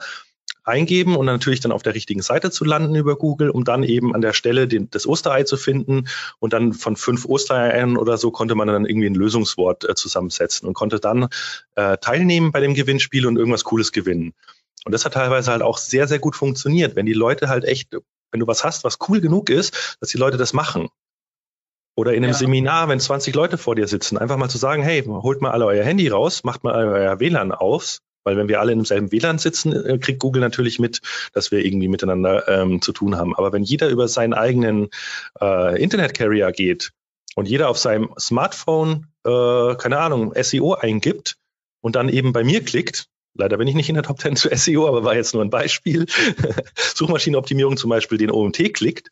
eingeben 0.67 1.15
und 1.15 1.25
natürlich 1.25 1.59
dann 1.59 1.71
auf 1.71 1.83
der 1.83 1.95
richtigen 1.95 2.21
Seite 2.21 2.51
zu 2.51 2.65
landen 2.65 2.95
über 2.95 3.15
Google, 3.15 3.49
um 3.49 3.63
dann 3.63 3.83
eben 3.83 4.13
an 4.13 4.21
der 4.21 4.33
Stelle 4.33 4.67
den, 4.67 4.89
das 4.89 5.07
Osterei 5.07 5.43
zu 5.43 5.57
finden. 5.57 6.07
Und 6.39 6.53
dann 6.53 6.73
von 6.73 6.95
fünf 6.95 7.25
Ostereiern 7.25 7.97
oder 7.97 8.17
so 8.17 8.31
konnte 8.31 8.55
man 8.55 8.67
dann 8.67 8.85
irgendwie 8.85 9.07
ein 9.07 9.15
Lösungswort 9.15 9.87
äh, 9.87 9.95
zusammensetzen 9.95 10.67
und 10.67 10.73
konnte 10.73 10.99
dann 10.99 11.27
äh, 11.75 11.97
teilnehmen 11.97 12.51
bei 12.51 12.59
dem 12.59 12.73
Gewinnspiel 12.73 13.25
und 13.25 13.37
irgendwas 13.37 13.63
Cooles 13.63 13.91
gewinnen. 13.91 14.33
Und 14.85 14.91
das 14.91 15.05
hat 15.05 15.13
teilweise 15.13 15.51
halt 15.51 15.61
auch 15.61 15.77
sehr, 15.77 16.07
sehr 16.07 16.19
gut 16.19 16.35
funktioniert, 16.35 16.95
wenn 16.95 17.05
die 17.05 17.13
Leute 17.13 17.49
halt 17.49 17.65
echt, 17.65 17.95
wenn 18.31 18.39
du 18.39 18.47
was 18.47 18.63
hast, 18.63 18.83
was 18.83 18.99
cool 19.07 19.21
genug 19.21 19.49
ist, 19.49 19.97
dass 19.99 20.09
die 20.09 20.17
Leute 20.17 20.37
das 20.37 20.53
machen. 20.53 20.89
Oder 21.95 22.13
in 22.13 22.23
einem 22.23 22.33
ja. 22.33 22.37
Seminar, 22.37 22.89
wenn 22.89 22.99
20 22.99 23.33
Leute 23.33 23.57
vor 23.57 23.75
dir 23.75 23.87
sitzen, 23.87 24.17
einfach 24.17 24.37
mal 24.37 24.49
zu 24.49 24.59
sagen, 24.59 24.83
hey, 24.83 25.03
holt 25.03 25.41
mal 25.41 25.51
alle 25.51 25.65
euer 25.65 25.83
Handy 25.83 26.07
raus, 26.09 26.43
macht 26.43 26.63
mal 26.63 26.75
euer 26.75 27.19
WLAN 27.19 27.51
aus 27.51 28.01
weil 28.27 28.35
wenn 28.35 28.49
wir 28.49 28.59
alle 28.59 28.73
in 28.73 28.79
demselben 28.79 29.13
WLAN 29.13 29.37
sitzen, 29.37 29.71
äh, 29.71 29.97
kriegt 29.99 30.19
Google 30.19 30.41
natürlich 30.41 30.79
mit, 30.79 30.99
dass 31.31 31.49
wir 31.49 31.63
irgendwie 31.63 31.87
miteinander 31.87 32.45
ähm, 32.49 32.81
zu 32.81 32.91
tun 32.91 33.15
haben. 33.15 33.33
Aber 33.33 33.53
wenn 33.53 33.63
jeder 33.63 33.87
über 33.87 34.09
seinen 34.09 34.33
eigenen 34.33 34.89
äh, 35.39 35.81
Internet-Carrier 35.81 36.51
geht 36.51 36.91
und 37.35 37.47
jeder 37.47 37.69
auf 37.69 37.77
seinem 37.77 38.09
Smartphone, 38.19 39.07
äh, 39.25 39.75
keine 39.75 39.99
Ahnung, 39.99 40.33
SEO 40.35 40.73
eingibt 40.73 41.37
und 41.79 41.95
dann 41.95 42.09
eben 42.09 42.33
bei 42.33 42.43
mir 42.43 42.61
klickt, 42.65 43.07
Leider 43.37 43.57
bin 43.57 43.67
ich 43.67 43.75
nicht 43.75 43.89
in 43.89 43.95
der 43.95 44.03
Top 44.03 44.19
10 44.19 44.35
zu 44.35 44.49
SEO, 44.53 44.87
aber 44.87 45.03
war 45.03 45.15
jetzt 45.15 45.33
nur 45.33 45.43
ein 45.43 45.49
Beispiel. 45.49 46.05
Suchmaschinenoptimierung 46.95 47.77
zum 47.77 47.89
Beispiel 47.89 48.17
den 48.17 48.31
OMT 48.31 48.73
klickt, 48.73 49.09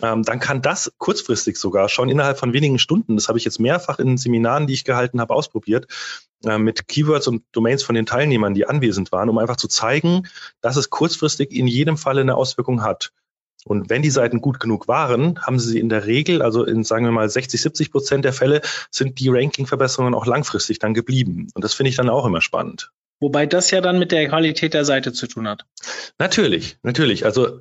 ähm, 0.00 0.22
dann 0.22 0.40
kann 0.40 0.62
das 0.62 0.92
kurzfristig 0.98 1.56
sogar 1.56 1.88
schon 1.88 2.08
innerhalb 2.08 2.38
von 2.38 2.52
wenigen 2.52 2.78
Stunden, 2.78 3.16
das 3.16 3.28
habe 3.28 3.38
ich 3.38 3.44
jetzt 3.44 3.60
mehrfach 3.60 3.98
in 3.98 4.16
Seminaren, 4.16 4.66
die 4.66 4.74
ich 4.74 4.84
gehalten 4.84 5.20
habe, 5.20 5.34
ausprobiert, 5.34 5.86
äh, 6.44 6.58
mit 6.58 6.88
Keywords 6.88 7.28
und 7.28 7.44
Domains 7.52 7.82
von 7.82 7.94
den 7.94 8.06
Teilnehmern, 8.06 8.54
die 8.54 8.66
anwesend 8.66 9.12
waren, 9.12 9.28
um 9.28 9.38
einfach 9.38 9.56
zu 9.56 9.68
zeigen, 9.68 10.28
dass 10.60 10.76
es 10.76 10.90
kurzfristig 10.90 11.52
in 11.52 11.66
jedem 11.66 11.96
Falle 11.96 12.20
eine 12.20 12.36
Auswirkung 12.36 12.82
hat. 12.82 13.12
Und 13.64 13.90
wenn 13.90 14.02
die 14.02 14.10
Seiten 14.10 14.40
gut 14.40 14.58
genug 14.60 14.88
waren, 14.88 15.40
haben 15.40 15.58
sie 15.58 15.78
in 15.78 15.88
der 15.88 16.06
Regel, 16.06 16.42
also 16.42 16.64
in 16.64 16.84
sagen 16.84 17.04
wir 17.04 17.12
mal 17.12 17.28
60, 17.28 17.60
70 17.60 17.92
Prozent 17.92 18.24
der 18.24 18.32
Fälle, 18.32 18.60
sind 18.90 19.20
die 19.20 19.28
Ranking-Verbesserungen 19.28 20.14
auch 20.14 20.26
langfristig 20.26 20.78
dann 20.78 20.94
geblieben. 20.94 21.48
Und 21.54 21.62
das 21.62 21.74
finde 21.74 21.90
ich 21.90 21.96
dann 21.96 22.08
auch 22.08 22.26
immer 22.26 22.40
spannend. 22.40 22.90
Wobei 23.20 23.46
das 23.46 23.70
ja 23.70 23.80
dann 23.80 24.00
mit 24.00 24.10
der 24.10 24.28
Qualität 24.28 24.74
der 24.74 24.84
Seite 24.84 25.12
zu 25.12 25.28
tun 25.28 25.46
hat. 25.46 25.64
Natürlich, 26.18 26.78
natürlich. 26.82 27.24
Also 27.24 27.60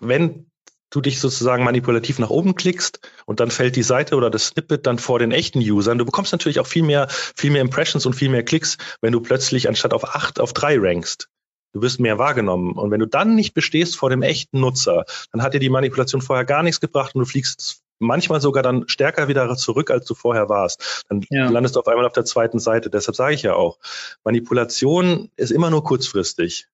wenn 0.00 0.46
du 0.90 1.00
dich 1.00 1.20
sozusagen 1.20 1.64
manipulativ 1.64 2.18
nach 2.18 2.30
oben 2.30 2.54
klickst 2.54 3.00
und 3.24 3.40
dann 3.40 3.50
fällt 3.50 3.76
die 3.76 3.82
Seite 3.82 4.16
oder 4.16 4.28
das 4.28 4.48
Snippet 4.48 4.86
dann 4.86 4.98
vor 4.98 5.18
den 5.18 5.32
echten 5.32 5.60
Usern. 5.60 5.98
Du 5.98 6.04
bekommst 6.04 6.32
natürlich 6.32 6.60
auch 6.60 6.66
viel 6.66 6.82
mehr, 6.82 7.08
viel 7.08 7.50
mehr 7.50 7.62
Impressions 7.62 8.06
und 8.06 8.14
viel 8.14 8.28
mehr 8.28 8.44
Klicks, 8.44 8.76
wenn 9.00 9.12
du 9.12 9.20
plötzlich 9.20 9.68
anstatt 9.68 9.94
auf 9.94 10.04
acht 10.14 10.40
auf 10.40 10.52
drei 10.52 10.76
rankst. 10.78 11.28
Du 11.72 11.82
wirst 11.82 12.00
mehr 12.00 12.18
wahrgenommen. 12.18 12.72
Und 12.72 12.90
wenn 12.90 13.00
du 13.00 13.06
dann 13.06 13.34
nicht 13.34 13.54
bestehst 13.54 13.96
vor 13.96 14.10
dem 14.10 14.22
echten 14.22 14.60
Nutzer, 14.60 15.04
dann 15.32 15.42
hat 15.42 15.54
dir 15.54 15.60
die 15.60 15.70
Manipulation 15.70 16.20
vorher 16.20 16.44
gar 16.44 16.62
nichts 16.62 16.80
gebracht 16.80 17.14
und 17.14 17.20
du 17.20 17.26
fliegst 17.26 17.82
manchmal 18.00 18.40
sogar 18.40 18.62
dann 18.62 18.88
stärker 18.88 19.28
wieder 19.28 19.54
zurück, 19.56 19.90
als 19.90 20.06
du 20.06 20.14
vorher 20.14 20.48
warst. 20.48 21.04
Dann 21.08 21.24
ja. 21.30 21.48
landest 21.48 21.76
du 21.76 21.80
auf 21.80 21.86
einmal 21.86 22.06
auf 22.06 22.12
der 22.12 22.24
zweiten 22.24 22.58
Seite. 22.58 22.90
Deshalb 22.90 23.14
sage 23.14 23.34
ich 23.34 23.42
ja 23.42 23.54
auch, 23.54 23.78
Manipulation 24.24 25.30
ist 25.36 25.50
immer 25.50 25.70
nur 25.70 25.84
kurzfristig. 25.84 26.66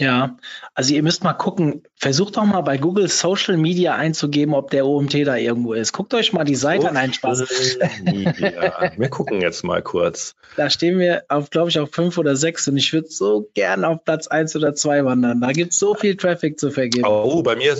Ja, 0.00 0.36
also 0.74 0.94
ihr 0.94 1.02
müsst 1.02 1.24
mal 1.24 1.32
gucken, 1.32 1.82
versucht 1.96 2.36
doch 2.36 2.44
mal 2.44 2.60
bei 2.60 2.78
Google 2.78 3.08
Social 3.08 3.56
Media 3.56 3.96
einzugeben, 3.96 4.54
ob 4.54 4.70
der 4.70 4.86
OMT 4.86 5.26
da 5.26 5.34
irgendwo 5.34 5.72
ist. 5.72 5.92
Guckt 5.92 6.14
euch 6.14 6.32
mal 6.32 6.44
die 6.44 6.54
Seite 6.54 6.88
an, 6.88 6.96
einen 6.96 7.12
Spaß. 7.12 7.40
wir 7.40 9.08
gucken 9.08 9.40
jetzt 9.40 9.64
mal 9.64 9.82
kurz. 9.82 10.36
Da 10.56 10.70
stehen 10.70 11.00
wir 11.00 11.24
auf, 11.28 11.50
glaube 11.50 11.70
ich, 11.70 11.80
auf 11.80 11.90
fünf 11.90 12.16
oder 12.16 12.36
sechs 12.36 12.68
und 12.68 12.76
ich 12.76 12.92
würde 12.92 13.08
so 13.08 13.50
gern 13.54 13.84
auf 13.84 14.04
Platz 14.04 14.28
eins 14.28 14.54
oder 14.54 14.76
zwei 14.76 15.04
wandern. 15.04 15.40
Da 15.40 15.50
gibt 15.50 15.72
es 15.72 15.80
so 15.80 15.96
viel 15.96 16.16
Traffic 16.16 16.60
zu 16.60 16.70
vergeben. 16.70 17.04
Oh, 17.04 17.42
bei 17.42 17.56
mir 17.56 17.76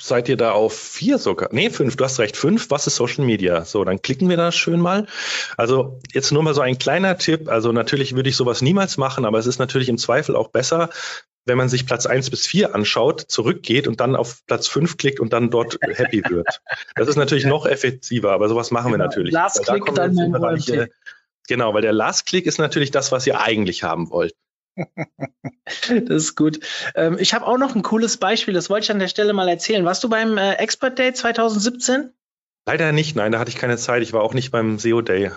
seid 0.00 0.28
ihr 0.28 0.36
da 0.36 0.52
auf 0.52 0.74
vier 0.74 1.18
sogar? 1.18 1.48
Nee, 1.52 1.70
fünf, 1.70 1.96
du 1.96 2.04
hast 2.04 2.18
recht, 2.18 2.36
fünf. 2.36 2.70
Was 2.70 2.86
ist 2.86 2.96
Social 2.96 3.24
Media? 3.24 3.64
So, 3.64 3.84
dann 3.84 4.00
klicken 4.00 4.28
wir 4.28 4.36
da 4.36 4.52
schön 4.52 4.80
mal. 4.80 5.06
Also 5.56 6.00
jetzt 6.12 6.32
nur 6.32 6.42
mal 6.42 6.54
so 6.54 6.60
ein 6.60 6.78
kleiner 6.78 7.18
Tipp. 7.18 7.48
Also 7.48 7.72
natürlich 7.72 8.14
würde 8.14 8.30
ich 8.30 8.36
sowas 8.36 8.62
niemals 8.62 8.96
machen, 8.96 9.24
aber 9.24 9.38
es 9.38 9.46
ist 9.46 9.58
natürlich 9.58 9.88
im 9.88 9.98
Zweifel 9.98 10.36
auch 10.36 10.48
besser, 10.48 10.90
wenn 11.48 11.58
man 11.58 11.68
sich 11.68 11.86
Platz 11.86 12.06
eins 12.06 12.30
bis 12.30 12.46
vier 12.46 12.74
anschaut, 12.74 13.20
zurückgeht 13.22 13.88
und 13.88 14.00
dann 14.00 14.14
auf 14.14 14.46
Platz 14.46 14.68
fünf 14.68 14.96
klickt 14.96 15.18
und 15.20 15.32
dann 15.32 15.50
dort 15.50 15.78
happy 15.82 16.22
wird. 16.28 16.60
Das 16.94 17.08
ist 17.08 17.16
natürlich 17.16 17.46
noch 17.46 17.66
effektiver, 17.66 18.32
aber 18.32 18.48
sowas 18.48 18.70
machen 18.70 18.92
wir 18.92 18.98
genau. 18.98 19.04
natürlich. 19.04 19.32
Last 19.32 19.66
Click 19.66 19.84
dann 19.94 20.16
in 20.16 20.32
Bereiche, 20.32 20.90
Genau, 21.48 21.72
weil 21.72 21.82
der 21.82 21.94
Last 21.94 22.26
Click 22.26 22.46
ist 22.46 22.58
natürlich 22.58 22.90
das, 22.90 23.10
was 23.10 23.26
ihr 23.26 23.40
eigentlich 23.40 23.82
haben 23.82 24.10
wollt. 24.10 24.34
das 25.64 26.22
ist 26.22 26.36
gut. 26.36 26.60
Ähm, 26.94 27.16
ich 27.18 27.34
habe 27.34 27.46
auch 27.46 27.58
noch 27.58 27.74
ein 27.74 27.82
cooles 27.82 28.18
Beispiel, 28.18 28.54
das 28.54 28.70
wollte 28.70 28.84
ich 28.84 28.90
an 28.90 28.98
der 28.98 29.08
Stelle 29.08 29.32
mal 29.32 29.48
erzählen. 29.48 29.84
Warst 29.84 30.04
du 30.04 30.08
beim 30.08 30.36
äh, 30.36 30.52
Expert 30.54 30.98
Day 30.98 31.12
2017? 31.12 32.12
Leider 32.66 32.92
nicht, 32.92 33.16
nein, 33.16 33.32
da 33.32 33.38
hatte 33.38 33.50
ich 33.50 33.56
keine 33.56 33.78
Zeit. 33.78 34.02
Ich 34.02 34.12
war 34.12 34.22
auch 34.22 34.34
nicht 34.34 34.50
beim 34.50 34.78
SEO 34.78 35.00
Day. 35.00 35.32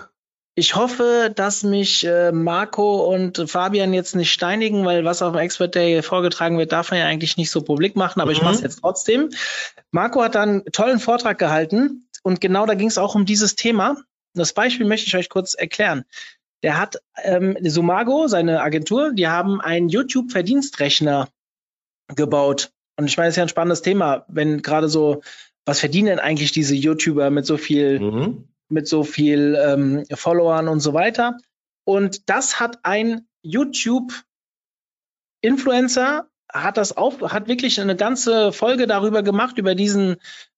Ich 0.54 0.76
hoffe, 0.76 1.32
dass 1.34 1.62
mich 1.62 2.04
äh, 2.04 2.30
Marco 2.30 3.10
und 3.10 3.48
Fabian 3.48 3.94
jetzt 3.94 4.14
nicht 4.14 4.32
steinigen, 4.32 4.84
weil 4.84 5.02
was 5.02 5.22
auf 5.22 5.32
dem 5.32 5.40
Expert 5.40 5.74
Day 5.74 6.02
vorgetragen 6.02 6.58
wird, 6.58 6.72
darf 6.72 6.90
man 6.90 7.00
ja 7.00 7.06
eigentlich 7.06 7.38
nicht 7.38 7.50
so 7.50 7.62
publik 7.62 7.96
machen, 7.96 8.20
aber 8.20 8.32
mhm. 8.32 8.36
ich 8.36 8.42
mache 8.42 8.54
es 8.56 8.60
jetzt 8.60 8.80
trotzdem. 8.80 9.30
Marco 9.92 10.22
hat 10.22 10.34
dann 10.34 10.48
einen 10.48 10.64
tollen 10.66 10.98
Vortrag 10.98 11.38
gehalten 11.38 12.06
und 12.22 12.42
genau 12.42 12.66
da 12.66 12.74
ging 12.74 12.88
es 12.88 12.98
auch 12.98 13.14
um 13.14 13.24
dieses 13.24 13.56
Thema. 13.56 13.96
Das 14.34 14.52
Beispiel 14.52 14.86
möchte 14.86 15.06
ich 15.06 15.16
euch 15.16 15.30
kurz 15.30 15.54
erklären. 15.54 16.04
Der 16.62 16.78
hat 16.78 16.98
ähm, 17.22 17.56
Sumago, 17.62 18.28
seine 18.28 18.60
Agentur, 18.60 19.12
die 19.14 19.28
haben 19.28 19.60
einen 19.60 19.88
YouTube-Verdienstrechner 19.88 21.28
gebaut. 22.14 22.72
Und 22.96 23.06
ich 23.06 23.16
meine, 23.16 23.28
das 23.28 23.34
ist 23.34 23.38
ja 23.38 23.44
ein 23.44 23.48
spannendes 23.48 23.82
Thema, 23.82 24.26
wenn 24.28 24.60
gerade 24.60 24.90
so, 24.90 25.22
was 25.64 25.80
verdienen 25.80 26.08
denn 26.08 26.18
eigentlich 26.18 26.52
diese 26.52 26.74
YouTuber 26.74 27.30
mit 27.30 27.46
so 27.46 27.56
viel 27.56 27.98
mhm 28.00 28.51
mit 28.72 28.88
so 28.88 29.04
viel 29.04 29.56
ähm, 29.60 30.04
Followern 30.12 30.66
und 30.68 30.80
so 30.80 30.94
weiter. 30.94 31.36
Und 31.84 32.28
das 32.28 32.58
hat 32.60 32.80
ein 32.82 33.28
YouTube-Influencer, 33.42 36.26
hat 36.52 36.76
das 36.76 36.96
auf, 36.96 37.22
hat 37.22 37.48
wirklich 37.48 37.80
eine 37.80 37.96
ganze 37.96 38.52
Folge 38.52 38.86
darüber 38.86 39.22
gemacht, 39.22 39.56
über 39.58 39.74
diesen 39.74 40.16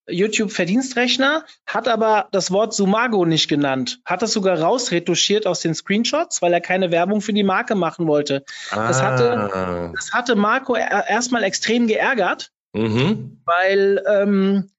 YouTube-Verdienstrechner, 0.09 1.45
hat 1.67 1.89
aber 1.89 2.29
das 2.31 2.51
Wort 2.51 2.75
Sumago 2.75 3.25
nicht 3.25 3.49
genannt, 3.49 4.01
hat 4.05 4.21
das 4.21 4.33
sogar 4.33 4.61
rausretuschiert 4.61 5.47
aus 5.47 5.61
den 5.61 5.75
Screenshots, 5.75 6.43
weil 6.43 6.53
er 6.53 6.61
keine 6.61 6.91
Werbung 6.91 7.23
für 7.23 7.33
die 7.33 7.43
Marke 7.43 7.75
machen 7.75 8.07
wollte. 8.07 8.45
Ah. 8.71 8.89
Das, 8.89 9.03
hatte, 9.03 9.93
das 9.95 10.13
hatte 10.13 10.37
Marco 10.37 10.77
erstmal 10.77 11.43
extrem 11.43 11.87
geärgert, 11.87 12.51
mhm. 12.75 13.41
weil 13.47 14.05
ähm, 14.07 14.71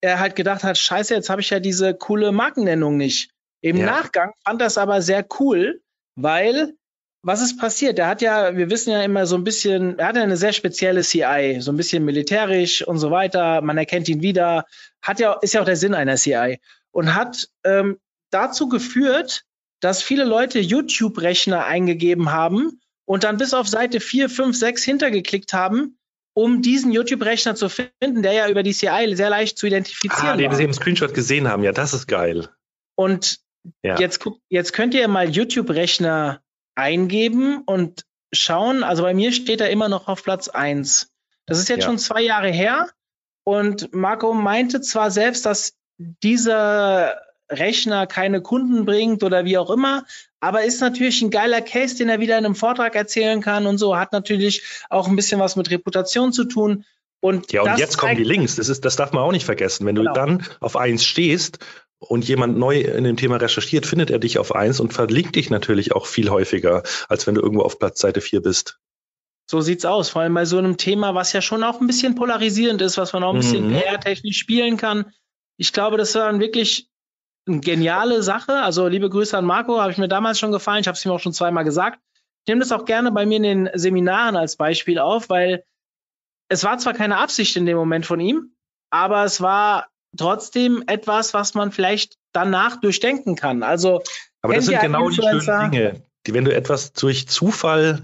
er 0.00 0.18
halt 0.18 0.36
gedacht 0.36 0.64
hat, 0.64 0.78
scheiße, 0.78 1.14
jetzt 1.14 1.30
habe 1.30 1.40
ich 1.40 1.50
ja 1.50 1.60
diese 1.60 1.94
coole 1.94 2.32
Markennennung 2.32 2.96
nicht. 2.96 3.30
Im 3.60 3.76
ja. 3.76 3.86
Nachgang 3.86 4.32
fand 4.44 4.60
das 4.60 4.78
aber 4.78 5.02
sehr 5.02 5.26
cool, 5.38 5.82
weil 6.16 6.74
was 7.22 7.42
ist 7.42 7.58
passiert? 7.58 7.98
Er 7.98 8.06
hat 8.06 8.22
ja, 8.22 8.56
wir 8.56 8.70
wissen 8.70 8.90
ja 8.90 9.02
immer 9.02 9.26
so 9.26 9.36
ein 9.36 9.44
bisschen, 9.44 9.98
er 9.98 10.08
hat 10.08 10.16
ja 10.16 10.22
eine 10.22 10.38
sehr 10.38 10.54
spezielle 10.54 11.02
CI, 11.02 11.58
so 11.60 11.70
ein 11.70 11.76
bisschen 11.76 12.04
militärisch 12.04 12.86
und 12.86 12.98
so 12.98 13.10
weiter. 13.10 13.60
Man 13.60 13.76
erkennt 13.76 14.08
ihn 14.08 14.22
wieder. 14.22 14.64
Hat 15.02 15.20
ja, 15.20 15.34
ist 15.42 15.52
ja 15.52 15.60
auch 15.60 15.66
der 15.66 15.76
Sinn 15.76 15.94
einer 15.94 16.16
CI 16.16 16.60
und 16.92 17.14
hat 17.14 17.48
ähm, 17.64 17.98
dazu 18.30 18.68
geführt, 18.68 19.44
dass 19.80 20.02
viele 20.02 20.24
Leute 20.24 20.60
YouTube-Rechner 20.60 21.64
eingegeben 21.64 22.32
haben 22.32 22.80
und 23.04 23.24
dann 23.24 23.36
bis 23.36 23.54
auf 23.54 23.68
Seite 23.68 24.00
4, 24.00 24.30
5, 24.30 24.56
6 24.56 24.82
hintergeklickt 24.84 25.52
haben, 25.52 25.98
um 26.34 26.62
diesen 26.62 26.92
YouTube-Rechner 26.92 27.54
zu 27.54 27.68
finden, 27.68 28.22
der 28.22 28.32
ja 28.32 28.48
über 28.48 28.62
die 28.62 28.72
CI 28.72 29.14
sehr 29.14 29.30
leicht 29.30 29.58
zu 29.58 29.66
identifizieren 29.66 30.28
ah, 30.28 30.36
den 30.36 30.50
war. 30.50 30.56
Sie 30.56 30.64
im 30.64 30.72
Screenshot 30.72 31.14
gesehen 31.14 31.48
haben, 31.48 31.62
ja, 31.62 31.72
das 31.72 31.92
ist 31.92 32.06
geil. 32.06 32.48
Und 32.94 33.40
ja. 33.82 33.98
jetzt, 33.98 34.24
jetzt 34.48 34.72
könnt 34.72 34.94
ihr 34.94 35.06
mal 35.08 35.28
YouTube-Rechner 35.28 36.40
eingeben 36.74 37.62
und 37.66 38.04
schauen. 38.32 38.84
Also 38.84 39.02
bei 39.02 39.14
mir 39.14 39.32
steht 39.32 39.60
er 39.60 39.70
immer 39.70 39.88
noch 39.88 40.08
auf 40.08 40.22
Platz 40.22 40.48
1. 40.48 41.10
Das 41.46 41.58
ist 41.58 41.68
jetzt 41.68 41.80
ja. 41.80 41.86
schon 41.86 41.98
zwei 41.98 42.22
Jahre 42.22 42.50
her. 42.50 42.88
Und 43.44 43.92
Marco 43.92 44.32
meinte 44.32 44.80
zwar 44.80 45.10
selbst, 45.10 45.46
dass 45.46 45.74
dieser 45.98 47.20
Rechner 47.50 48.06
keine 48.06 48.40
Kunden 48.40 48.84
bringt 48.84 49.22
oder 49.22 49.44
wie 49.44 49.58
auch 49.58 49.70
immer, 49.70 50.04
aber 50.40 50.64
ist 50.64 50.80
natürlich 50.80 51.20
ein 51.20 51.30
geiler 51.30 51.60
Case, 51.60 51.96
den 51.96 52.08
er 52.08 52.20
wieder 52.20 52.38
in 52.38 52.46
einem 52.46 52.54
Vortrag 52.54 52.94
erzählen 52.94 53.40
kann 53.40 53.66
und 53.66 53.78
so, 53.78 53.96
hat 53.96 54.12
natürlich 54.12 54.62
auch 54.88 55.08
ein 55.08 55.16
bisschen 55.16 55.40
was 55.40 55.56
mit 55.56 55.70
Reputation 55.70 56.32
zu 56.32 56.44
tun. 56.44 56.84
Und 57.20 57.52
ja, 57.52 57.62
und 57.62 57.78
jetzt 57.78 57.98
kommen 57.98 58.16
die 58.16 58.24
Links. 58.24 58.56
Das, 58.56 58.68
ist, 58.68 58.84
das 58.84 58.96
darf 58.96 59.12
man 59.12 59.22
auch 59.22 59.32
nicht 59.32 59.44
vergessen. 59.44 59.86
Wenn 59.86 59.94
genau. 59.94 60.14
du 60.14 60.18
dann 60.18 60.46
auf 60.60 60.76
eins 60.76 61.04
stehst 61.04 61.58
und 61.98 62.26
jemand 62.26 62.56
neu 62.56 62.80
in 62.80 63.04
dem 63.04 63.18
Thema 63.18 63.36
recherchiert, 63.36 63.84
findet 63.84 64.10
er 64.10 64.18
dich 64.18 64.38
auf 64.38 64.54
eins 64.54 64.80
und 64.80 64.94
verlinkt 64.94 65.36
dich 65.36 65.50
natürlich 65.50 65.92
auch 65.92 66.06
viel 66.06 66.30
häufiger, 66.30 66.82
als 67.08 67.26
wenn 67.26 67.34
du 67.34 67.42
irgendwo 67.42 67.62
auf 67.62 67.78
Platz 67.78 68.00
Seite 68.00 68.22
4 68.22 68.40
bist. 68.40 68.78
So 69.50 69.60
sieht's 69.60 69.84
aus. 69.84 70.08
Vor 70.08 70.22
allem 70.22 70.32
bei 70.32 70.46
so 70.46 70.56
einem 70.56 70.78
Thema, 70.78 71.14
was 71.14 71.32
ja 71.34 71.42
schon 71.42 71.62
auch 71.62 71.80
ein 71.80 71.86
bisschen 71.86 72.14
polarisierend 72.14 72.80
ist, 72.80 72.96
was 72.96 73.12
man 73.12 73.22
auch 73.22 73.34
ein 73.34 73.40
bisschen 73.40 73.68
mhm. 73.68 73.72
PR-technisch 73.74 74.38
spielen 74.38 74.78
kann. 74.78 75.12
Ich 75.58 75.74
glaube, 75.74 75.98
das 75.98 76.14
war 76.14 76.26
dann 76.26 76.40
wirklich 76.40 76.89
eine 77.46 77.60
geniale 77.60 78.22
Sache. 78.22 78.54
Also 78.54 78.86
liebe 78.88 79.10
Grüße 79.10 79.36
an 79.36 79.44
Marco, 79.44 79.80
habe 79.80 79.92
ich 79.92 79.98
mir 79.98 80.08
damals 80.08 80.38
schon 80.38 80.52
gefallen. 80.52 80.80
Ich 80.80 80.88
habe 80.88 80.96
es 80.96 81.04
ihm 81.04 81.12
auch 81.12 81.20
schon 81.20 81.32
zweimal 81.32 81.64
gesagt. 81.64 82.00
Ich 82.44 82.48
nehme 82.48 82.60
das 82.60 82.72
auch 82.72 82.84
gerne 82.84 83.12
bei 83.12 83.26
mir 83.26 83.36
in 83.36 83.42
den 83.42 83.70
Seminaren 83.74 84.36
als 84.36 84.56
Beispiel 84.56 84.98
auf, 84.98 85.28
weil 85.28 85.64
es 86.48 86.64
war 86.64 86.78
zwar 86.78 86.94
keine 86.94 87.18
Absicht 87.18 87.56
in 87.56 87.66
dem 87.66 87.76
Moment 87.76 88.06
von 88.06 88.18
ihm, 88.20 88.54
aber 88.90 89.24
es 89.24 89.40
war 89.40 89.88
trotzdem 90.16 90.82
etwas, 90.86 91.34
was 91.34 91.54
man 91.54 91.70
vielleicht 91.70 92.16
danach 92.32 92.80
durchdenken 92.80 93.36
kann. 93.36 93.62
Also, 93.62 94.02
aber 94.42 94.54
das 94.54 94.66
sind 94.66 94.80
genau 94.80 95.08
die 95.10 95.16
schönen 95.16 95.70
Dinge, 95.70 96.02
die, 96.26 96.34
wenn 96.34 96.44
du 96.44 96.54
etwas 96.54 96.92
durch 96.92 97.28
Zufall 97.28 98.02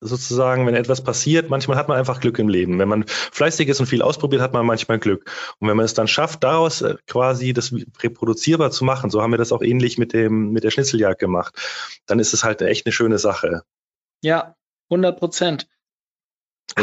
sozusagen, 0.00 0.66
wenn 0.66 0.74
etwas 0.74 1.02
passiert, 1.02 1.50
manchmal 1.50 1.76
hat 1.76 1.88
man 1.88 1.98
einfach 1.98 2.20
Glück 2.20 2.38
im 2.38 2.48
Leben. 2.48 2.78
Wenn 2.78 2.88
man 2.88 3.04
fleißig 3.06 3.68
ist 3.68 3.80
und 3.80 3.86
viel 3.86 4.02
ausprobiert, 4.02 4.42
hat 4.42 4.52
man 4.52 4.66
manchmal 4.66 4.98
Glück. 4.98 5.30
Und 5.58 5.68
wenn 5.68 5.76
man 5.76 5.84
es 5.84 5.94
dann 5.94 6.08
schafft, 6.08 6.44
daraus 6.44 6.82
äh, 6.82 6.96
quasi 7.06 7.52
das 7.52 7.72
reproduzierbar 8.02 8.70
zu 8.70 8.84
machen, 8.84 9.10
so 9.10 9.22
haben 9.22 9.32
wir 9.32 9.38
das 9.38 9.52
auch 9.52 9.62
ähnlich 9.62 9.98
mit 9.98 10.12
dem, 10.12 10.52
mit 10.52 10.64
der 10.64 10.70
Schnitzeljagd 10.70 11.18
gemacht, 11.18 11.54
dann 12.06 12.18
ist 12.18 12.34
es 12.34 12.44
halt 12.44 12.62
echt 12.62 12.86
eine 12.86 12.92
schöne 12.92 13.18
Sache. 13.18 13.62
Ja, 14.22 14.54
100 14.90 15.18
Prozent. 15.18 15.68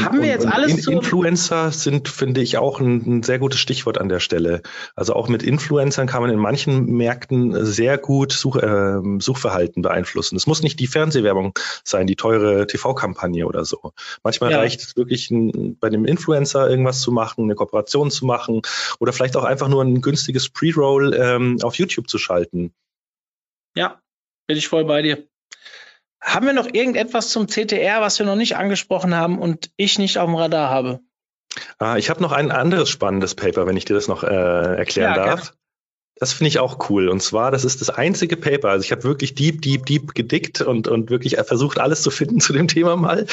Haben 0.04 0.22
wir 0.22 0.30
jetzt 0.30 0.46
alles 0.46 0.88
in, 0.88 0.94
Influencer 0.94 1.72
sind, 1.72 2.08
finde 2.08 2.42
ich, 2.42 2.58
auch 2.58 2.80
ein, 2.80 3.02
ein, 3.06 3.24
sehr 3.24 3.40
gutes 3.40 3.60
Stichwort 3.60 4.00
an 4.00 4.10
der 4.10 4.20
Stelle. 4.20 4.62
Also 4.96 5.14
auch 5.14 5.30
mit 5.30 5.44
Influencern 5.44 6.08
kann 6.08 6.22
man 6.22 6.32
in 6.32 6.40
manchen 6.40 6.86
Märkten 6.86 7.66
sehr 7.66 7.98
gut 7.98 8.32
Such, 8.32 8.58
äh, 8.58 9.00
Suchverhalten 9.20 9.82
beeinflussen. 9.82 10.36
Es 10.36 10.48
muss 10.48 10.62
nicht 10.62 10.80
die 10.80 10.88
Fernsehwerbung 10.88 11.54
sein, 11.84 12.08
die 12.08 12.16
teure 12.16 12.68
TV-Kampagne 12.68 13.46
oder 13.46 13.66
so. 13.66 13.94
Manchmal 14.24 14.52
ja. 14.52 14.58
reicht 14.58 14.82
es 14.82 14.96
wirklich, 14.96 15.32
ein, 15.32 15.78
bei 15.80 15.90
dem 15.90 16.06
Influencer 16.06 16.70
irgendwas 16.70 17.02
zu 17.02 17.12
machen, 17.12 17.46
eine 17.46 17.56
Kooperation 17.56 18.12
zu 18.12 18.26
machen 18.26 18.62
oder 19.00 19.14
vielleicht 19.14 19.38
auch 19.38 19.44
einfach 19.44 19.68
nur 19.68 19.84
ein 19.84 20.02
günstiges 20.02 20.50
Pre-Roll 20.50 21.14
ähm, 21.14 21.58
auf 21.62 21.76
YouTube 21.76 22.10
zu 22.10 22.18
schalten. 22.18 22.74
Ja, 23.76 24.00
bin 24.48 24.58
ich 24.58 24.68
voll 24.68 24.86
bei 24.86 25.02
dir. 25.02 25.28
Haben 26.26 26.48
wir 26.48 26.54
noch 26.54 26.68
irgendetwas 26.74 27.30
zum 27.30 27.48
CTR, 27.48 28.02
was 28.02 28.18
wir 28.18 28.26
noch 28.26 28.36
nicht 28.36 28.58
angesprochen 28.58 29.16
haben 29.16 29.38
und 29.38 29.70
ich 29.78 30.00
nicht 30.00 30.18
auf 30.18 30.26
dem 30.26 30.36
Radar 30.36 30.72
habe? 30.72 31.00
Ah, 31.78 31.98
ich 31.98 32.10
habe 32.10 32.22
noch 32.22 32.32
ein 32.32 32.52
anderes 32.52 32.90
spannendes 32.90 33.36
Paper, 33.36 33.68
wenn 33.68 33.78
ich 33.78 33.86
dir 33.86 33.94
das 33.94 34.08
noch 34.08 34.24
äh, 34.24 34.76
erklären 34.76 35.16
ja, 35.16 35.26
darf. 35.26 35.54
Das 36.18 36.32
finde 36.32 36.48
ich 36.48 36.60
auch 36.60 36.90
cool. 36.90 37.10
Und 37.10 37.22
zwar, 37.22 37.52
das 37.52 37.66
ist 37.66 37.82
das 37.82 37.90
einzige 37.90 38.38
Paper. 38.38 38.70
Also 38.70 38.86
ich 38.86 38.92
habe 38.94 39.04
wirklich 39.04 39.36
deep, 39.36 39.62
deep, 39.62 39.86
deep 39.86 40.16
gedickt 40.16 40.62
und, 40.62 40.88
und 40.88 41.10
wirklich 41.10 41.36
versucht, 41.36 41.78
alles 41.78 42.02
zu 42.04 42.10
finden 42.10 42.40
zu 42.42 42.54
dem 42.54 42.70
Thema 42.70 42.96
mal, 42.96 43.26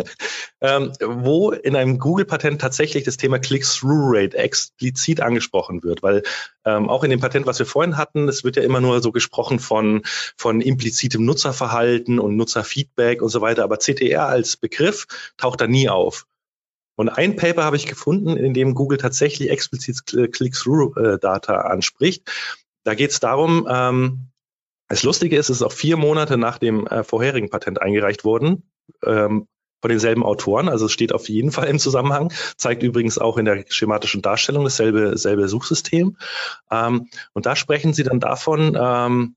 ähm, 0.60 0.92
wo 1.00 1.50
in 1.50 1.74
einem 1.74 1.98
Google-Patent 1.98 2.60
tatsächlich 2.60 3.02
das 3.02 3.16
Thema 3.16 3.40
Click-Through-Rate 3.40 4.36
explizit 4.36 5.20
angesprochen 5.20 5.82
wird. 5.82 6.04
Weil 6.04 6.22
ähm, 6.64 6.88
auch 6.88 7.02
in 7.02 7.10
dem 7.10 7.20
Patent, 7.20 7.46
was 7.46 7.58
wir 7.58 7.66
vorhin 7.66 7.96
hatten, 7.96 8.28
es 8.28 8.44
wird 8.44 8.54
ja 8.54 8.62
immer 8.62 8.80
nur 8.80 9.02
so 9.02 9.10
gesprochen 9.10 9.58
von, 9.58 10.02
von 10.36 10.60
implizitem 10.60 11.24
Nutzerverhalten 11.24 12.20
und 12.20 12.36
Nutzerfeedback 12.36 13.22
und 13.22 13.30
so 13.30 13.40
weiter. 13.40 13.64
Aber 13.64 13.78
CTR 13.78 14.26
als 14.26 14.56
Begriff 14.56 15.06
taucht 15.36 15.60
da 15.60 15.66
nie 15.66 15.88
auf. 15.88 16.26
Und 17.00 17.08
ein 17.08 17.34
Paper 17.34 17.64
habe 17.64 17.76
ich 17.76 17.86
gefunden, 17.86 18.36
in 18.36 18.52
dem 18.52 18.74
Google 18.74 18.98
tatsächlich 18.98 19.48
explizit 19.48 20.04
Click-Through-Data 20.04 21.62
anspricht. 21.62 22.30
Da 22.84 22.94
geht 22.94 23.10
es 23.10 23.20
darum, 23.20 23.66
ähm, 23.70 24.28
das 24.86 25.02
Lustige 25.02 25.38
ist, 25.38 25.48
es 25.48 25.56
ist 25.56 25.62
auch 25.62 25.72
vier 25.72 25.96
Monate 25.96 26.36
nach 26.36 26.58
dem 26.58 26.86
äh, 26.86 27.02
vorherigen 27.02 27.48
Patent 27.48 27.80
eingereicht 27.80 28.24
worden. 28.24 28.70
Ähm, 29.02 29.48
von 29.80 29.88
denselben 29.88 30.22
Autoren, 30.22 30.68
also 30.68 30.84
es 30.84 30.92
steht 30.92 31.14
auf 31.14 31.30
jeden 31.30 31.52
Fall 31.52 31.68
im 31.68 31.78
Zusammenhang, 31.78 32.34
zeigt 32.58 32.82
übrigens 32.82 33.16
auch 33.16 33.38
in 33.38 33.46
der 33.46 33.64
schematischen 33.66 34.20
Darstellung 34.20 34.64
dasselbe, 34.64 35.12
dasselbe 35.12 35.48
Suchsystem. 35.48 36.18
Ähm, 36.70 37.08
und 37.32 37.46
da 37.46 37.56
sprechen 37.56 37.94
sie 37.94 38.02
dann 38.02 38.20
davon, 38.20 38.76
ähm, 38.78 39.36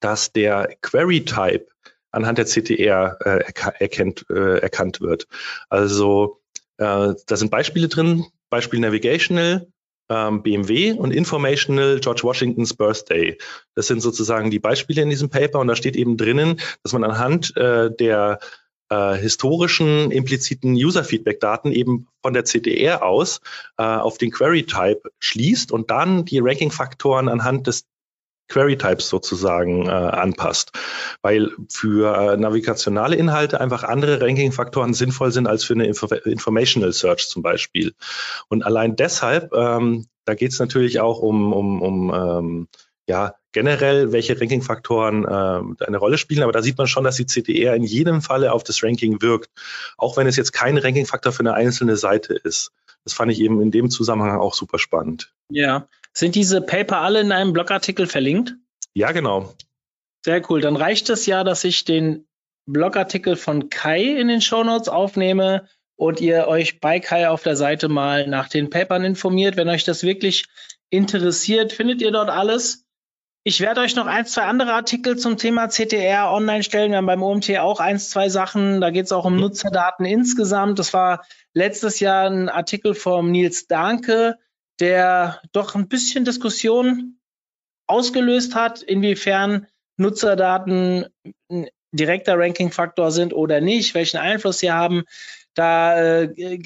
dass 0.00 0.32
der 0.32 0.74
Query-Type 0.82 1.68
anhand 2.10 2.38
der 2.38 2.46
CTR 2.46 3.18
äh, 3.24 3.44
erkennt, 3.78 4.26
äh, 4.30 4.58
erkannt 4.58 5.00
wird. 5.00 5.28
Also 5.70 6.41
äh, 6.82 7.14
da 7.26 7.36
sind 7.36 7.50
Beispiele 7.50 7.88
drin, 7.88 8.24
Beispiel 8.50 8.80
Navigational, 8.80 9.68
ähm, 10.08 10.42
BMW 10.42 10.92
und 10.92 11.12
Informational 11.12 12.00
George 12.00 12.22
Washingtons 12.24 12.74
Birthday. 12.74 13.38
Das 13.74 13.86
sind 13.86 14.00
sozusagen 14.00 14.50
die 14.50 14.58
Beispiele 14.58 15.02
in 15.02 15.10
diesem 15.10 15.30
Paper 15.30 15.60
und 15.60 15.68
da 15.68 15.76
steht 15.76 15.96
eben 15.96 16.16
drinnen, 16.16 16.60
dass 16.82 16.92
man 16.92 17.04
anhand 17.04 17.56
äh, 17.56 17.90
der 17.94 18.40
äh, 18.90 19.14
historischen 19.14 20.10
impliziten 20.10 20.74
User-Feedback-Daten 20.74 21.72
eben 21.72 22.08
von 22.20 22.34
der 22.34 22.44
CDR 22.44 23.04
aus 23.04 23.40
äh, 23.78 23.84
auf 23.84 24.18
den 24.18 24.32
Query-Type 24.32 25.10
schließt 25.20 25.72
und 25.72 25.90
dann 25.90 26.24
die 26.24 26.40
Ranking-Faktoren 26.40 27.28
anhand 27.28 27.68
des 27.68 27.84
Query-Types 28.52 29.08
sozusagen 29.08 29.86
äh, 29.86 29.90
anpasst. 29.90 30.72
Weil 31.22 31.50
für 31.68 32.16
äh, 32.16 32.36
navigationale 32.36 33.16
Inhalte 33.16 33.60
einfach 33.60 33.84
andere 33.84 34.20
Ranking-Faktoren 34.20 34.94
sinnvoll 34.94 35.32
sind 35.32 35.46
als 35.46 35.64
für 35.64 35.74
eine 35.74 35.86
Info 35.86 36.06
Informational 36.06 36.92
Search 36.92 37.28
zum 37.28 37.42
Beispiel. 37.42 37.94
Und 38.48 38.64
allein 38.64 38.96
deshalb, 38.96 39.52
ähm, 39.52 40.06
da 40.24 40.34
geht 40.34 40.52
es 40.52 40.58
natürlich 40.58 41.00
auch 41.00 41.20
um, 41.20 41.52
um, 41.52 41.82
um 41.82 42.14
ähm, 42.14 42.68
ja, 43.08 43.34
generell, 43.52 44.12
welche 44.12 44.40
Ranking-Faktoren 44.40 45.24
äh, 45.24 45.84
eine 45.84 45.98
Rolle 45.98 46.18
spielen. 46.18 46.42
Aber 46.42 46.52
da 46.52 46.62
sieht 46.62 46.78
man 46.78 46.86
schon, 46.86 47.04
dass 47.04 47.16
die 47.16 47.26
CTR 47.26 47.74
in 47.74 47.82
jedem 47.82 48.22
Falle 48.22 48.52
auf 48.52 48.62
das 48.62 48.82
Ranking 48.82 49.20
wirkt, 49.22 49.50
auch 49.96 50.16
wenn 50.16 50.26
es 50.26 50.36
jetzt 50.36 50.52
kein 50.52 50.78
Ranking-Faktor 50.78 51.32
für 51.32 51.40
eine 51.40 51.54
einzelne 51.54 51.96
Seite 51.96 52.34
ist. 52.34 52.72
Das 53.04 53.14
fand 53.14 53.32
ich 53.32 53.40
eben 53.40 53.60
in 53.60 53.70
dem 53.70 53.90
Zusammenhang 53.90 54.38
auch 54.38 54.54
super 54.54 54.78
spannend. 54.78 55.32
Ja, 55.48 55.88
sind 56.12 56.34
diese 56.34 56.60
Paper 56.60 56.98
alle 56.98 57.20
in 57.20 57.32
einem 57.32 57.52
Blogartikel 57.52 58.06
verlinkt? 58.06 58.54
Ja, 58.94 59.12
genau. 59.12 59.54
Sehr 60.24 60.42
cool. 60.50 60.60
Dann 60.60 60.76
reicht 60.76 61.10
es 61.10 61.26
ja, 61.26 61.44
dass 61.44 61.64
ich 61.64 61.84
den 61.84 62.26
Blogartikel 62.66 63.36
von 63.36 63.70
Kai 63.70 64.02
in 64.02 64.28
den 64.28 64.40
Shownotes 64.40 64.88
aufnehme 64.88 65.68
und 65.96 66.20
ihr 66.20 66.46
euch 66.48 66.80
bei 66.80 67.00
Kai 67.00 67.28
auf 67.28 67.42
der 67.42 67.56
Seite 67.56 67.88
mal 67.88 68.26
nach 68.26 68.48
den 68.48 68.70
Papern 68.70 69.04
informiert. 69.04 69.56
Wenn 69.56 69.68
euch 69.68 69.84
das 69.84 70.02
wirklich 70.02 70.46
interessiert, 70.90 71.72
findet 71.72 72.02
ihr 72.02 72.12
dort 72.12 72.30
alles. 72.30 72.84
Ich 73.44 73.60
werde 73.60 73.80
euch 73.80 73.96
noch 73.96 74.06
ein, 74.06 74.24
zwei 74.24 74.42
andere 74.42 74.72
Artikel 74.72 75.18
zum 75.18 75.36
Thema 75.36 75.66
CTR 75.66 76.30
online 76.30 76.62
stellen. 76.62 76.92
Wir 76.92 76.98
haben 76.98 77.06
beim 77.06 77.24
OMT 77.24 77.58
auch 77.58 77.80
ein, 77.80 77.98
zwei 77.98 78.28
Sachen. 78.28 78.80
Da 78.80 78.90
geht 78.90 79.06
es 79.06 79.12
auch 79.12 79.24
um 79.24 79.36
Nutzerdaten 79.36 80.04
insgesamt. 80.04 80.78
Das 80.78 80.94
war 80.94 81.24
letztes 81.52 81.98
Jahr 81.98 82.30
ein 82.30 82.48
Artikel 82.48 82.94
vom 82.94 83.32
Nils 83.32 83.66
Danke, 83.66 84.38
der 84.82 85.40
doch 85.52 85.76
ein 85.76 85.86
bisschen 85.86 86.24
Diskussion 86.24 87.20
ausgelöst 87.86 88.56
hat, 88.56 88.82
inwiefern 88.82 89.68
Nutzerdaten 89.96 91.06
ein 91.48 91.68
direkter 91.92 92.36
Ranking-Faktor 92.36 93.12
sind 93.12 93.32
oder 93.32 93.60
nicht, 93.60 93.94
welchen 93.94 94.16
Einfluss 94.16 94.58
sie 94.58 94.72
haben. 94.72 95.04
Da 95.54 96.22
äh, 96.22 96.58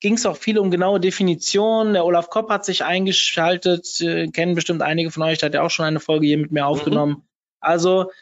ging 0.00 0.14
es 0.14 0.24
auch 0.24 0.36
viel 0.36 0.58
um 0.58 0.70
genaue 0.70 1.00
Definitionen. 1.00 1.94
Der 1.94 2.04
Olaf 2.04 2.30
Kopp 2.30 2.48
hat 2.48 2.64
sich 2.64 2.84
eingeschaltet, 2.84 4.00
äh, 4.00 4.28
kennen 4.28 4.54
bestimmt 4.54 4.82
einige 4.82 5.10
von 5.10 5.24
euch, 5.24 5.38
der 5.38 5.48
hat 5.48 5.54
ja 5.54 5.62
auch 5.62 5.70
schon 5.70 5.86
eine 5.86 6.00
Folge 6.00 6.26
hier 6.26 6.38
mit 6.38 6.52
mir 6.52 6.66
aufgenommen. 6.66 7.12
Mhm. 7.12 7.28
Also 7.58 8.12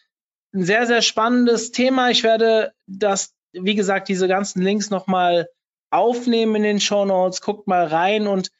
ein 0.54 0.64
sehr, 0.64 0.86
sehr 0.86 1.02
spannendes 1.02 1.72
Thema. 1.72 2.10
Ich 2.10 2.22
werde 2.22 2.72
das, 2.86 3.34
wie 3.52 3.74
gesagt, 3.74 4.08
diese 4.08 4.28
ganzen 4.28 4.62
Links 4.62 4.88
nochmal 4.88 5.48
aufnehmen 5.90 6.54
in 6.54 6.62
den 6.62 6.80
Show 6.80 7.04
Notes. 7.04 7.42
Guckt 7.42 7.66
mal 7.66 7.86
rein 7.86 8.26
und 8.26 8.50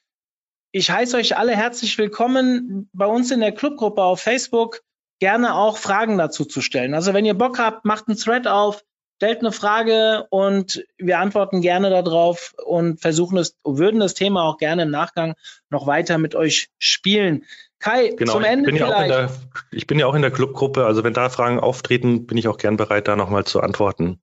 ich 0.73 0.91
heiße 0.91 1.16
euch 1.18 1.37
alle 1.37 1.55
herzlich 1.55 1.99
willkommen 1.99 2.89
bei 2.95 3.07
uns 3.07 3.31
in 3.31 3.41
der 3.41 3.53
Clubgruppe 3.53 4.03
auf 4.03 4.20
Facebook, 4.20 4.81
gerne 5.20 5.55
auch 5.55 5.77
Fragen 5.77 6.16
dazu 6.16 6.47
zu 6.47 6.62
stellen. 6.62 6.95
Also 6.95 7.12
wenn 7.12 7.27
ihr 7.27 7.35
Bock 7.35 7.59
habt, 7.59 7.85
macht 7.85 8.09
einen 8.09 8.16
Thread 8.16 8.49
auf, 8.49 8.83
stellt 9.16 9.41
eine 9.41 9.53
Frage 9.53 10.27
und 10.31 10.85
wir 10.97 11.18
antworten 11.18 11.61
gerne 11.61 11.91
darauf 11.91 12.55
und 12.64 13.01
versuchen 13.01 13.37
es, 13.37 13.57
würden 13.64 14.01
das 14.01 14.14
Thema 14.14 14.45
auch 14.45 14.57
gerne 14.57 14.85
im 14.85 14.91
Nachgang 14.91 15.35
noch 15.68 15.87
weiter 15.87 16.16
mit 16.16 16.35
euch 16.35 16.70
spielen. 16.79 17.45
Kai, 17.79 18.09
genau, 18.16 18.33
zum 18.33 18.45
Ende 18.45 18.70
ich 18.70 18.77
bin, 18.79 18.89
ja 18.89 19.07
der, 19.07 19.31
ich 19.73 19.87
bin 19.87 19.99
ja 19.99 20.07
auch 20.07 20.14
in 20.14 20.23
der 20.23 20.31
Clubgruppe, 20.31 20.87
also 20.87 21.05
wenn 21.05 21.12
da 21.12 21.29
Fragen 21.29 21.61
auftreten, 21.61 22.27
bin 22.27 22.39
ich 22.39 22.49
auch 22.49 22.57
gern 22.57 22.79
bereit, 22.79 23.09
da 23.09 23.14
nochmal 23.14 23.45
zu 23.45 23.61
antworten. 23.61 24.20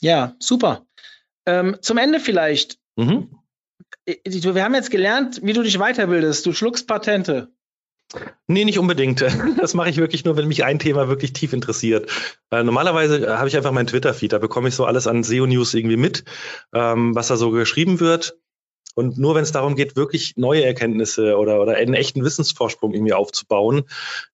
Ja, 0.00 0.34
super. 0.38 0.86
Ähm, 1.44 1.76
zum 1.82 1.98
Ende 1.98 2.18
vielleicht. 2.18 2.78
Mhm. 2.96 3.41
Äh, 4.06 4.16
wir 4.24 4.64
haben 4.64 4.74
jetzt 4.74 4.90
gelernt, 4.90 5.40
wie 5.42 5.52
du 5.52 5.62
dich 5.62 5.78
weiterbildest. 5.78 6.44
Du 6.46 6.52
schluckst 6.52 6.86
Patente. 6.86 7.48
Nee, 8.46 8.64
nicht 8.64 8.78
unbedingt. 8.78 9.24
Das 9.58 9.74
mache 9.74 9.90
ich 9.90 9.96
wirklich 9.96 10.24
nur, 10.24 10.36
wenn 10.36 10.48
mich 10.48 10.64
ein 10.64 10.78
Thema 10.78 11.08
wirklich 11.08 11.32
tief 11.32 11.52
interessiert. 11.52 12.10
Äh, 12.50 12.62
normalerweise 12.62 13.38
habe 13.38 13.48
ich 13.48 13.56
einfach 13.56 13.72
meinen 13.72 13.86
Twitter-Feed, 13.86 14.32
da 14.32 14.38
bekomme 14.38 14.68
ich 14.68 14.74
so 14.74 14.84
alles 14.84 15.06
an 15.06 15.22
SEO-News 15.22 15.74
irgendwie 15.74 15.96
mit, 15.96 16.24
ähm, 16.74 17.14
was 17.14 17.28
da 17.28 17.36
so 17.36 17.50
geschrieben 17.50 18.00
wird. 18.00 18.36
Und 18.94 19.18
nur 19.18 19.34
wenn 19.34 19.42
es 19.42 19.52
darum 19.52 19.74
geht, 19.74 19.96
wirklich 19.96 20.36
neue 20.36 20.64
Erkenntnisse 20.64 21.38
oder, 21.38 21.60
oder 21.60 21.76
einen 21.76 21.94
echten 21.94 22.24
Wissensvorsprung 22.24 22.92
irgendwie 22.92 23.14
aufzubauen, 23.14 23.84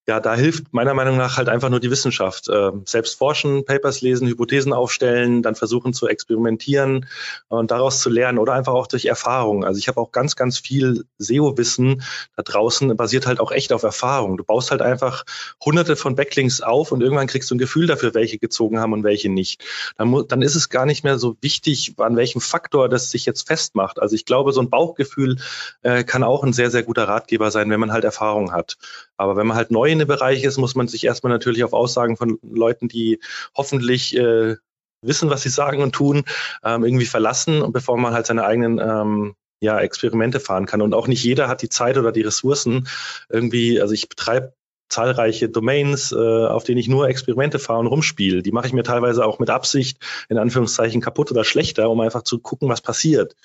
ja, 0.08 0.20
da 0.20 0.34
hilft 0.34 0.72
meiner 0.72 0.94
Meinung 0.94 1.18
nach 1.18 1.36
halt 1.36 1.50
einfach 1.50 1.68
nur 1.68 1.80
die 1.80 1.90
Wissenschaft. 1.90 2.48
Äh, 2.48 2.70
selbst 2.86 3.18
forschen, 3.18 3.66
Papers 3.66 4.00
lesen, 4.00 4.26
Hypothesen 4.26 4.72
aufstellen, 4.72 5.42
dann 5.42 5.54
versuchen 5.54 5.92
zu 5.92 6.08
experimentieren 6.08 7.06
und 7.48 7.70
daraus 7.70 8.00
zu 8.00 8.08
lernen 8.08 8.38
oder 8.38 8.54
einfach 8.54 8.72
auch 8.72 8.86
durch 8.86 9.04
Erfahrung. 9.04 9.66
Also 9.66 9.78
ich 9.78 9.86
habe 9.86 10.00
auch 10.00 10.10
ganz, 10.10 10.34
ganz 10.34 10.58
viel 10.58 11.04
SEO-Wissen 11.18 12.02
da 12.36 12.42
draußen, 12.42 12.96
basiert 12.96 13.26
halt 13.26 13.38
auch 13.38 13.52
echt 13.52 13.70
auf 13.70 13.82
Erfahrung. 13.82 14.38
Du 14.38 14.44
baust 14.44 14.70
halt 14.70 14.80
einfach 14.80 15.24
hunderte 15.62 15.94
von 15.94 16.14
Backlinks 16.14 16.62
auf 16.62 16.90
und 16.90 17.02
irgendwann 17.02 17.26
kriegst 17.26 17.50
du 17.50 17.56
ein 17.56 17.58
Gefühl 17.58 17.86
dafür, 17.86 18.14
welche 18.14 18.38
gezogen 18.38 18.80
haben 18.80 18.94
und 18.94 19.04
welche 19.04 19.28
nicht. 19.28 19.62
Dann, 19.98 20.24
dann 20.26 20.40
ist 20.40 20.54
es 20.54 20.70
gar 20.70 20.86
nicht 20.86 21.04
mehr 21.04 21.18
so 21.18 21.36
wichtig, 21.42 21.96
an 21.98 22.16
welchem 22.16 22.40
Faktor 22.40 22.88
das 22.88 23.10
sich 23.10 23.26
jetzt 23.26 23.46
festmacht. 23.46 24.00
Also 24.00 24.14
ich 24.14 24.24
glaube, 24.24 24.52
so 24.52 24.62
ein 24.62 24.70
Bauchgefühl 24.70 25.36
äh, 25.82 26.02
kann 26.02 26.22
auch 26.22 26.44
ein 26.44 26.54
sehr, 26.54 26.70
sehr 26.70 26.82
guter 26.82 27.06
Ratgeber 27.06 27.50
sein, 27.50 27.68
wenn 27.68 27.80
man 27.80 27.92
halt 27.92 28.04
Erfahrung 28.04 28.52
hat. 28.52 28.78
Aber 29.18 29.36
wenn 29.36 29.46
man 29.46 29.56
halt 29.56 29.70
neu 29.70 29.90
in 29.90 29.98
dem 29.98 30.08
Bereich 30.08 30.44
ist, 30.44 30.56
muss 30.56 30.74
man 30.74 30.88
sich 30.88 31.04
erstmal 31.04 31.32
natürlich 31.32 31.64
auf 31.64 31.74
Aussagen 31.74 32.16
von 32.16 32.38
Leuten, 32.42 32.88
die 32.88 33.20
hoffentlich 33.54 34.16
äh, 34.16 34.56
wissen, 35.02 35.28
was 35.28 35.42
sie 35.42 35.50
sagen 35.50 35.82
und 35.82 35.92
tun, 35.92 36.24
ähm, 36.64 36.84
irgendwie 36.84 37.06
verlassen, 37.06 37.72
bevor 37.72 37.98
man 37.98 38.14
halt 38.14 38.26
seine 38.26 38.44
eigenen 38.44 38.78
ähm, 38.78 39.34
ja, 39.60 39.78
Experimente 39.80 40.40
fahren 40.40 40.66
kann. 40.66 40.82
Und 40.82 40.94
auch 40.94 41.06
nicht 41.06 41.22
jeder 41.22 41.48
hat 41.48 41.62
die 41.62 41.68
Zeit 41.68 41.98
oder 41.98 42.12
die 42.12 42.22
Ressourcen 42.22 42.88
irgendwie, 43.28 43.80
also 43.80 43.92
ich 43.92 44.08
betreibe 44.08 44.54
zahlreiche 44.88 45.48
Domains, 45.48 46.12
äh, 46.12 46.16
auf 46.46 46.64
denen 46.64 46.78
ich 46.78 46.88
nur 46.88 47.08
Experimente 47.08 47.58
fahre 47.58 47.80
und 47.80 47.88
rumspiele. 47.88 48.42
Die 48.42 48.52
mache 48.52 48.68
ich 48.68 48.72
mir 48.72 48.84
teilweise 48.84 49.24
auch 49.24 49.38
mit 49.38 49.50
Absicht, 49.50 49.98
in 50.28 50.38
Anführungszeichen, 50.38 51.00
kaputt 51.00 51.30
oder 51.30 51.44
schlechter, 51.44 51.90
um 51.90 52.00
einfach 52.00 52.22
zu 52.22 52.38
gucken, 52.38 52.68
was 52.68 52.80
passiert. 52.80 53.36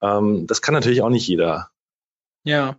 Ähm, 0.00 0.46
das 0.46 0.62
kann 0.62 0.74
natürlich 0.74 1.02
auch 1.02 1.08
nicht 1.08 1.26
jeder. 1.26 1.70
Ja, 2.44 2.76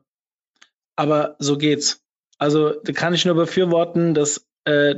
aber 0.95 1.35
so 1.39 1.57
geht's. 1.57 2.01
Also 2.37 2.71
da 2.71 2.93
kann 2.93 3.13
ich 3.13 3.25
nur 3.25 3.35
befürworten, 3.35 4.13
dass 4.13 4.45
äh, 4.65 4.95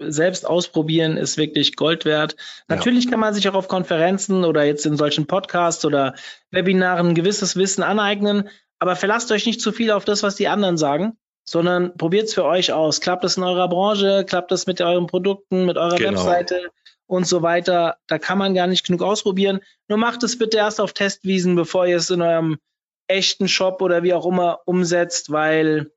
selbst 0.00 0.46
ausprobieren 0.46 1.16
ist 1.16 1.36
wirklich 1.36 1.76
Gold 1.76 2.04
wert. 2.04 2.36
Natürlich 2.68 3.04
ja. 3.04 3.10
kann 3.10 3.20
man 3.20 3.34
sich 3.34 3.48
auch 3.48 3.54
auf 3.54 3.68
Konferenzen 3.68 4.44
oder 4.44 4.64
jetzt 4.64 4.86
in 4.86 4.96
solchen 4.96 5.26
Podcasts 5.26 5.84
oder 5.84 6.14
Webinaren 6.50 7.08
ein 7.08 7.14
gewisses 7.14 7.56
Wissen 7.56 7.82
aneignen, 7.82 8.48
aber 8.78 8.96
verlasst 8.96 9.30
euch 9.30 9.46
nicht 9.46 9.60
zu 9.60 9.72
viel 9.72 9.90
auf 9.90 10.04
das, 10.04 10.22
was 10.22 10.36
die 10.36 10.48
anderen 10.48 10.78
sagen, 10.78 11.18
sondern 11.44 11.96
probiert 11.96 12.28
es 12.28 12.34
für 12.34 12.44
euch 12.44 12.72
aus. 12.72 13.00
Klappt 13.00 13.24
es 13.24 13.36
in 13.36 13.42
eurer 13.42 13.68
Branche, 13.68 14.24
klappt 14.26 14.52
es 14.52 14.66
mit 14.66 14.80
euren 14.80 15.06
Produkten, 15.06 15.66
mit 15.66 15.76
eurer 15.76 15.96
genau. 15.96 16.12
Webseite 16.12 16.70
und 17.06 17.26
so 17.26 17.42
weiter. 17.42 17.98
Da 18.06 18.18
kann 18.18 18.38
man 18.38 18.54
gar 18.54 18.66
nicht 18.66 18.86
genug 18.86 19.02
ausprobieren. 19.02 19.60
Nur 19.88 19.98
macht 19.98 20.22
es 20.22 20.38
bitte 20.38 20.56
erst 20.56 20.80
auf 20.80 20.94
Testwiesen, 20.94 21.56
bevor 21.56 21.86
ihr 21.86 21.96
es 21.96 22.08
in 22.08 22.22
eurem 22.22 22.58
echten 23.06 23.48
Shop 23.48 23.82
oder 23.82 24.02
wie 24.02 24.14
auch 24.14 24.24
immer 24.24 24.60
umsetzt, 24.64 25.30
weil 25.30 25.90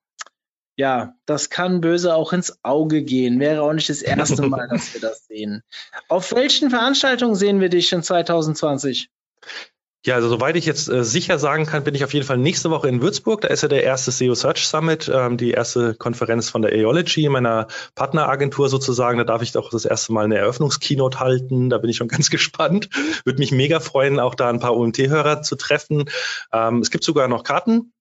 ja, 0.75 1.13
das 1.25 1.49
kann 1.49 1.81
böse 1.81 2.15
auch 2.15 2.33
ins 2.33 2.57
Auge 2.63 3.03
gehen. 3.03 3.39
Wäre 3.39 3.61
auch 3.61 3.73
nicht 3.73 3.89
das 3.89 4.01
erste 4.01 4.41
Mal, 4.47 4.67
dass 4.67 4.93
wir 4.93 5.01
das 5.01 5.25
sehen. 5.27 5.63
Auf 6.07 6.33
welchen 6.33 6.69
Veranstaltungen 6.69 7.35
sehen 7.35 7.59
wir 7.59 7.69
dich 7.69 7.91
in 7.91 8.03
2020? 8.03 9.09
Ja, 10.05 10.15
also 10.15 10.27
soweit 10.27 10.57
ich 10.57 10.65
jetzt 10.65 10.89
äh, 10.89 11.05
sicher 11.05 11.39
sagen 11.39 11.65
kann, 11.65 11.85
bin 11.85 11.95
ich 11.95 12.03
auf 12.03 12.13
jeden 12.13 12.25
Fall 12.25 12.37
nächste 12.37 12.69
Woche 12.69 12.89
in 12.89 13.01
Würzburg. 13.01 13.39
Da 13.39 13.47
ist 13.47 13.61
ja 13.61 13.69
der 13.69 13.83
erste 13.83 14.11
SEO 14.11 14.35
Search 14.35 14.67
Summit, 14.67 15.09
ähm, 15.13 15.37
die 15.37 15.51
erste 15.51 15.93
Konferenz 15.93 16.49
von 16.49 16.61
der 16.61 16.73
Aeology, 16.73 17.29
meiner 17.29 17.67
Partneragentur 17.95 18.67
sozusagen. 18.67 19.17
Da 19.17 19.23
darf 19.23 19.41
ich 19.43 19.53
doch 19.53 19.69
das 19.69 19.85
erste 19.85 20.11
Mal 20.11 20.25
eine 20.25 20.37
Eröffnungskeynote 20.37 21.21
halten. 21.21 21.69
Da 21.69 21.77
bin 21.77 21.89
ich 21.89 21.95
schon 21.95 22.07
ganz 22.09 22.29
gespannt. 22.29 22.89
Würde 23.23 23.39
mich 23.39 23.53
mega 23.53 23.79
freuen, 23.79 24.19
auch 24.19 24.35
da 24.35 24.49
ein 24.49 24.59
paar 24.59 24.75
OMT-Hörer 24.75 25.41
zu 25.41 25.55
treffen. 25.55 26.09
Ähm, 26.51 26.79
es 26.79 26.91
gibt 26.91 27.05
sogar 27.05 27.29
noch 27.29 27.43
Karten. 27.43 27.93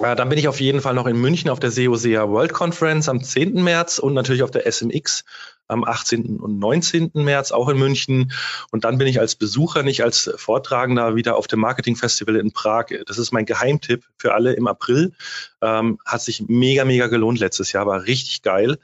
Äh, 0.00 0.16
dann 0.16 0.28
bin 0.28 0.38
ich 0.38 0.48
auf 0.48 0.60
jeden 0.60 0.80
Fall 0.80 0.94
noch 0.94 1.06
in 1.06 1.16
München 1.16 1.50
auf 1.50 1.60
der 1.60 1.70
SEO-SEA 1.70 2.28
World 2.28 2.52
Conference 2.52 3.08
am 3.08 3.22
10. 3.22 3.62
März 3.62 3.98
und 3.98 4.14
natürlich 4.14 4.42
auf 4.42 4.50
der 4.50 4.70
SMX 4.70 5.24
am 5.68 5.84
18. 5.84 6.38
und 6.38 6.58
19. 6.58 7.10
März, 7.14 7.52
auch 7.52 7.68
in 7.68 7.78
München. 7.78 8.32
Und 8.70 8.84
dann 8.84 8.98
bin 8.98 9.06
ich 9.06 9.20
als 9.20 9.34
Besucher, 9.34 9.82
nicht 9.82 10.02
als 10.02 10.30
Vortragender, 10.36 11.16
wieder 11.16 11.36
auf 11.36 11.46
dem 11.46 11.60
Marketing 11.60 11.96
Festival 11.96 12.36
in 12.36 12.52
Prag. 12.52 12.86
Das 13.06 13.18
ist 13.18 13.32
mein 13.32 13.46
Geheimtipp 13.46 14.04
für 14.18 14.34
alle 14.34 14.52
im 14.52 14.66
April. 14.66 15.12
Ähm, 15.62 15.98
hat 16.04 16.22
sich 16.22 16.44
mega, 16.48 16.84
mega 16.84 17.06
gelohnt 17.08 17.40
letztes 17.40 17.72
Jahr, 17.72 17.86
war 17.86 18.04
richtig 18.04 18.42
geil. 18.42 18.78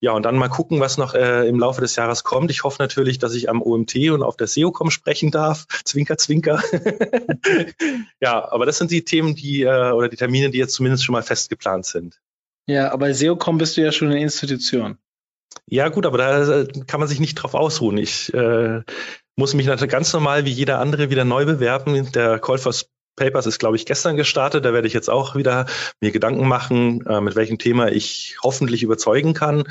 Ja, 0.00 0.12
und 0.12 0.24
dann 0.24 0.36
mal 0.36 0.48
gucken, 0.48 0.80
was 0.80 0.98
noch 0.98 1.14
äh, 1.14 1.48
im 1.48 1.58
Laufe 1.58 1.80
des 1.80 1.96
Jahres 1.96 2.24
kommt. 2.24 2.50
Ich 2.50 2.64
hoffe 2.64 2.82
natürlich, 2.82 3.18
dass 3.18 3.34
ich 3.34 3.48
am 3.48 3.62
OMT 3.62 3.96
und 4.10 4.22
auf 4.22 4.36
der 4.36 4.46
SEOCom 4.46 4.90
sprechen 4.90 5.30
darf. 5.30 5.66
Zwinker, 5.84 6.18
zwinker. 6.18 6.62
ja, 8.20 8.50
aber 8.50 8.66
das 8.66 8.78
sind 8.78 8.90
die 8.90 9.04
Themen, 9.04 9.34
die 9.34 9.62
äh, 9.62 9.90
oder 9.92 10.08
die 10.08 10.16
Termine, 10.16 10.50
die 10.50 10.58
jetzt 10.58 10.74
zumindest 10.74 11.04
schon 11.04 11.12
mal 11.12 11.22
fest 11.22 11.48
geplant 11.48 11.86
sind. 11.86 12.20
Ja, 12.68 12.92
aber 12.92 13.14
SEOCom 13.14 13.58
bist 13.58 13.76
du 13.76 13.82
ja 13.82 13.92
schon 13.92 14.08
eine 14.08 14.20
Institution. 14.20 14.98
Ja, 15.68 15.88
gut, 15.88 16.06
aber 16.06 16.18
da 16.18 16.60
äh, 16.60 16.68
kann 16.86 17.00
man 17.00 17.08
sich 17.08 17.20
nicht 17.20 17.34
drauf 17.34 17.54
ausruhen. 17.54 17.98
Ich 17.98 18.32
äh, 18.34 18.82
muss 19.36 19.54
mich 19.54 19.66
natürlich 19.66 19.92
ganz 19.92 20.12
normal 20.12 20.44
wie 20.44 20.50
jeder 20.50 20.78
andere 20.78 21.10
wieder 21.10 21.24
neu 21.24 21.44
bewerben. 21.44 22.10
Der 22.12 22.38
Call 22.38 22.58
for 22.58 22.72
Papers 23.16 23.46
ist, 23.46 23.58
glaube 23.58 23.76
ich, 23.76 23.86
gestern 23.86 24.16
gestartet. 24.16 24.64
Da 24.64 24.72
werde 24.72 24.86
ich 24.86 24.94
jetzt 24.94 25.08
auch 25.08 25.34
wieder 25.34 25.66
mir 26.00 26.12
Gedanken 26.12 26.46
machen, 26.46 27.04
äh, 27.06 27.20
mit 27.20 27.34
welchem 27.34 27.58
Thema 27.58 27.90
ich 27.90 28.36
hoffentlich 28.42 28.82
überzeugen 28.82 29.34
kann. 29.34 29.64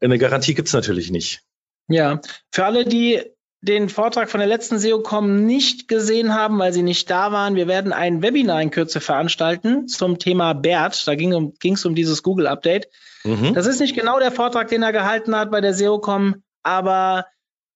Eine 0.00 0.18
Garantie 0.18 0.54
gibt's 0.54 0.72
natürlich 0.72 1.10
nicht. 1.10 1.42
Ja, 1.88 2.20
für 2.52 2.64
alle, 2.64 2.84
die 2.84 3.20
den 3.60 3.88
Vortrag 3.88 4.30
von 4.30 4.38
der 4.38 4.48
letzten 4.48 4.78
SEOCom 4.78 5.44
nicht 5.44 5.88
gesehen 5.88 6.32
haben, 6.34 6.58
weil 6.60 6.72
sie 6.72 6.82
nicht 6.82 7.10
da 7.10 7.32
waren, 7.32 7.56
wir 7.56 7.66
werden 7.66 7.92
ein 7.92 8.22
Webinar 8.22 8.62
in 8.62 8.70
Kürze 8.70 9.00
veranstalten 9.00 9.88
zum 9.88 10.20
Thema 10.20 10.52
BERT. 10.52 11.06
Da 11.08 11.16
ging 11.16 11.32
es 11.32 11.84
um, 11.84 11.90
um 11.90 11.94
dieses 11.96 12.22
Google-Update. 12.22 12.88
Mhm. 13.28 13.54
Das 13.54 13.66
ist 13.66 13.80
nicht 13.80 13.94
genau 13.94 14.18
der 14.18 14.32
Vortrag, 14.32 14.68
den 14.68 14.82
er 14.82 14.92
gehalten 14.92 15.36
hat 15.36 15.50
bei 15.50 15.60
der 15.60 15.74
SEOCom, 15.74 16.42
aber 16.62 17.26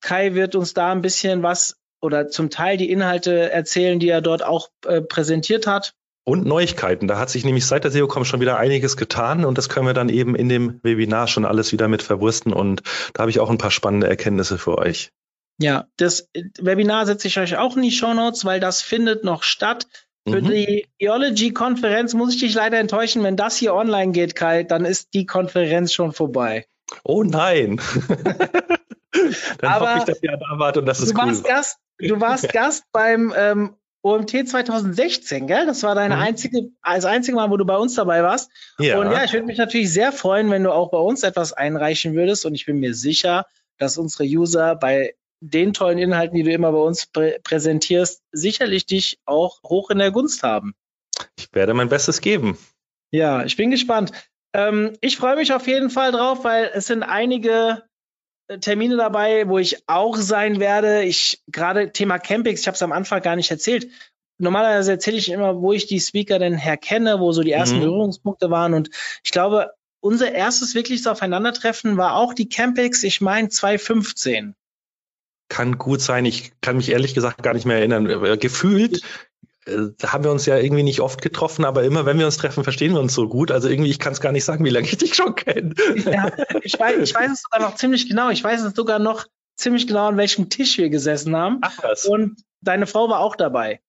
Kai 0.01 0.35
wird 0.35 0.55
uns 0.55 0.75
da 0.75 0.93
ein 0.93 1.03
bisschen 1.03 1.43
was 1.43 1.77
oder 2.01 2.29
zum 2.29 2.51
Teil 2.51 2.77
die 2.77 2.91
Inhalte 2.91 3.51
erzählen, 3.51 4.01
die 4.01 4.09
er 4.09 4.21
dort 4.21 4.43
auch 4.43 4.71
äh, 4.87 5.01
präsentiert 5.01 5.67
hat. 5.67 5.95
Und 6.25 6.47
Neuigkeiten. 6.47 7.09
Da 7.09 7.19
hat 7.19 7.31
sich 7.31 7.45
nämlich 7.45 7.67
seit 7.67 7.85
der 7.85 7.91
SEOCom 7.91 8.25
schon 8.25 8.41
wieder 8.41 8.57
einiges 8.57 8.97
getan 8.97 9.45
und 9.45 9.59
das 9.59 9.69
können 9.69 9.87
wir 9.87 9.95
dann 9.95 10.09
eben 10.09 10.35
in 10.37 10.49
dem 10.49 10.81
Webinar 10.83 11.27
schon 11.27 11.45
alles 11.45 11.73
wieder 11.73 11.89
mit 11.89 12.03
verwursten 12.03 12.53
und 12.53 12.83
da 13.13 13.23
habe 13.23 13.31
ich 13.31 13.41
auch 13.41 13.51
ein 13.51 13.59
paar 13.59 13.73
spannende 13.73 14.09
Erkenntnisse 14.09 14.59
für 14.59 14.79
euch. 14.79 15.11
Ja, 15.59 15.87
das 15.97 16.29
Webinar 16.61 17.07
setze 17.07 17.29
ich 17.29 17.39
euch 17.39 17.57
auch 17.57 17.77
in 17.77 17.83
die 17.83 17.91
Show 17.91 18.15
Notes, 18.15 18.45
weil 18.45 18.61
das 18.61 18.83
findet 18.83 19.25
noch 19.25 19.43
statt. 19.43 19.87
Für 20.29 20.41
mhm. 20.41 20.51
die 20.51 20.87
Geology-Konferenz 20.99 22.15
muss 22.15 22.35
ich 22.35 22.41
dich 22.41 22.55
leider 22.55 22.79
enttäuschen. 22.79 23.25
Wenn 23.25 23.37
das 23.37 23.57
hier 23.57 23.75
online 23.75 24.13
geht, 24.13 24.37
Kai, 24.37 24.63
dann 24.63 24.85
ist 24.85 25.15
die 25.15 25.27
Konferenz 25.27 25.93
schon 25.93 26.13
vorbei. 26.13 26.67
Oh 27.03 27.25
nein. 27.25 27.81
dann 29.59 29.73
Aber 29.73 29.91
hoffe 29.91 29.99
ich, 29.99 30.05
dass 30.05 30.23
ihr 30.23 30.37
da 30.37 30.59
wart 30.59 30.77
und 30.77 30.87
das 30.87 31.01
ist 31.01 31.11
du 31.11 31.21
cool. 31.21 31.27
Warst 31.27 31.45
Gast, 31.45 31.79
du 31.99 32.21
warst 32.21 32.49
Gast 32.53 32.85
beim 32.93 33.35
ähm, 33.37 33.75
OMT 34.03 34.49
2016, 34.49 35.47
gell? 35.47 35.67
Das 35.67 35.83
war 35.83 35.95
deine 35.95 36.17
mhm. 36.17 36.23
einzige, 36.23 36.69
das 36.85 37.05
einzige 37.05 37.37
Mal, 37.37 37.51
wo 37.51 37.57
du 37.57 37.65
bei 37.65 37.77
uns 37.77 37.95
dabei 37.95 38.23
warst. 38.23 38.51
Ja. 38.79 39.01
Und 39.01 39.11
ja, 39.11 39.25
ich 39.25 39.33
würde 39.33 39.47
mich 39.47 39.59
natürlich 39.59 39.93
sehr 39.93 40.13
freuen, 40.13 40.51
wenn 40.51 40.63
du 40.63 40.73
auch 40.73 40.91
bei 40.91 40.99
uns 40.99 41.25
etwas 41.25 41.53
einreichen 41.53 42.15
würdest. 42.15 42.47
Und 42.47 42.55
ich 42.55 42.67
bin 42.67 42.79
mir 42.79 42.95
sicher, 42.95 43.47
dass 43.79 43.99
unsere 43.99 44.25
User 44.25 44.77
bei 44.77 45.15
den 45.43 45.73
tollen 45.73 45.99
Inhalten, 45.99 46.37
die 46.37 46.45
du 46.45 46.53
immer 46.53 46.71
bei 46.71 46.79
uns 46.79 47.07
prä 47.07 47.39
präsentierst, 47.43 48.23
sicherlich 48.31 48.87
dich 48.87 49.19
auch 49.27 49.61
hoch 49.65 49.91
in 49.91 49.99
der 49.99 50.13
Gunst 50.13 50.43
haben. 50.45 50.75
Ich 51.37 51.49
werde 51.53 51.75
mein 51.75 51.89
Bestes 51.89 52.21
geben. 52.21 52.57
Ja, 53.11 53.45
ich 53.45 53.57
bin 53.57 53.71
gespannt. 53.71 54.13
Ähm, 54.55 54.97
ich 55.01 55.17
freue 55.17 55.37
mich 55.37 55.53
auf 55.53 55.67
jeden 55.67 55.91
Fall 55.91 56.13
drauf, 56.13 56.45
weil 56.45 56.71
es 56.75 56.87
sind 56.87 57.03
einige 57.03 57.83
äh, 58.47 58.59
Termine 58.59 58.97
dabei, 58.97 59.49
wo 59.49 59.59
ich 59.59 59.83
auch 59.89 60.17
sein 60.17 60.61
werde. 60.61 61.03
Ich 61.03 61.43
gerade 61.49 61.91
Thema 61.91 62.19
Campings, 62.19 62.61
ich 62.61 62.67
habe 62.69 62.77
es 62.77 62.83
am 62.83 62.93
Anfang 62.93 63.21
gar 63.21 63.35
nicht 63.35 63.51
erzählt. 63.51 63.89
Normalerweise 64.39 64.93
erzähle 64.93 65.19
ich 65.19 65.31
immer, 65.31 65.61
wo 65.61 65.73
ich 65.73 65.87
die 65.87 66.01
Speaker 66.01 66.39
denn 66.39 66.57
herkenne, 66.57 67.19
wo 67.19 67.33
so 67.33 67.43
die 67.43 67.53
ersten 67.53 67.79
mhm. 67.79 67.83
Berührungspunkte 67.83 68.51
waren. 68.51 68.75
Und 68.75 68.91
ich 69.25 69.33
glaube, 69.33 69.73
unser 70.01 70.33
erstes 70.33 70.75
wirkliches 70.75 71.07
Aufeinandertreffen 71.07 71.97
war 71.97 72.17
auch 72.17 72.33
die 72.33 72.49
Campings, 72.49 73.03
ich 73.03 73.21
meine 73.21 73.49
2015 73.49 74.55
kann 75.53 75.77
gut 75.77 76.01
sein. 76.01 76.25
Ich 76.25 76.53
kann 76.63 76.79
mich 76.79 76.91
ehrlich 76.91 77.13
gesagt 77.13 77.43
gar 77.43 77.53
nicht 77.53 77.67
mehr 77.67 77.77
erinnern. 77.77 78.09
Äh, 78.09 78.39
gefühlt 78.39 79.03
äh, 79.67 79.89
haben 80.03 80.25
wir 80.25 80.31
uns 80.31 80.47
ja 80.47 80.57
irgendwie 80.57 80.83
nicht 80.83 81.01
oft 81.01 81.21
getroffen, 81.21 81.67
aber 81.67 81.85
immer 81.85 82.07
wenn 82.07 82.19
wir 82.19 82.25
uns 82.25 82.39
treffen, 82.39 82.65
verstehen 82.65 82.95
wir 82.95 83.01
uns 83.01 83.13
so 83.13 83.29
gut. 83.29 83.51
Also 83.51 83.69
irgendwie, 83.69 83.91
ich 83.91 83.99
kann 83.99 84.15
es 84.15 84.23
gar 84.23 84.33
nicht 84.33 84.47
sagen, 84.47 84.65
wie 84.65 84.71
lange 84.71 84.87
ich 84.87 84.97
dich 84.97 85.15
schon 85.15 85.35
kenne. 85.35 85.75
Ja, 86.07 86.33
ich 86.63 86.81
weiß, 86.81 86.97
ich 87.03 87.15
weiß 87.15 87.31
es 87.31 87.43
sogar 87.43 87.61
noch 87.61 87.77
ziemlich 87.77 88.09
genau. 88.09 88.31
Ich 88.31 88.43
weiß 88.43 88.63
es 88.63 88.75
sogar 88.75 88.99
noch 88.99 89.27
ziemlich 89.55 89.87
genau, 89.87 90.09
an 90.09 90.17
welchem 90.17 90.49
Tisch 90.49 90.79
wir 90.79 90.89
gesessen 90.89 91.37
haben. 91.37 91.59
Ach 91.61 91.77
was. 91.83 92.07
Und 92.07 92.41
deine 92.63 92.87
Frau 92.87 93.11
war 93.11 93.21
auch 93.21 93.37
dabei. 93.37 93.81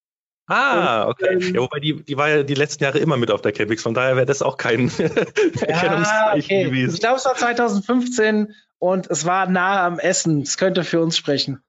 Ah, 0.48 1.08
okay. 1.08 1.36
Ähm, 1.36 1.56
ja, 1.56 1.62
wobei 1.62 1.80
die, 1.80 2.04
die 2.04 2.18
war 2.18 2.28
ja 2.28 2.44
die 2.44 2.56
letzten 2.56 2.84
Jahre 2.84 3.00
immer 3.00 3.16
mit 3.16 3.32
auf 3.32 3.42
der 3.42 3.54
Campix, 3.54 3.82
von 3.82 3.94
daher 3.94 4.18
wäre 4.18 4.26
das 4.26 4.42
auch 4.42 4.58
kein 4.58 4.92
Erkennungszeichen 5.00 6.44
okay. 6.44 6.64
gewesen. 6.66 6.96
Ich 6.96 7.00
glaube, 7.00 7.16
es 7.16 7.26
war 7.26 7.36
2015 7.36 8.54
und 8.84 9.10
es 9.10 9.26
war 9.26 9.48
nahe 9.48 9.80
am 9.80 9.98
Essen. 9.98 10.42
Es 10.42 10.58
könnte 10.58 10.84
für 10.84 11.00
uns 11.00 11.16
sprechen. 11.16 11.64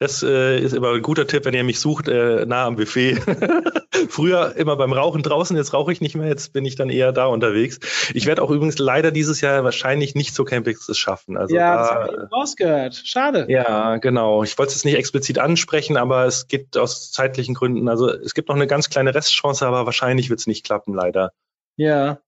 Das 0.00 0.24
äh, 0.24 0.58
ist 0.58 0.74
immer 0.74 0.92
ein 0.92 1.02
guter 1.02 1.24
Tipp, 1.24 1.44
wenn 1.44 1.54
ihr 1.54 1.62
mich 1.62 1.78
sucht, 1.78 2.08
äh, 2.08 2.46
nah 2.46 2.66
am 2.66 2.74
Buffet. 2.74 3.14
Früher 4.08 4.56
immer 4.56 4.76
beim 4.76 4.92
Rauchen 4.92 5.22
draußen, 5.22 5.56
jetzt 5.56 5.72
rauche 5.72 5.92
ich 5.92 6.00
nicht 6.00 6.16
mehr, 6.16 6.26
jetzt 6.26 6.52
bin 6.52 6.64
ich 6.64 6.74
dann 6.74 6.90
eher 6.90 7.12
da 7.12 7.26
unterwegs. 7.26 7.78
Ich 8.12 8.26
werde 8.26 8.42
auch 8.42 8.50
übrigens 8.50 8.78
leider 8.78 9.12
dieses 9.12 9.40
Jahr 9.40 9.62
wahrscheinlich 9.62 10.16
nicht 10.16 10.34
zur 10.34 10.46
Campix 10.46 10.96
schaffen. 10.98 11.36
Also 11.36 11.54
ja, 11.54 11.76
da, 11.76 11.80
das 11.80 11.90
habe 11.90 12.26
ich 12.26 12.32
rausgehört. 12.32 13.02
Schade. 13.04 13.46
Ja, 13.48 13.98
genau. 13.98 14.42
Ich 14.42 14.58
wollte 14.58 14.72
es 14.72 14.84
nicht 14.84 14.96
explizit 14.96 15.38
ansprechen, 15.38 15.96
aber 15.96 16.26
es 16.26 16.48
gibt 16.48 16.76
aus 16.76 17.12
zeitlichen 17.12 17.54
Gründen, 17.54 17.88
also 17.88 18.10
es 18.10 18.34
gibt 18.34 18.48
noch 18.48 18.56
eine 18.56 18.66
ganz 18.66 18.90
kleine 18.90 19.14
Restchance, 19.14 19.64
aber 19.64 19.86
wahrscheinlich 19.86 20.28
wird 20.28 20.40
es 20.40 20.48
nicht 20.48 20.66
klappen, 20.66 20.92
leider. 20.92 21.30
Ja, 21.76 22.18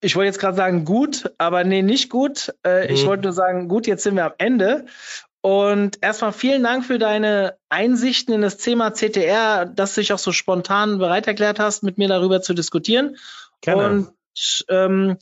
ich 0.00 0.16
wollte 0.16 0.26
jetzt 0.26 0.38
gerade 0.38 0.56
sagen 0.56 0.84
gut, 0.84 1.30
aber 1.38 1.64
nee, 1.64 1.82
nicht 1.82 2.10
gut. 2.10 2.54
Äh, 2.64 2.88
mhm. 2.88 2.94
Ich 2.94 3.06
wollte 3.06 3.24
nur 3.24 3.32
sagen, 3.32 3.68
gut, 3.68 3.86
jetzt 3.86 4.02
sind 4.02 4.16
wir 4.16 4.26
am 4.26 4.34
Ende. 4.38 4.86
Und 5.40 6.02
erstmal 6.02 6.32
vielen 6.32 6.62
Dank 6.62 6.84
für 6.84 6.98
deine 6.98 7.56
Einsichten 7.68 8.34
in 8.34 8.42
das 8.42 8.56
Thema 8.56 8.90
CTR, 8.90 9.66
dass 9.66 9.94
du 9.94 10.00
dich 10.00 10.12
auch 10.12 10.18
so 10.18 10.32
spontan 10.32 10.98
bereit 10.98 11.26
erklärt 11.26 11.60
hast, 11.60 11.82
mit 11.82 11.96
mir 11.96 12.08
darüber 12.08 12.42
zu 12.42 12.54
diskutieren. 12.54 13.16
Gerne. 13.60 13.84
Und 13.84 14.64
ähm, 14.68 15.16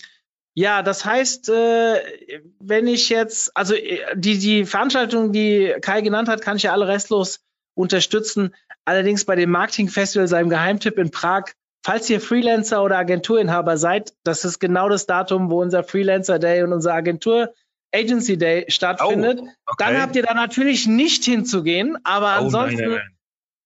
ja, 0.54 0.82
das 0.82 1.04
heißt, 1.04 1.50
äh, 1.50 2.40
wenn 2.58 2.86
ich 2.86 3.10
jetzt, 3.10 3.54
also 3.54 3.74
äh, 3.74 4.00
die, 4.14 4.38
die 4.38 4.64
Veranstaltung, 4.64 5.32
die 5.32 5.74
Kai 5.82 6.00
genannt 6.00 6.28
hat, 6.28 6.40
kann 6.40 6.56
ich 6.56 6.62
ja 6.62 6.72
alle 6.72 6.88
restlos 6.88 7.40
unterstützen. 7.74 8.54
Allerdings 8.86 9.26
bei 9.26 9.36
dem 9.36 9.50
Marketing 9.50 9.88
Festival, 9.88 10.28
seinem 10.28 10.48
Geheimtipp 10.48 10.96
in 10.96 11.10
Prag, 11.10 11.52
falls 11.84 12.08
ihr 12.10 12.20
Freelancer 12.20 12.82
oder 12.82 12.98
Agenturinhaber 12.98 13.76
seid, 13.76 14.12
das 14.24 14.44
ist 14.44 14.58
genau 14.58 14.88
das 14.88 15.06
Datum, 15.06 15.50
wo 15.50 15.60
unser 15.60 15.84
Freelancer 15.84 16.38
Day 16.38 16.62
und 16.62 16.72
unser 16.72 16.94
Agentur 16.94 17.52
Agency 17.94 18.36
Day 18.36 18.66
stattfindet. 18.68 19.40
Oh, 19.42 19.48
okay. 19.66 19.84
Dann 19.84 20.00
habt 20.00 20.16
ihr 20.16 20.22
da 20.22 20.34
natürlich 20.34 20.86
nicht 20.86 21.24
hinzugehen, 21.24 21.96
aber 22.04 22.36
oh, 22.40 22.44
ansonsten 22.44 22.80
nein, 22.80 22.88
nein, 22.90 22.98
nein. 22.98 23.16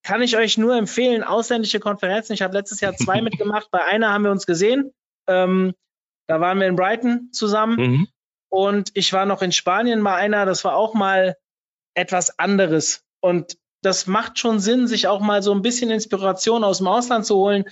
kann 0.03 0.23
ich 0.23 0.37
euch 0.37 0.59
nur 0.59 0.77
empfehlen, 0.77 1.25
ausländische 1.25 1.81
Konferenzen. 1.81 2.33
Ich 2.35 2.43
habe 2.43 2.55
letztes 2.55 2.81
Jahr 2.81 2.95
zwei 2.95 3.23
mitgemacht. 3.23 3.71
Bei 3.71 3.85
einer 3.85 4.13
haben 4.13 4.25
wir 4.25 4.31
uns 4.31 4.47
gesehen. 4.47 4.93
Ähm, 5.27 5.75
da 6.27 6.41
waren 6.41 6.61
wir 6.61 6.69
in 6.69 6.77
Brighton 6.77 7.31
zusammen. 7.33 7.77
Mhm. 7.77 8.09
Und 8.51 8.91
ich 8.95 9.13
war 9.13 9.27
noch 9.27 9.43
in 9.43 9.53
Spanien 9.53 10.03
bei 10.03 10.15
einer. 10.15 10.45
Das 10.45 10.65
war 10.65 10.77
auch 10.77 10.95
mal 10.95 11.37
etwas 11.95 12.39
anderes. 12.39 13.03
Und 13.21 13.57
das 13.83 14.07
macht 14.07 14.39
schon 14.39 14.61
Sinn, 14.61 14.87
sich 14.87 15.09
auch 15.09 15.21
mal 15.21 15.43
so 15.43 15.53
ein 15.53 15.63
bisschen 15.63 15.91
Inspiration 15.91 16.65
aus 16.65 16.79
dem 16.79 16.89
Ausland 16.89 17.25
zu 17.27 17.37
holen. 17.37 17.65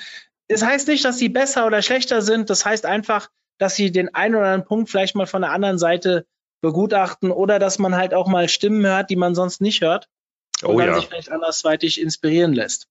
Es 0.49 0.61
das 0.61 0.68
heißt 0.68 0.88
nicht, 0.88 1.05
dass 1.05 1.18
sie 1.18 1.28
besser 1.28 1.66
oder 1.66 1.82
schlechter 1.82 2.22
sind. 2.22 2.51
Das 2.51 2.64
heißt 2.64 2.86
einfach, 2.86 3.30
dass 3.59 3.76
sie 3.76 3.92
den 3.92 4.14
einen 4.14 4.34
oder 4.34 4.46
anderen 4.46 4.66
Punkt 4.66 4.90
vielleicht 4.90 5.14
mal 5.14 5.26
von 5.26 5.42
der 5.42 5.53
anderen 5.53 5.78
Seite 5.78 6.26
begutachten 6.61 7.30
oder 7.30 7.59
dass 7.59 7.78
man 7.78 7.94
halt 7.94 8.14
auch 8.14 8.26
mal 8.26 8.49
Stimmen 8.49 8.84
hört, 8.84 9.11
die 9.11 9.16
man 9.16 9.34
sonst 9.34 9.61
nicht 9.61 9.82
hört 9.82 10.09
und 10.62 10.74
oh, 10.74 10.80
ja. 10.80 10.94
sich 10.94 11.07
vielleicht 11.07 11.30
andersweitig 11.30 12.01
inspirieren 12.01 12.53
lässt. 12.53 12.88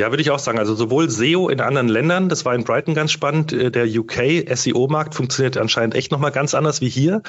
Ja, 0.00 0.10
würde 0.10 0.22
ich 0.22 0.30
auch 0.30 0.38
sagen. 0.38 0.58
Also 0.58 0.74
sowohl 0.74 1.10
SEO 1.10 1.50
in 1.50 1.60
anderen 1.60 1.86
Ländern, 1.86 2.30
das 2.30 2.46
war 2.46 2.54
in 2.54 2.64
Brighton 2.64 2.94
ganz 2.94 3.12
spannend, 3.12 3.52
äh, 3.52 3.70
der 3.70 3.84
UK 3.84 4.46
SEO-Markt 4.50 5.14
funktioniert 5.14 5.58
anscheinend 5.58 5.94
echt 5.94 6.10
nochmal 6.10 6.32
ganz 6.32 6.54
anders 6.54 6.80
wie 6.80 6.88
hier, 6.88 7.20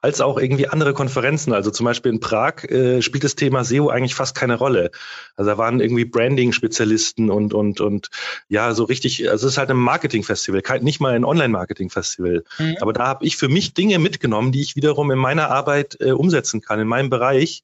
als 0.00 0.20
auch 0.20 0.36
irgendwie 0.36 0.66
andere 0.66 0.92
Konferenzen. 0.92 1.52
Also 1.52 1.70
zum 1.70 1.84
Beispiel 1.84 2.10
in 2.10 2.18
Prag 2.18 2.64
äh, 2.64 3.00
spielt 3.00 3.22
das 3.22 3.36
Thema 3.36 3.62
SEO 3.62 3.90
eigentlich 3.90 4.16
fast 4.16 4.34
keine 4.34 4.56
Rolle. 4.56 4.90
Also 5.36 5.52
da 5.52 5.56
waren 5.56 5.78
irgendwie 5.78 6.04
Branding-Spezialisten 6.04 7.30
und 7.30 7.54
und 7.54 7.80
und 7.80 8.08
ja, 8.48 8.74
so 8.74 8.82
richtig, 8.82 9.30
also 9.30 9.46
es 9.46 9.52
ist 9.52 9.58
halt 9.58 9.70
ein 9.70 9.76
Marketing-Festival, 9.76 10.62
nicht 10.80 11.00
mal 11.00 11.14
ein 11.14 11.24
Online-Marketing-Festival. 11.24 12.42
Mhm. 12.58 12.76
Aber 12.80 12.92
da 12.92 13.06
habe 13.06 13.24
ich 13.24 13.36
für 13.36 13.48
mich 13.48 13.72
Dinge 13.72 14.00
mitgenommen, 14.00 14.50
die 14.50 14.62
ich 14.62 14.74
wiederum 14.74 15.12
in 15.12 15.18
meiner 15.20 15.52
Arbeit 15.52 15.96
äh, 16.00 16.10
umsetzen 16.10 16.60
kann, 16.60 16.80
in 16.80 16.88
meinem 16.88 17.08
Bereich 17.08 17.62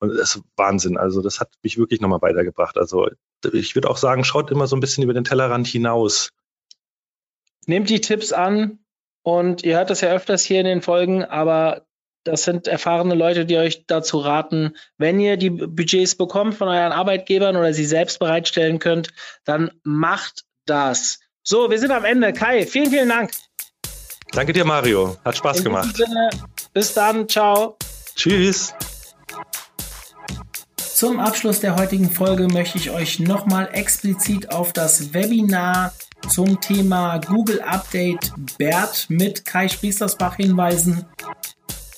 und 0.00 0.10
das 0.10 0.36
ist 0.36 0.42
Wahnsinn. 0.56 0.96
Also 0.96 1.22
das 1.22 1.40
hat 1.40 1.50
mich 1.62 1.78
wirklich 1.78 2.00
nochmal 2.00 2.22
weitergebracht. 2.22 2.76
Also 2.78 3.08
ich 3.52 3.74
würde 3.74 3.90
auch 3.90 3.96
sagen, 3.96 4.24
schaut 4.24 4.50
immer 4.50 4.66
so 4.66 4.76
ein 4.76 4.80
bisschen 4.80 5.04
über 5.04 5.14
den 5.14 5.24
Tellerrand 5.24 5.66
hinaus. 5.66 6.30
Nehmt 7.66 7.90
die 7.90 8.00
Tipps 8.00 8.32
an 8.32 8.78
und 9.22 9.62
ihr 9.62 9.76
hört 9.76 9.90
das 9.90 10.00
ja 10.00 10.10
öfters 10.10 10.44
hier 10.44 10.60
in 10.60 10.66
den 10.66 10.82
Folgen, 10.82 11.24
aber 11.24 11.86
das 12.24 12.44
sind 12.44 12.66
erfahrene 12.66 13.14
Leute, 13.14 13.46
die 13.46 13.56
euch 13.56 13.86
dazu 13.86 14.18
raten, 14.18 14.76
wenn 14.98 15.18
ihr 15.20 15.36
die 15.36 15.50
Budgets 15.50 16.14
bekommt 16.14 16.54
von 16.54 16.68
euren 16.68 16.92
Arbeitgebern 16.92 17.56
oder 17.56 17.72
sie 17.72 17.86
selbst 17.86 18.18
bereitstellen 18.18 18.78
könnt, 18.78 19.08
dann 19.44 19.70
macht 19.82 20.44
das. 20.66 21.20
So, 21.42 21.70
wir 21.70 21.78
sind 21.78 21.90
am 21.90 22.04
Ende. 22.04 22.32
Kai, 22.32 22.66
vielen, 22.66 22.90
vielen 22.90 23.08
Dank. 23.08 23.30
Danke 24.32 24.52
dir, 24.52 24.64
Mario. 24.64 25.16
Hat 25.24 25.36
Spaß 25.36 25.58
in 25.58 25.64
gemacht. 25.64 25.96
Sinne, 25.96 26.28
bis 26.74 26.92
dann. 26.92 27.28
Ciao. 27.28 27.76
Tschüss. 28.14 28.74
Zum 30.98 31.20
Abschluss 31.20 31.60
der 31.60 31.76
heutigen 31.76 32.10
Folge 32.10 32.48
möchte 32.48 32.76
ich 32.76 32.90
euch 32.90 33.20
nochmal 33.20 33.68
explizit 33.72 34.50
auf 34.50 34.72
das 34.72 35.14
Webinar 35.14 35.94
zum 36.28 36.60
Thema 36.60 37.18
Google 37.18 37.60
Update 37.60 38.32
BERT 38.58 39.06
mit 39.08 39.44
Kai 39.44 39.68
Spriestersbach 39.68 40.34
hinweisen. 40.34 41.04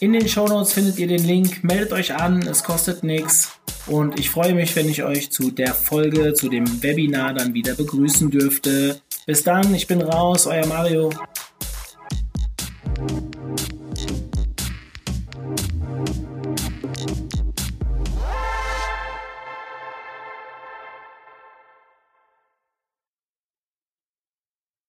In 0.01 0.13
den 0.13 0.29
Shownotes 0.29 0.75
findet 0.75 0.99
ihr 0.99 1.07
den 1.07 1.25
Link. 1.25 1.65
Meldet 1.65 1.95
euch 1.95 2.15
an, 2.15 2.43
es 2.43 2.63
kostet 2.63 3.03
nichts. 3.03 3.53
Und 3.87 4.21
ich 4.21 4.29
freue 4.29 4.53
mich, 4.53 4.77
wenn 4.77 4.91
ich 4.91 5.03
euch 5.03 5.31
zu 5.31 5.51
der 5.51 5.73
Folge, 5.73 6.35
zu 6.35 6.51
dem 6.51 6.83
Webinar 6.83 7.33
dann 7.33 7.55
wieder 7.55 7.73
begrüßen 7.73 8.31
dürfte. 8.31 9.01
Bis 9.25 9.43
dann, 9.43 9.75
ich 9.75 9.87
bin 9.87 10.03
raus, 10.03 10.47
euer 10.47 10.67
Mario. 10.67 11.09